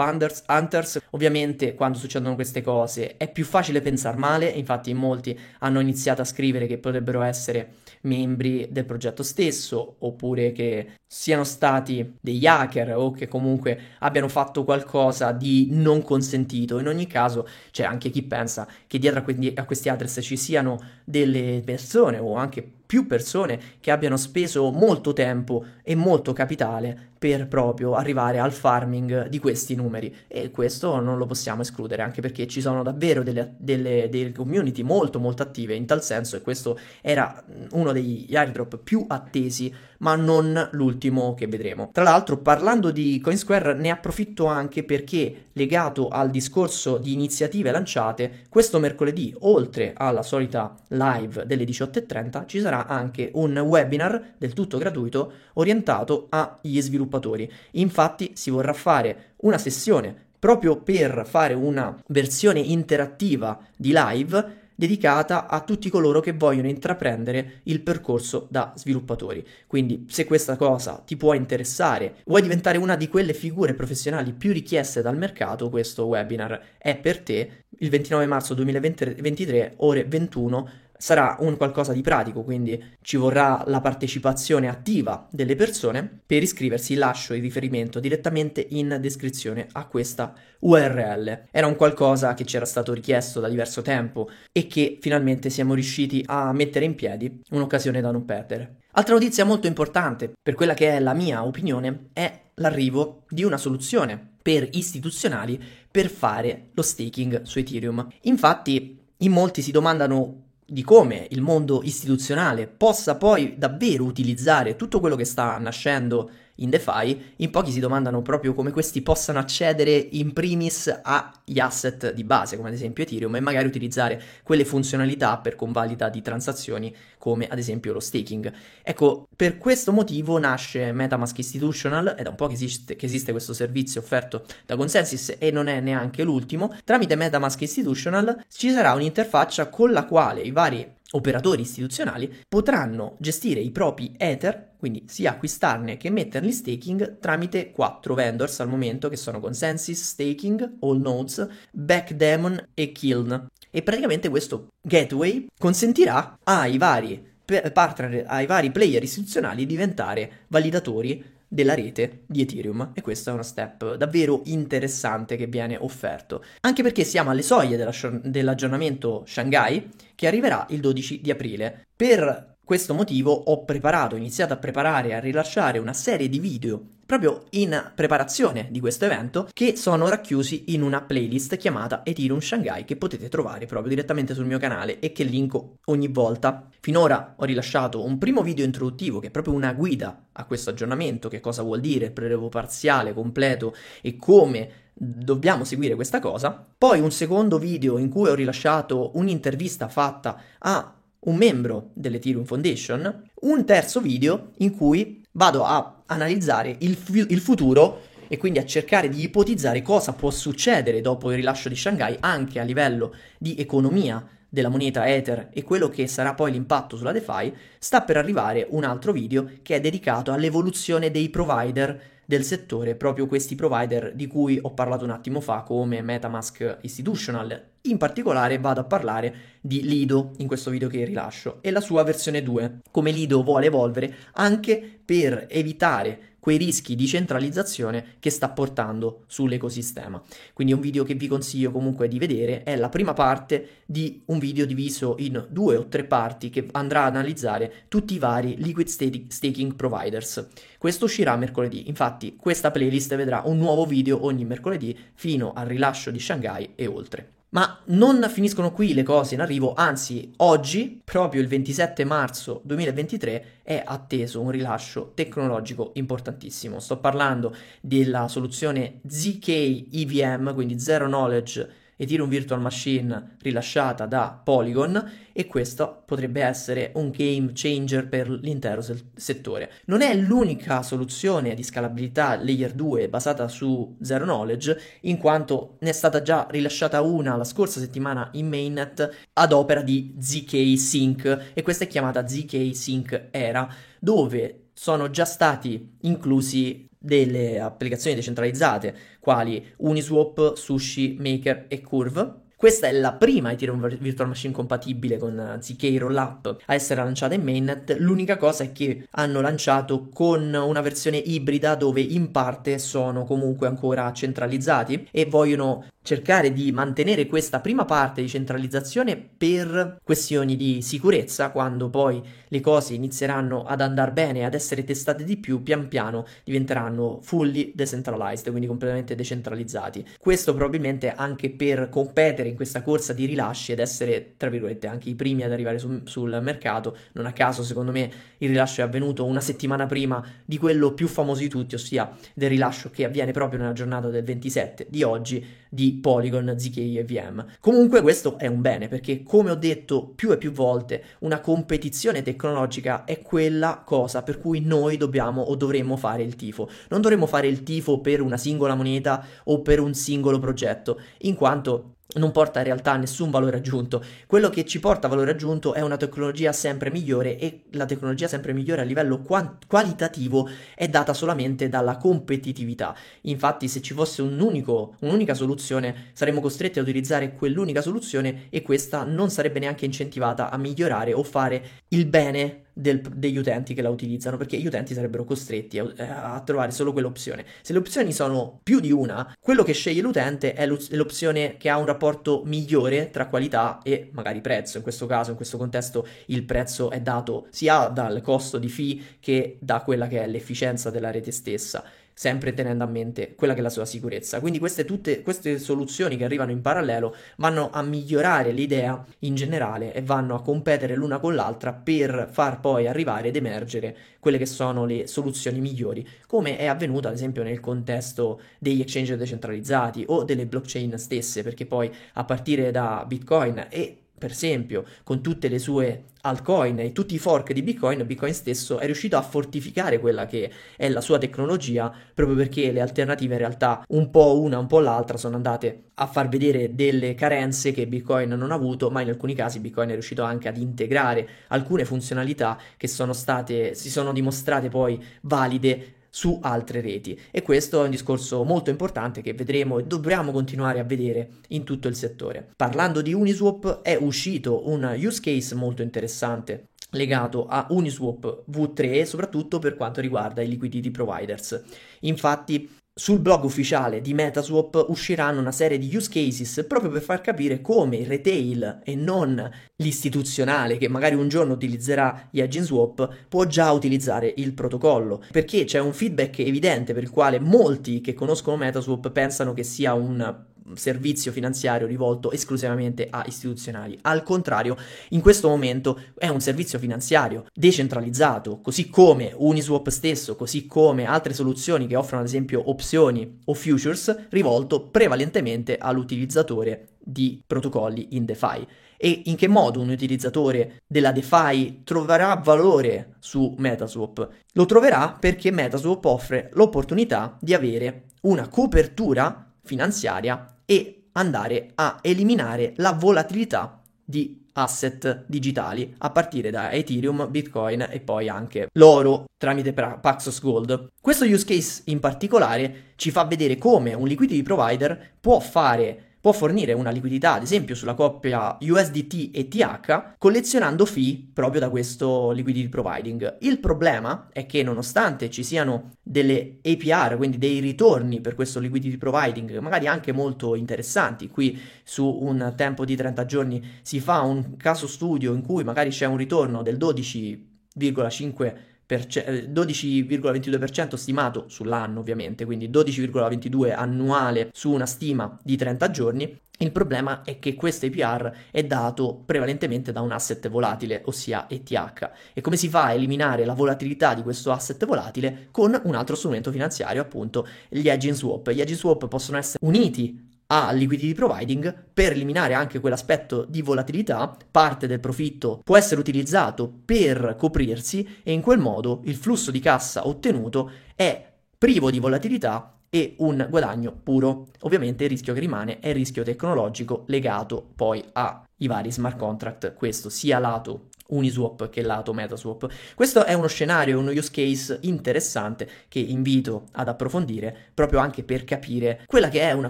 Hunters. 0.48 1.00
Ovviamente 1.12 1.76
quando 1.76 1.98
succedono 1.98 2.36
queste 2.36 2.62
cose 2.62 3.18
è 3.18 3.32
più 3.32 3.46
facile 3.46 3.82
pensare 3.82 4.18
male, 4.18 4.48
infatti 4.48 4.94
molti 4.94 5.38
hanno 5.60 5.80
iniziato 5.80 6.22
a 6.22 6.26
scrivere 6.26 6.68
che 6.68 6.78
potrebbero 6.78 7.22
essere 7.22 7.86
membri 8.02 8.68
del 8.72 8.86
progetto 8.86 9.24
stesso 9.24 9.96
oppure 10.00 10.52
che 10.52 10.92
siano 11.10 11.46
stati 11.46 12.18
degli 12.20 12.46
hacker 12.46 12.96
o 12.98 13.12
che 13.12 13.30
comunque 13.30 13.80
abbiano 14.00 14.28
fatto 14.28 14.66
qualcosa 14.66 15.32
di 15.32 15.70
non 15.72 16.02
consentito. 16.02 16.80
In 16.80 16.88
ogni 16.88 17.08
caso 17.08 17.48
c'è 17.72 17.84
anche 17.84 18.10
chi 18.10 18.24
pensa 18.24 18.68
che 18.86 19.00
dietro 19.00 19.22
a, 19.22 19.24
que- 19.24 19.54
a 19.56 19.64
questi 19.64 19.88
address 19.88 20.20
ci 20.22 20.36
siano 20.36 20.80
delle 21.06 21.62
persone 21.64 22.18
o 22.18 22.36
anche 22.36 22.62
più 22.88 23.08
persone 23.08 23.60
che 23.80 23.92
abbiano 23.92 24.18
speso 24.18 24.70
molto 24.72 25.14
tempo 25.14 25.64
e 25.82 25.96
molto 25.96 26.34
capitale 26.34 27.12
per 27.18 27.48
proprio 27.48 27.94
arrivare 27.94 28.40
al 28.40 28.52
farming 28.52 29.28
di 29.28 29.40
questi 29.40 29.76
numeri 29.76 30.14
e 30.28 30.52
questo 30.52 31.00
non 31.00 31.18
lo 31.18 31.26
possiamo 31.26 31.62
escludere 31.62 32.02
anche 32.02 32.22
perché 32.22 32.48
ci 32.48 32.62
sono 32.62 32.84
davvero 32.84 33.24
delle, 33.24 33.56
delle, 33.58 34.08
delle 34.10 34.32
community 34.32 34.84
molto 34.84 35.20
molto 35.20 35.44
attive 35.44 35.76
in 35.76 35.86
tal 35.86 36.04
senso 36.04 36.36
e 36.36 36.42
questo 36.42 36.78
era 37.02 37.44
uno 37.72 37.92
degli 37.92 38.36
airdrop 38.36 38.78
più 38.78 39.06
attesi 39.08 39.74
ma 40.00 40.16
non 40.16 40.70
l'ultimo 40.74 41.34
che 41.34 41.48
vedremo. 41.48 41.90
Tra 41.92 42.04
l'altro, 42.04 42.38
parlando 42.38 42.92
di 42.92 43.20
Coinsquare, 43.20 43.74
ne 43.74 43.90
approfitto 43.90 44.46
anche 44.46 44.84
perché, 44.84 45.46
legato 45.54 46.08
al 46.10 46.30
discorso 46.30 46.98
di 46.98 47.14
iniziative 47.14 47.72
lanciate, 47.72 48.44
questo 48.50 48.80
mercoledì, 48.80 49.34
oltre 49.40 49.94
alla 49.96 50.22
solita 50.22 50.76
live 50.90 51.46
delle 51.46 51.64
18.30, 51.64 52.46
ci 52.48 52.60
sarà 52.60 52.86
anche 52.86 53.32
un 53.34 53.58
webinar 53.58 54.34
del 54.38 54.54
tutto 54.54 54.78
gratuito 54.78 55.32
orientato 55.54 56.28
agli 56.30 56.80
sviluppatori 56.80 57.07
sviluppatori. 57.08 57.52
Infatti 57.72 58.32
si 58.36 58.50
vorrà 58.50 58.74
fare 58.74 59.34
una 59.38 59.58
sessione 59.58 60.26
proprio 60.38 60.78
per 60.78 61.26
fare 61.28 61.54
una 61.54 62.00
versione 62.08 62.60
interattiva 62.60 63.60
di 63.76 63.92
live 63.94 64.66
dedicata 64.76 65.48
a 65.48 65.62
tutti 65.62 65.90
coloro 65.90 66.20
che 66.20 66.34
vogliono 66.34 66.68
intraprendere 66.68 67.62
il 67.64 67.82
percorso 67.82 68.46
da 68.52 68.74
sviluppatori. 68.76 69.44
Quindi 69.66 70.06
se 70.08 70.26
questa 70.26 70.56
cosa 70.56 71.02
ti 71.04 71.18
può 71.18 71.34
interessare, 71.34 72.18
vuoi 72.26 72.44
diventare 72.44 72.78
una 72.78 72.96
di 72.96 73.08
quelle 73.08 73.34
figure 73.34 73.74
professionali 73.74 74.34
più 74.34 74.54
richieste 74.54 75.02
dal 75.02 75.18
mercato, 75.18 75.72
questo 75.72 76.06
webinar 76.06 76.62
è 76.78 76.96
per 76.96 77.22
te. 77.22 77.64
Il 77.80 77.90
29 77.90 78.28
marzo 78.28 78.54
2023, 78.54 79.74
ore 79.78 80.04
21, 80.06 80.70
sarà 80.98 81.38
un 81.40 81.58
qualcosa 81.58 81.94
di 81.94 82.02
pratico, 82.02 82.44
quindi 82.44 82.82
ci 83.02 83.18
vorrà 83.18 83.64
la 83.68 83.82
partecipazione 83.82 84.68
attiva 84.68 85.28
delle 85.32 85.56
persone. 85.56 86.22
Per 86.26 86.42
iscriversi 86.42 86.96
lascio 86.96 87.34
il 87.34 87.42
riferimento 87.42 88.00
direttamente 88.00 88.66
in 88.70 88.98
descrizione 89.00 89.68
a 89.72 89.86
questa 89.86 90.34
URL. 90.60 91.46
Era 91.52 91.68
un 91.68 91.76
qualcosa 91.76 92.34
che 92.34 92.46
ci 92.46 92.56
era 92.56 92.66
stato 92.66 92.94
richiesto 92.94 93.40
da 93.40 93.50
diverso 93.50 93.82
tempo 93.82 94.30
e 94.52 94.68
che 94.68 94.98
finalmente 95.02 95.50
siamo 95.50 95.74
riusciti 95.74 96.24
a 96.28 96.52
mettere 96.52 96.86
in 96.86 96.96
piedi, 96.96 97.42
un'occasione 97.50 98.02
da 98.02 98.12
non 98.12 98.26
perdere. 98.26 98.78
Altra 98.92 99.14
notizia 99.14 99.46
molto 99.46 99.68
importante, 99.68 100.32
per 100.42 100.56
quella 100.56 100.74
che 100.74 100.90
è 100.90 101.00
la 101.00 101.14
mia 101.14 101.46
opinione, 101.46 102.10
è 102.14 102.46
l'arrivo 102.56 103.26
di 103.30 103.44
una 103.44 103.58
soluzione 103.58 104.36
per 104.42 104.68
istituzionali 104.72 105.62
per 105.92 106.10
fare 106.10 106.70
lo 106.74 106.82
staking 106.82 107.44
su 107.44 107.60
Ethereum. 107.60 108.08
Infatti, 108.22 108.98
in 109.18 109.32
molti 109.32 109.62
si 109.62 109.72
domandano 109.72 110.46
di 110.70 110.84
come 110.84 111.28
il 111.30 111.42
mondo 111.42 111.82
istituzionale 111.82 112.68
possa 112.68 113.16
poi 113.16 113.56
davvero 113.58 114.04
utilizzare 114.04 114.76
tutto 114.76 115.00
quello 115.00 115.16
che 115.16 115.24
sta 115.24 115.58
nascendo 115.60 116.30
in 116.58 116.70
DeFi, 116.70 117.34
in 117.38 117.52
pochi 117.52 117.72
si 117.72 117.80
domandano 117.80 118.22
proprio 118.22 118.54
come 118.54 118.72
questi 118.72 119.02
possano 119.02 119.40
accedere 119.40 119.92
in 119.92 120.34
primis 120.34 121.00
agli 121.04 121.60
asset 121.60 122.14
di 122.14 122.24
base, 122.24 122.56
come 122.56 122.70
ad 122.70 122.74
esempio 122.74 123.04
Ethereum, 123.04 123.36
e 123.36 123.40
magari 123.40 123.68
utilizzare 123.68 124.22
quelle 124.44 124.66
funzionalità 124.66 125.38
per 125.38 125.56
convalida 125.56 126.10
di 126.10 126.22
transazioni, 126.22 126.94
come 127.18 127.48
ad 127.48 127.58
esempio 127.58 127.94
lo 127.94 128.00
staking. 128.00 128.52
Ecco, 128.84 129.28
per 129.36 129.58
questo 129.58 129.92
motivo 129.92 130.38
nasce 130.40 130.92
Metamask 130.92 131.38
Institutional, 131.38 132.16
è 132.18 132.24
da 132.24 132.30
un 132.30 132.36
po' 132.36 132.48
che 132.48 132.54
esiste, 132.54 132.96
che 132.96 133.06
esiste 133.06 133.32
questo 133.32 133.54
servizio 133.54 134.02
offerto 134.02 134.46
da 134.66 134.76
Consensus 134.76 135.36
e 135.38 135.52
non 135.52 135.68
è 135.68 135.80
neanche 135.80 136.24
l'ultimo. 136.24 136.76
Tramite 136.84 137.16
Metamask 137.16 137.62
Institutional 137.62 138.44
ci 138.50 138.72
sarà 138.72 138.94
un'interfaccia 138.94 139.70
con 139.70 139.92
la 139.92 140.06
quale 140.06 140.42
i 140.42 140.52
vari 140.52 140.96
operatori 141.12 141.62
istituzionali 141.62 142.34
potranno 142.48 143.16
gestire 143.20 143.62
i 143.62 143.72
propri 143.72 144.14
Ether 144.18 144.67
quindi 144.78 145.04
sia 145.08 145.32
acquistarne 145.32 145.98
che 145.98 146.10
metterli 146.10 146.48
in 146.48 146.54
staking 146.54 147.20
tramite 147.20 147.72
quattro 147.72 148.14
vendors 148.14 148.60
al 148.60 148.70
momento 148.70 149.10
che 149.10 149.18
sono 149.18 149.40
Consensus, 149.40 150.02
Staking, 150.02 150.78
All 150.82 151.02
Nodes, 151.02 151.48
Backdaemon 151.72 152.70
e 152.74 152.92
Kiln. 152.92 153.48
E 153.70 153.82
praticamente 153.82 154.30
questo 154.30 154.68
gateway 154.82 155.48
consentirà 155.58 156.40
ai 156.44 156.78
vari 156.78 157.36
partner, 157.72 158.26
ai 158.28 158.46
vari 158.46 158.72
player 158.72 159.02
istituzionali 159.02 159.60
di 159.60 159.66
diventare 159.66 160.46
validatori 160.48 161.36
della 161.48 161.74
rete 161.74 162.24
di 162.26 162.42
Ethereum. 162.42 162.92
E 162.94 163.02
questo 163.02 163.30
è 163.30 163.34
uno 163.34 163.44
step 163.44 163.96
davvero 163.96 164.42
interessante 164.46 165.38
che 165.38 165.48
viene 165.48 165.78
offerto. 165.78 166.44
Anche 166.62 166.84
perché 166.84 167.04
siamo 167.04 167.30
alle 167.30 167.42
soglie 167.42 167.78
della, 167.78 167.94
dell'aggiornamento 168.24 169.24
Shanghai 169.26 169.90
che 170.16 170.28
arriverà 170.28 170.66
il 170.70 170.82
12 170.82 171.22
di 171.22 171.32
aprile. 171.32 171.88
Per 171.96 172.57
questo 172.68 172.94
motivo 172.94 173.32
ho 173.32 173.64
preparato, 173.64 174.16
ho 174.16 174.18
iniziato 174.18 174.52
a 174.52 174.58
preparare 174.58 175.08
e 175.08 175.14
a 175.14 175.22
rilasciare 175.22 175.80
una 175.80 175.94
serie 175.94 176.28
di 176.28 176.38
video 176.38 176.82
proprio 177.06 177.46
in 177.52 177.94
preparazione 177.96 178.68
di 178.70 178.82
questo 178.82 179.06
evento 179.06 179.48
che 179.54 179.78
sono 179.78 180.10
racchiusi 180.10 180.74
in 180.74 180.82
una 180.82 181.02
playlist 181.02 181.56
chiamata 181.56 182.02
Ethereum 182.04 182.42
Shanghai 182.42 182.84
che 182.84 182.98
potete 182.98 183.30
trovare 183.30 183.68
proprio 183.68 183.88
direttamente 183.88 184.34
sul 184.34 184.48
mio 184.48 184.60
canale 184.60 185.00
e 185.00 185.14
che 185.14 185.24
linko 185.24 185.78
ogni 185.86 186.10
volta. 186.10 186.68
Finora 186.82 187.36
ho 187.38 187.46
rilasciato 187.46 188.04
un 188.04 188.18
primo 188.18 188.42
video 188.42 188.66
introduttivo 188.66 189.22
che 189.22 189.28
è 189.28 189.32
proprio 189.32 189.54
una 189.54 189.72
guida 189.72 190.26
a 190.34 190.44
questo 190.44 190.72
aggiornamento, 190.72 191.30
che 191.30 191.40
cosa 191.40 191.62
vuol 191.62 191.80
dire, 191.80 192.12
prelevo 192.12 192.50
parziale, 192.50 193.14
completo 193.14 193.74
e 194.02 194.18
come 194.18 194.72
dobbiamo 194.94 195.64
seguire 195.64 195.96
questa 195.96 196.20
cosa. 196.20 196.68
Poi 196.78 197.00
un 197.00 197.12
secondo 197.12 197.60
video 197.60 197.98
in 197.98 198.10
cui 198.10 198.28
ho 198.28 198.36
rilasciato 198.36 199.12
un'intervista 199.14 199.88
fatta 199.88 200.42
a 200.60 200.97
un 201.22 201.36
membro 201.36 201.92
dell'Ethereum 201.94 202.46
Foundation, 202.46 203.24
un 203.42 203.66
terzo 203.66 204.00
video 204.00 204.52
in 204.58 204.76
cui 204.76 205.24
vado 205.32 205.64
a 205.64 206.04
analizzare 206.06 206.76
il, 206.80 206.96
f- 206.96 207.26
il 207.30 207.40
futuro 207.40 208.02
e 208.28 208.38
quindi 208.38 208.60
a 208.60 208.66
cercare 208.66 209.10
di 209.10 209.24
ipotizzare 209.24 209.82
cosa 209.82 210.14
può 210.14 210.30
succedere 210.30 211.02
dopo 211.02 211.30
il 211.32 211.38
rilascio 211.38 211.70
di 211.70 211.76
Shanghai 211.76 212.18
anche 212.20 212.60
a 212.60 212.64
livello 212.64 213.14
di 213.38 213.56
economia 213.58 214.26
della 214.50 214.70
moneta 214.70 215.08
Ether 215.08 215.50
e 215.54 215.64
quello 215.64 215.90
che 215.90 216.08
sarà 216.08 216.34
poi 216.34 216.52
l'impatto 216.52 216.96
sulla 216.96 217.12
DeFi, 217.12 217.54
sta 217.80 218.02
per 218.02 218.18
arrivare 218.18 218.66
un 218.70 218.84
altro 218.84 219.12
video 219.12 219.50
che 219.62 219.76
è 219.76 219.82
dedicato 219.82 220.32
all'evoluzione 220.32 221.12
dei 221.12 221.30
provider 221.30 222.17
del 222.28 222.44
settore, 222.44 222.96
proprio 222.96 223.26
questi 223.26 223.56
provider 223.56 224.14
di 224.14 224.28
cui 224.28 224.60
ho 224.62 224.74
parlato 224.74 225.06
un 225.06 225.12
attimo 225.12 225.40
fa 225.40 225.62
come 225.62 226.02
Metamask 226.02 226.80
Institutional. 226.82 227.70
In 227.84 227.98
particolare 227.98 228.60
vado 228.60 228.82
a 228.82 228.84
parlare 228.84 229.34
di 229.62 229.82
Lido 229.88 230.34
in 230.40 230.48
questo 230.48 230.70
video 230.70 230.90
che 230.90 231.06
rilascio 231.06 231.60
e 231.62 231.72
la 231.72 231.80
sua 231.80 232.04
versione 232.04 232.44
2, 232.44 232.80
come 232.92 233.12
Lido 233.12 233.44
vuole 233.44 233.68
evolvere 233.68 234.14
anche 234.34 235.00
per 235.06 235.46
evitare 235.50 236.27
quei 236.48 236.56
rischi 236.56 236.96
di 236.96 237.08
centralizzazione 237.08 238.16
che 238.20 238.30
sta 238.30 238.48
portando 238.48 239.26
sull'ecosistema. 239.28 240.24
Quindi 240.54 240.72
un 240.72 240.80
video 240.80 241.04
che 241.04 241.14
vi 241.14 241.28
consiglio 241.28 241.72
comunque 241.72 242.08
di 242.08 242.20
vedere 242.20 242.64
è 242.64 242.78
la 242.78 242.88
prima 242.88 243.12
parte 243.12 243.82
di 243.86 244.22
un 244.28 244.40
video 244.40 244.66
diviso 244.66 245.16
in 245.20 245.46
due 245.50 245.76
o 245.76 245.88
tre 245.90 246.06
parti 246.06 246.50
che 246.50 246.66
andrà 246.72 247.04
ad 247.04 247.16
analizzare 247.16 247.84
tutti 247.90 248.14
i 248.14 248.18
vari 248.18 248.56
liquid 248.60 248.88
staking 248.88 249.76
providers. 249.76 250.48
Questo 250.78 251.04
uscirà 251.04 251.36
mercoledì, 251.36 251.90
infatti 251.90 252.38
questa 252.38 252.72
playlist 252.72 253.14
vedrà 253.18 253.42
un 253.44 253.58
nuovo 253.58 253.86
video 253.86 254.24
ogni 254.24 254.46
mercoledì 254.46 254.98
fino 255.16 255.52
al 255.52 255.66
rilascio 255.66 256.12
di 256.12 256.20
Shanghai 256.22 256.70
e 256.76 256.88
oltre. 256.88 257.37
Ma 257.50 257.80
non 257.86 258.26
finiscono 258.30 258.74
qui 258.74 258.94
le 258.94 259.04
cose 259.04 259.36
in 259.36 259.42
arrivo, 259.42 259.74
anzi 259.74 260.34
oggi, 260.38 261.02
proprio 261.02 261.40
il 261.40 261.48
27 261.48 262.04
marzo 262.04 262.62
2023, 262.66 263.62
è 263.64 263.82
atteso 263.86 264.42
un 264.42 264.52
rilascio 264.52 265.14
tecnologico 265.16 265.92
importantissimo. 265.94 266.82
Sto 266.82 267.00
parlando 267.00 267.56
della 267.80 268.28
soluzione 268.28 269.00
ZK 269.08 269.48
EVM, 269.94 270.54
quindi 270.54 270.78
Zero 270.78 271.06
Knowledge 271.06 271.70
Ethereum 271.98 272.30
Virtual 272.30 272.62
Machine 272.62 273.36
rilasciata 273.42 274.06
da 274.06 274.40
Polygon 274.42 275.12
e 275.34 275.46
questo 275.48 276.04
potrebbe 276.06 276.42
essere 276.42 276.92
un 276.96 277.10
game 277.10 277.52
changer 277.54 278.08
per 278.08 278.30
l'intero 278.30 278.82
se- 278.82 279.10
settore. 279.16 279.72
Non 279.86 280.02
è 280.02 280.16
l'unica 280.16 280.84
soluzione 280.84 281.54
di 281.56 281.64
scalabilità 281.64 282.36
layer 282.36 282.74
2 282.74 283.10
basata 283.10 283.48
su 283.48 283.98
Zero 284.02 284.24
Knowledge, 284.24 284.80
in 285.02 285.18
quanto 285.18 285.78
ne 285.80 285.90
è 285.90 285.94
stata 285.94 286.22
già 286.22 286.48
rilasciata 286.50 287.02
una 287.02 287.36
la 287.36 287.44
scorsa 287.44 287.80
settimana 287.80 288.30
in 288.34 288.48
mainnet 288.48 289.28
ad 289.34 289.52
opera 289.52 289.82
di 289.82 290.16
ZK 290.20 290.78
Sync 290.78 291.52
e 291.54 291.62
questa 291.64 291.84
è 291.84 291.88
chiamata 291.88 292.28
ZK 292.28 292.76
Sync 292.76 293.28
Era, 293.32 293.68
dove 294.00 294.68
sono 294.74 295.10
già 295.10 295.26
stati 295.26 295.96
inclusi 296.02 296.87
delle 297.08 297.58
applicazioni 297.58 298.18
decentralizzate 298.18 298.94
quali 299.22 299.66
Uniswap, 299.78 300.56
Sushi, 300.56 301.16
Maker 301.18 301.66
e 301.70 301.80
Curve. 301.82 302.46
Questa 302.60 302.88
è 302.88 302.92
la 302.92 303.14
prima 303.14 303.52
Ethereum 303.52 303.88
Virtual 304.00 304.30
Machine 304.30 304.52
compatibile 304.52 305.20
con 305.20 305.60
ZK 305.62 305.96
Rollup 306.00 306.58
a 306.66 306.74
essere 306.74 307.04
lanciata 307.04 307.36
in 307.36 307.44
mainnet. 307.44 307.98
L'unica 308.00 308.36
cosa 308.38 308.64
è 308.64 308.72
che 308.72 309.06
hanno 309.12 309.42
lanciato 309.42 310.10
con 310.12 310.52
una 310.52 310.82
versione 310.82 311.18
ibrida 311.18 311.76
dove 311.76 312.02
in 312.02 312.32
parte 312.32 312.80
sono 312.80 313.26
comunque 313.26 313.68
ancora 313.68 314.12
centralizzati 314.12 315.08
e 315.12 315.26
vogliono 315.26 315.86
cercare 316.08 316.54
di 316.54 316.72
mantenere 316.72 317.28
questa 317.28 317.60
prima 317.60 317.84
parte 317.84 318.22
di 318.22 318.30
centralizzazione 318.30 319.18
per 319.18 320.00
questioni 320.02 320.56
di 320.56 320.82
sicurezza, 320.82 321.52
quando 321.52 321.90
poi 321.90 322.24
le 322.48 322.62
cose 322.62 322.94
inizieranno 322.94 323.66
ad 323.66 323.82
andare 323.82 324.14
bene, 324.14 324.46
ad 324.46 324.54
essere 324.54 324.86
testate 324.86 325.26
di 325.26 325.36
più, 325.36 325.62
pian 325.62 325.90
piano 325.90 326.26
diventeranno 326.46 327.20
fully 327.22 327.74
decentralized, 327.76 328.48
quindi 328.48 328.68
completamente 328.68 329.16
decentralizzati. 329.16 330.08
Questo 330.18 330.56
probabilmente 330.56 331.12
anche 331.12 331.50
per 331.50 331.90
competere 331.90 332.47
in 332.48 332.56
questa 332.56 332.82
corsa 332.82 333.14
di 333.14 333.26
rilasci 333.26 333.72
ed 333.72 333.80
essere, 333.80 334.34
tra 334.38 334.50
virgolette, 334.50 334.88
anche 334.88 335.10
i 335.10 335.16
primi 335.16 335.44
ad 335.44 335.52
arrivare 335.52 335.80
su, 335.80 336.02
sul 336.06 336.40
mercato. 336.42 336.96
Non 337.14 337.26
a 337.26 337.34
caso, 337.34 337.64
secondo 337.64 337.92
me, 337.92 338.12
il 338.40 338.50
rilascio 338.50 338.82
è 338.82 338.84
avvenuto 338.84 339.26
una 339.26 339.42
settimana 339.42 339.86
prima 339.86 340.24
di 340.46 340.58
quello 340.58 340.94
più 340.94 341.08
famoso 341.08 341.42
di 341.42 341.50
tutti, 341.50 341.76
ossia 341.76 342.12
del 342.34 342.50
rilascio 342.50 342.90
che 342.90 343.06
avviene 343.06 343.32
proprio 343.32 343.60
nella 343.60 343.74
giornata 343.74 344.10
del 344.10 344.24
27 344.24 344.88
di 344.90 345.04
oggi 345.04 345.46
di 345.70 345.94
Polygon, 346.02 346.56
ZK 346.58 346.78
e 346.78 347.04
VM. 347.04 347.46
Comunque 347.60 348.02
questo 348.02 348.38
è 348.38 348.48
un 348.48 348.62
bene 348.62 348.88
perché 348.88 349.24
come 349.24 349.52
ho 349.52 349.56
detto 349.56 350.08
più 350.08 350.32
e 350.32 350.38
più 350.38 350.52
volte 350.52 351.04
una 351.20 351.40
competizione 351.40 352.22
tecnologica 352.22 353.04
è 353.04 353.22
quella 353.22 353.84
cosa 353.86 354.24
per 354.24 354.40
cui 354.40 354.62
noi 354.62 354.98
dobbiamo 354.98 355.42
o 355.42 355.56
dovremmo 355.56 355.98
fare 355.98 356.24
il 356.24 356.36
tifo. 356.36 356.70
Non 356.90 357.02
dovremmo 357.02 357.26
fare 357.26 357.48
il 357.48 357.64
tifo 357.64 358.00
per 358.00 358.22
una 358.22 358.38
singola 358.38 358.76
moneta 358.76 359.26
o 359.46 359.62
per 359.62 359.80
un 359.80 359.94
singolo 359.94 360.40
progetto, 360.40 361.00
in 361.20 361.36
quanto 361.36 361.97
non 362.16 362.32
porta 362.32 362.60
in 362.60 362.66
realtà 362.66 362.96
nessun 362.96 363.30
valore 363.30 363.58
aggiunto. 363.58 364.04
Quello 364.26 364.50
che 364.50 364.66
ci 364.66 364.80
porta 364.80 365.08
valore 365.08 365.32
aggiunto 365.32 365.74
è 365.74 365.82
una 365.82 365.98
tecnologia 365.98 366.54
sempre 366.54 366.90
migliore 366.90 367.38
e 367.38 367.64
la 367.72 367.86
tecnologia 367.86 368.28
sempre 368.28 368.54
migliore 368.54 368.82
a 368.82 368.86
livello 368.86 369.20
quant- 369.20 369.68
qualitativo 369.68 370.50
è 370.76 370.88
data 370.88 371.14
solamente 371.14 371.70
dalla 371.70 371.98
competitività. 371.98 372.96
Infatti 373.22 373.68
se 373.68 373.82
ci 373.82 373.94
fosse 373.94 374.22
un 374.22 374.40
unico, 374.40 374.96
un'unica 375.02 375.34
soluzione 375.34 376.12
saremmo 376.14 376.40
costretti 376.40 376.80
a 376.80 376.82
utilizzare 376.82 377.34
quell'unica 377.34 377.82
soluzione 377.82 378.48
e 378.50 378.62
questa 378.62 379.04
non 379.04 379.30
sarebbe 379.30 379.60
neanche 379.60 379.86
incentivata 379.86 380.50
a 380.50 380.58
migliorare 380.58 381.14
o 381.14 381.24
fare 381.24 381.84
il 381.90 382.06
bene 382.06 382.62
del, 382.78 383.02
degli 383.02 383.38
utenti 383.38 383.74
che 383.74 383.82
la 383.82 383.90
utilizzano, 383.90 384.38
perché 384.38 384.58
gli 384.58 384.68
utenti 384.68 384.94
sarebbero 384.94 385.24
costretti 385.24 385.80
a, 385.80 386.34
a, 386.34 386.42
trovare 386.42 386.72
solo 386.72 386.94
quell'opzione. 386.94 387.46
Se 387.62 387.74
le 387.74 387.80
opzioni 387.80 388.14
sono 388.14 388.60
più 388.64 388.80
di 388.80 388.92
una, 388.92 389.36
quello 389.40 389.64
che 389.64 389.74
sceglie 389.74 390.02
l'utente 390.02 390.54
è 390.54 390.66
l'opzione 390.66 391.58
che 391.58 391.70
ha 391.70 391.78
un 391.78 391.86
rapporto 391.86 392.44
migliore 392.46 393.10
tra 393.10 393.26
qualità 393.28 393.80
e 393.84 394.10
magari 394.14 394.42
prezzo. 394.42 394.78
In 394.78 394.84
questo 394.84 395.08
caso, 395.08 395.32
in 395.32 395.36
questo 395.36 395.58
contesto, 395.58 396.08
il 396.28 396.44
prezzo 396.44 396.92
è 396.92 397.02
dato 397.02 397.48
sia 397.50 397.88
dal 397.88 398.22
costo 398.22 398.58
di 398.58 398.70
fee 398.70 399.00
che 399.20 399.58
da 399.60 399.82
quella 399.82 400.08
che 400.08 400.22
è 400.22 400.28
l'efficienza 400.28 400.90
della 400.90 401.12
rete 401.12 401.32
stessa 401.32 401.84
sempre 402.18 402.56
tenendo 402.56 402.84
a 402.84 402.88
mente 402.88 403.36
quella 403.36 403.54
che 403.54 403.60
è 403.60 403.62
la 403.62 403.70
sua 403.70 403.86
sicurezza. 403.86 404.40
Quindi 404.40 404.58
queste, 404.58 404.86
tutte, 404.86 405.22
queste 405.22 405.60
soluzioni 405.60 406.18
che 406.18 406.24
arrivano 406.24 406.50
in 406.50 406.62
parallelo 406.62 407.16
vanno 407.36 407.70
a 407.72 407.84
migliorare 407.84 408.52
l'idea 408.52 409.06
in 409.20 409.36
generale 409.36 409.94
e 409.94 410.02
vanno 410.02 410.34
a 410.34 410.42
competere 410.42 410.96
l'una 410.96 411.20
con 411.20 411.36
l'altra 411.36 411.74
per 411.74 412.28
far 412.32 412.60
poi 412.60 412.88
arrivare 412.88 413.28
ed 413.28 413.36
emergere 413.36 413.96
quelle 414.20 414.40
che 414.40 414.48
sono 414.48 414.86
le 414.86 415.06
soluzioni 415.06 415.60
migliori, 415.60 416.08
come 416.26 416.58
è 416.58 416.66
avvenuto 416.66 417.08
ad 417.08 417.14
esempio 417.14 417.44
nel 417.44 417.60
contesto 417.60 418.42
degli 418.58 418.82
exchange 418.82 419.16
decentralizzati 419.16 420.04
o 420.08 420.24
delle 420.24 420.48
blockchain 420.48 420.98
stesse, 420.98 421.44
perché 421.44 421.68
poi 421.68 421.94
a 422.14 422.24
partire 422.24 422.72
da 422.72 423.06
Bitcoin 423.08 423.68
e 423.70 424.07
per 424.18 424.32
esempio, 424.32 424.84
con 425.04 425.22
tutte 425.22 425.48
le 425.48 425.60
sue 425.60 426.06
altcoin 426.22 426.80
e 426.80 426.92
tutti 426.92 427.14
i 427.14 427.20
fork 427.20 427.54
di 427.54 427.62
Bitcoin, 427.62 428.06
Bitcoin 428.06 428.34
stesso 428.34 428.80
è 428.80 428.86
riuscito 428.86 429.16
a 429.16 429.22
fortificare 429.22 430.00
quella 430.00 430.26
che 430.26 430.52
è 430.76 430.90
la 430.90 431.02
sua 431.02 431.18
tecnologia 431.18 431.94
proprio 432.14 432.36
perché 432.36 432.72
le 432.72 432.82
alternative 432.82 433.34
in 433.34 433.40
realtà 433.40 433.84
un 433.90 434.10
po' 434.10 434.40
una, 434.40 434.58
un 434.58 434.68
po' 434.68 434.80
l'altra 434.80 435.18
sono 435.18 435.36
andate 435.36 435.84
a 435.96 436.08
far 436.08 436.30
vedere 436.30 436.74
delle 436.76 437.16
carenze 437.16 437.72
che 437.72 437.88
Bitcoin 437.88 438.30
non 438.30 438.52
ha 438.52 438.56
avuto, 438.56 438.90
ma 438.90 439.02
in 439.02 439.10
alcuni 439.10 439.34
casi 439.34 439.60
Bitcoin 439.60 439.90
è 439.90 439.94
riuscito 439.94 440.24
anche 440.24 440.48
ad 440.48 440.58
integrare 440.58 441.28
alcune 441.50 441.86
funzionalità 441.86 442.58
che 442.76 442.88
sono 442.88 443.14
state, 443.14 443.76
si 443.76 443.90
sono 443.90 444.12
dimostrate 444.12 444.70
poi 444.70 445.04
valide 445.22 445.94
su 446.10 446.40
altre 446.42 446.82
reti 446.82 447.20
e 447.32 447.42
questo 447.42 447.82
è 447.82 447.86
un 447.86 447.92
discorso 447.92 448.44
molto 448.44 448.70
importante 448.70 449.22
che 449.22 449.34
vedremo 449.34 449.80
e 449.80 449.84
dobbiamo 449.84 450.32
continuare 450.32 450.80
a 450.80 450.84
vedere 450.84 451.30
in 451.50 451.64
tutto 451.64 451.88
il 451.88 451.96
settore. 451.96 452.50
Parlando 452.56 453.02
di 453.02 453.14
Uniswap 453.14 453.82
è 453.82 453.98
uscito 454.00 454.68
un 454.70 454.96
use 454.98 455.22
case 455.22 455.56
molto 455.56 455.82
interessante 455.82 456.70
legato 456.92 457.48
a 457.48 457.68
Uniswap 457.70 458.44
V3 458.50 459.04
soprattutto 459.04 459.60
per 459.60 459.76
quanto 459.76 460.02
riguarda 460.02 460.42
i 460.42 460.48
liquidity 460.48 460.90
providers. 460.90 461.62
Infatti 462.02 462.77
sul 462.98 463.20
blog 463.20 463.44
ufficiale 463.44 464.02
di 464.02 464.16
Metaswap 464.16 464.86
usciranno 464.88 465.40
una 465.40 465.52
serie 465.52 465.78
di 465.78 465.96
use 465.96 466.10
cases 466.10 466.66
proprio 466.68 466.90
per 466.90 467.04
far 467.04 467.22
capire 467.22 467.62
come 467.62 467.98
il 467.98 468.08
retail 468.08 468.80
e 468.84 468.96
non 468.96 469.48
l'istituzionale 469.76 470.78
che 470.78 470.88
magari 470.88 471.14
un 471.14 471.28
giorno 471.28 471.54
utilizzerà 471.54 472.28
gli 472.32 472.40
Edging 472.40 472.66
Swap 472.66 473.08
può 473.30 473.46
già 473.46 473.72
utilizzare 473.72 474.34
il 474.38 474.54
protocollo. 474.54 475.24
Perché 475.32 475.66
c'è 475.66 475.80
un 475.80 475.94
feedback 475.94 476.40
evidente 476.40 476.96
per 476.96 477.04
il 477.04 477.12
quale 477.12 477.40
molti 477.40 478.02
che 478.02 478.16
conoscono 478.16 478.58
Metaswap 478.58 479.12
pensano 479.12 479.54
che 479.54 479.64
sia 479.64 479.94
un 479.94 480.46
servizio 480.76 481.32
finanziario 481.32 481.88
rivolto 481.88 482.32
esclusivamente 482.32 483.08
a 483.10 483.24
istituzionali. 483.26 483.98
Al 484.02 484.24
contrario, 484.24 484.76
in 485.10 485.22
questo 485.22 485.48
momento 485.48 486.00
è 486.18 486.28
un 486.28 486.42
servizio 486.42 486.80
finanziario 486.80 487.46
decentralizzato, 487.54 488.60
così 488.60 488.90
come 488.90 489.34
Uniswap 489.36 489.90
stesso, 489.90 490.36
così 490.36 490.66
come 490.66 491.06
altre 491.06 491.34
soluzioni 491.34 491.88
che 491.88 491.96
offrono 491.96 492.22
ad 492.22 492.28
esempio 492.28 492.70
opzioni 492.70 493.40
o 493.46 493.54
futures, 493.54 494.28
rivolto 494.30 494.90
prevalentemente 494.90 495.78
all'utilizzatore 495.78 496.98
di 497.00 497.42
protocolli 497.46 498.10
in 498.12 498.26
DeFi. 498.26 498.68
E 498.98 499.22
in 499.26 499.36
che 499.36 499.48
modo 499.48 499.80
un 499.80 499.90
utilizzatore 499.90 500.82
della 500.88 501.12
DeFi 501.12 501.82
troverà 501.84 502.36
valore 502.36 503.16
su 503.20 503.56
Metaswap? 503.58 504.28
Lo 504.54 504.66
troverà 504.66 505.16
perché 505.18 505.52
Metaswap 505.52 506.04
offre 506.06 506.50
l'opportunità 506.54 507.38
di 507.40 507.54
avere 507.54 508.06
una 508.22 508.48
copertura 508.50 509.54
finanziaria 509.64 510.57
e 510.70 511.04
andare 511.14 511.72
a 511.76 511.98
eliminare 512.02 512.74
la 512.76 512.92
volatilità 512.92 513.82
di 514.04 514.46
asset 514.54 515.24
digitali 515.28 515.96
a 516.00 516.10
partire 516.10 516.50
da 516.50 516.72
Ethereum, 516.72 517.30
Bitcoin 517.30 517.88
e 517.90 518.00
poi 518.02 518.28
anche 518.28 518.68
l'oro 518.74 519.26
tramite 519.38 519.72
Paxos 519.72 520.42
Gold. 520.42 520.90
Questo 521.00 521.26
use 521.26 521.46
case 521.46 521.84
in 521.86 522.00
particolare 522.00 522.94
ci 522.96 523.12
fa 523.12 523.24
vedere 523.24 523.58
come 523.58 523.94
un 523.94 524.08
liquidity 524.08 524.42
provider 524.42 525.14
può 525.22 525.40
fare 525.40 526.07
può 526.20 526.32
fornire 526.32 526.74
una 526.74 526.90
liquidità, 526.90 527.34
ad 527.34 527.44
esempio 527.44 527.76
sulla 527.76 527.94
coppia 527.94 528.58
USDT 528.60 529.30
e 529.34 529.48
TH, 529.48 530.16
collezionando 530.18 530.86
fee 530.86 531.30
proprio 531.34 531.62
da 531.62 531.70
questo 531.70 532.32
liquidity 532.32 532.70
providing. 532.70 533.38
Il 533.42 533.60
problema 533.60 534.28
è 534.32 534.46
che 534.46 534.64
nonostante 534.64 535.30
ci 535.30 535.44
siano 535.44 535.92
delle 536.02 536.60
APR, 536.64 537.16
quindi 537.18 537.38
dei 537.38 537.60
ritorni 537.60 538.22
per 538.22 538.36
questo 538.36 538.60
liquidity 538.60 538.98
providing, 538.98 539.58
magari 539.60 539.88
anche 539.88 540.12
molto 540.12 540.56
interessanti, 540.56 541.30
qui 541.30 541.60
su 541.84 542.06
un 542.06 542.54
tempo 542.56 542.86
di 542.86 542.96
30 542.96 543.26
giorni 543.26 543.64
si 543.82 544.00
fa 544.00 544.22
un 544.22 544.58
caso 544.58 544.88
studio 544.88 545.34
in 545.34 545.44
cui 545.44 545.64
magari 545.64 545.90
c'è 545.90 546.06
un 546.06 546.18
ritorno 546.18 546.62
del 546.62 546.78
12,5% 546.78 548.56
12,22% 548.96 550.94
eh, 550.94 550.98
stimato 550.98 551.46
sull'anno 551.48 552.00
ovviamente, 552.00 552.46
quindi 552.46 552.70
12,22 552.70 553.76
annuale 553.76 554.50
su 554.54 554.72
una 554.72 554.86
stima 554.86 555.38
di 555.44 555.58
30 555.58 555.92
giorni. 555.92 556.40
Il 556.60 556.72
problema 556.72 557.22
è 557.24 557.38
che 557.38 557.54
questo 557.54 557.86
APR 557.86 558.32
è 558.50 558.64
dato 558.64 559.22
prevalentemente 559.24 559.92
da 559.92 560.02
un 560.02 560.12
asset 560.12 560.50
volatile, 560.50 561.04
ossia 561.06 561.48
ETH. 561.48 562.12
E 562.34 562.42
come 562.42 562.56
si 562.56 562.68
fa 562.68 562.86
a 562.86 562.94
eliminare 562.94 563.46
la 563.46 563.54
volatilità 563.54 564.16
di 564.16 564.24
questo 564.24 564.52
asset 564.52 564.84
volatile? 564.86 565.50
Con 565.52 565.80
un 565.84 565.94
altro 565.94 566.16
strumento 566.16 566.52
finanziario, 566.52 567.02
appunto 567.04 567.48
gli 567.70 567.88
hedging 567.88 568.16
swap. 568.16 568.50
Gli 568.50 568.60
hedging 568.60 568.80
swap 568.80 569.08
possono 569.08 569.38
essere 569.38 569.64
uniti 569.64 570.27
a 570.48 570.72
liquidity 570.72 571.14
providing 571.14 571.86
per 571.94 572.12
eliminare 572.12 572.54
anche 572.54 572.80
quell'aspetto 572.80 573.46
di 573.48 573.62
volatilità, 573.62 574.36
parte 574.50 574.88
del 574.88 575.00
profitto 575.00 575.62
può 575.64 575.78
essere 575.78 576.00
utilizzato 576.00 576.72
per 576.86 577.36
coprirsi 577.38 578.22
e 578.24 578.32
in 578.32 578.42
quel 578.42 578.60
modo 578.60 579.02
il 579.06 579.16
flusso 579.16 579.52
di 579.52 579.60
cassa 579.60 580.08
ottenuto 580.08 580.72
è 580.96 581.34
privo 581.58 581.92
di 581.92 582.00
volatilità 582.00 582.80
e 582.90 583.16
un 583.20 583.46
guadagno 583.50 583.92
puro. 583.92 584.48
Ovviamente 584.62 585.04
il 585.04 585.10
rischio 585.10 585.34
che 585.34 585.40
rimane 585.40 585.80
è 585.80 585.90
il 585.90 585.96
rischio 585.96 586.24
tecnologico 586.24 587.04
legato 587.08 587.68
poi 587.76 588.04
ai 588.14 588.68
vari 588.68 588.92
smart 588.92 589.18
contract, 589.18 589.74
questo 589.74 590.10
sia 590.10 590.40
lato 590.40 590.90
Uniswap 591.08 591.70
che 591.70 591.82
lato 591.82 592.14
Metaswap. 592.14 592.68
Questo 592.96 593.26
è 593.26 593.34
uno 593.34 593.48
scenario, 593.48 594.00
uno 594.00 594.12
use 594.12 594.32
case 594.32 594.78
interessante 594.82 595.70
che 595.88 596.00
invito 596.00 596.66
ad 596.74 596.88
approfondire 596.88 597.56
proprio 597.74 598.00
anche 598.00 598.24
per 598.24 598.44
capire 598.44 599.04
quella 599.06 599.30
che 599.30 599.42
è 599.42 599.52
una 599.52 599.70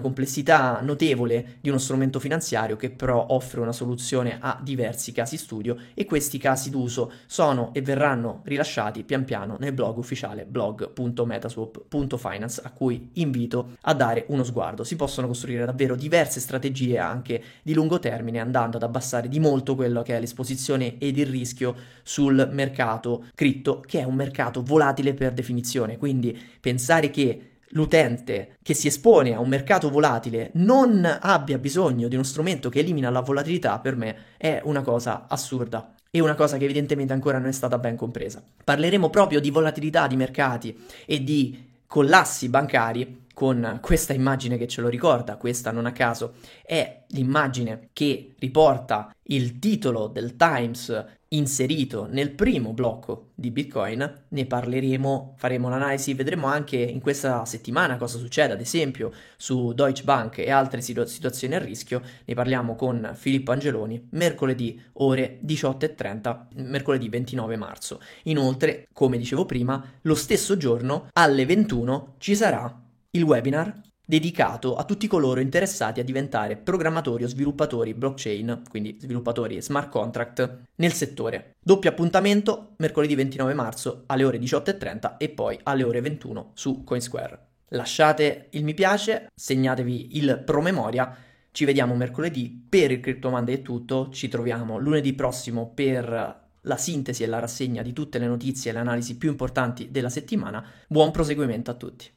complessità 0.00 0.80
notevole 0.82 1.58
di 1.60 1.68
uno 1.68 1.78
strumento 1.78 2.18
finanziario 2.18 2.76
che 2.76 2.90
però 2.90 3.26
offre 3.30 3.60
una 3.60 3.72
soluzione 3.72 4.38
a 4.40 4.58
diversi 4.62 5.12
casi 5.12 5.36
studio 5.36 5.76
e 5.94 6.04
questi 6.04 6.38
casi 6.38 6.70
d'uso 6.70 7.12
sono 7.26 7.70
e 7.72 7.82
verranno 7.82 8.42
rilasciati 8.44 9.04
pian 9.04 9.24
piano 9.24 9.56
nel 9.58 9.72
blog 9.72 9.98
ufficiale 9.98 10.44
blog.metaswap.finance 10.44 12.60
a 12.64 12.70
cui 12.70 13.10
invito 13.14 13.76
a 13.82 13.94
dare 13.94 14.24
uno 14.28 14.44
sguardo. 14.44 14.84
Si 14.84 14.96
possono 14.96 15.26
costruire 15.26 15.64
davvero 15.64 15.94
diverse 15.94 16.40
strategie 16.40 16.98
anche 16.98 17.42
di 17.62 17.74
lungo 17.74 17.98
termine 17.98 18.40
andando 18.40 18.76
ad 18.76 18.82
abbassare 18.82 19.28
di 19.28 19.40
molto 19.40 19.74
quello 19.74 20.02
che 20.02 20.16
è 20.16 20.20
l'esposizione 20.20 20.98
ed 20.98 21.18
il 21.18 21.27
rischio 21.28 21.74
sul 22.02 22.48
mercato 22.52 23.26
cripto, 23.34 23.80
che 23.86 24.00
è 24.00 24.04
un 24.04 24.14
mercato 24.14 24.62
volatile 24.62 25.14
per 25.14 25.32
definizione. 25.32 25.98
Quindi 25.98 26.38
pensare 26.60 27.10
che 27.10 27.58
l'utente 27.70 28.56
che 28.62 28.74
si 28.74 28.86
espone 28.86 29.34
a 29.34 29.40
un 29.40 29.48
mercato 29.48 29.90
volatile 29.90 30.50
non 30.54 31.04
abbia 31.20 31.58
bisogno 31.58 32.08
di 32.08 32.14
uno 32.14 32.24
strumento 32.24 32.68
che 32.68 32.80
elimina 32.80 33.10
la 33.10 33.20
volatilità, 33.20 33.78
per 33.78 33.96
me 33.96 34.16
è 34.36 34.60
una 34.64 34.82
cosa 34.82 35.26
assurda 35.28 35.94
e 36.10 36.20
una 36.20 36.34
cosa 36.34 36.56
che 36.56 36.64
evidentemente 36.64 37.12
ancora 37.12 37.38
non 37.38 37.48
è 37.48 37.52
stata 37.52 37.78
ben 37.78 37.96
compresa. 37.96 38.42
Parleremo 38.64 39.10
proprio 39.10 39.40
di 39.40 39.50
volatilità 39.50 40.06
di 40.06 40.16
mercati 40.16 40.76
e 41.04 41.22
di 41.22 41.66
collassi 41.86 42.48
bancari 42.48 43.26
con 43.38 43.78
questa 43.80 44.14
immagine 44.14 44.58
che 44.58 44.66
ce 44.66 44.80
lo 44.80 44.88
ricorda, 44.88 45.36
questa 45.36 45.70
non 45.70 45.86
a 45.86 45.92
caso 45.92 46.32
è 46.60 47.04
l'immagine 47.10 47.90
che 47.92 48.34
riporta 48.36 49.14
il 49.28 49.60
titolo 49.60 50.08
del 50.08 50.34
Times 50.34 51.04
inserito 51.28 52.08
nel 52.10 52.32
primo 52.32 52.72
blocco 52.72 53.28
di 53.36 53.52
Bitcoin, 53.52 54.24
ne 54.26 54.44
parleremo, 54.44 55.34
faremo 55.36 55.68
l'analisi, 55.68 56.14
vedremo 56.14 56.48
anche 56.48 56.78
in 56.78 57.00
questa 57.00 57.44
settimana 57.44 57.96
cosa 57.96 58.18
succede, 58.18 58.54
ad 58.54 58.60
esempio 58.60 59.12
su 59.36 59.72
Deutsche 59.72 60.02
Bank 60.02 60.38
e 60.38 60.50
altre 60.50 60.80
situ- 60.80 61.04
situazioni 61.04 61.54
a 61.54 61.60
rischio, 61.60 62.02
ne 62.24 62.34
parliamo 62.34 62.74
con 62.74 63.12
Filippo 63.14 63.52
Angeloni 63.52 64.08
mercoledì 64.10 64.82
ore 64.94 65.38
18.30, 65.46 66.46
mercoledì 66.56 67.08
29 67.08 67.54
marzo. 67.54 68.00
Inoltre, 68.24 68.88
come 68.92 69.16
dicevo 69.16 69.46
prima, 69.46 69.80
lo 70.00 70.16
stesso 70.16 70.56
giorno 70.56 71.06
alle 71.12 71.46
21 71.46 72.14
ci 72.18 72.34
sarà 72.34 72.86
il 73.12 73.22
webinar 73.22 73.80
dedicato 74.04 74.76
a 74.76 74.84
tutti 74.84 75.06
coloro 75.06 75.40
interessati 75.40 76.00
a 76.00 76.04
diventare 76.04 76.56
programmatori 76.56 77.24
o 77.24 77.28
sviluppatori 77.28 77.94
blockchain, 77.94 78.62
quindi 78.68 78.96
sviluppatori 79.00 79.60
smart 79.60 79.90
contract 79.90 80.60
nel 80.76 80.92
settore. 80.92 81.56
Doppio 81.58 81.90
appuntamento 81.90 82.74
mercoledì 82.78 83.14
29 83.14 83.54
marzo 83.54 84.04
alle 84.06 84.24
ore 84.24 84.38
18.30 84.38 85.16
e 85.18 85.28
poi 85.28 85.58
alle 85.62 85.84
ore 85.84 86.00
21 86.00 86.52
su 86.54 86.84
Coinsquare. 86.84 87.46
Lasciate 87.68 88.48
il 88.50 88.64
mi 88.64 88.72
piace, 88.74 89.28
segnatevi 89.34 90.16
il 90.16 90.42
promemoria. 90.44 91.14
Ci 91.50 91.64
vediamo 91.66 91.94
mercoledì 91.94 92.66
per 92.68 92.90
il 92.90 93.00
Crypto 93.00 93.28
Monday 93.30 93.56
è 93.56 93.62
tutto. 93.62 94.08
Ci 94.10 94.28
troviamo 94.28 94.78
lunedì 94.78 95.12
prossimo 95.12 95.70
per 95.74 96.46
la 96.62 96.76
sintesi 96.76 97.22
e 97.22 97.26
la 97.26 97.38
rassegna 97.38 97.82
di 97.82 97.92
tutte 97.92 98.18
le 98.18 98.26
notizie 98.26 98.70
e 98.70 98.74
le 98.74 98.80
analisi 98.80 99.16
più 99.16 99.28
importanti 99.28 99.90
della 99.90 100.10
settimana. 100.10 100.64
Buon 100.86 101.10
proseguimento 101.10 101.70
a 101.70 101.74
tutti. 101.74 102.16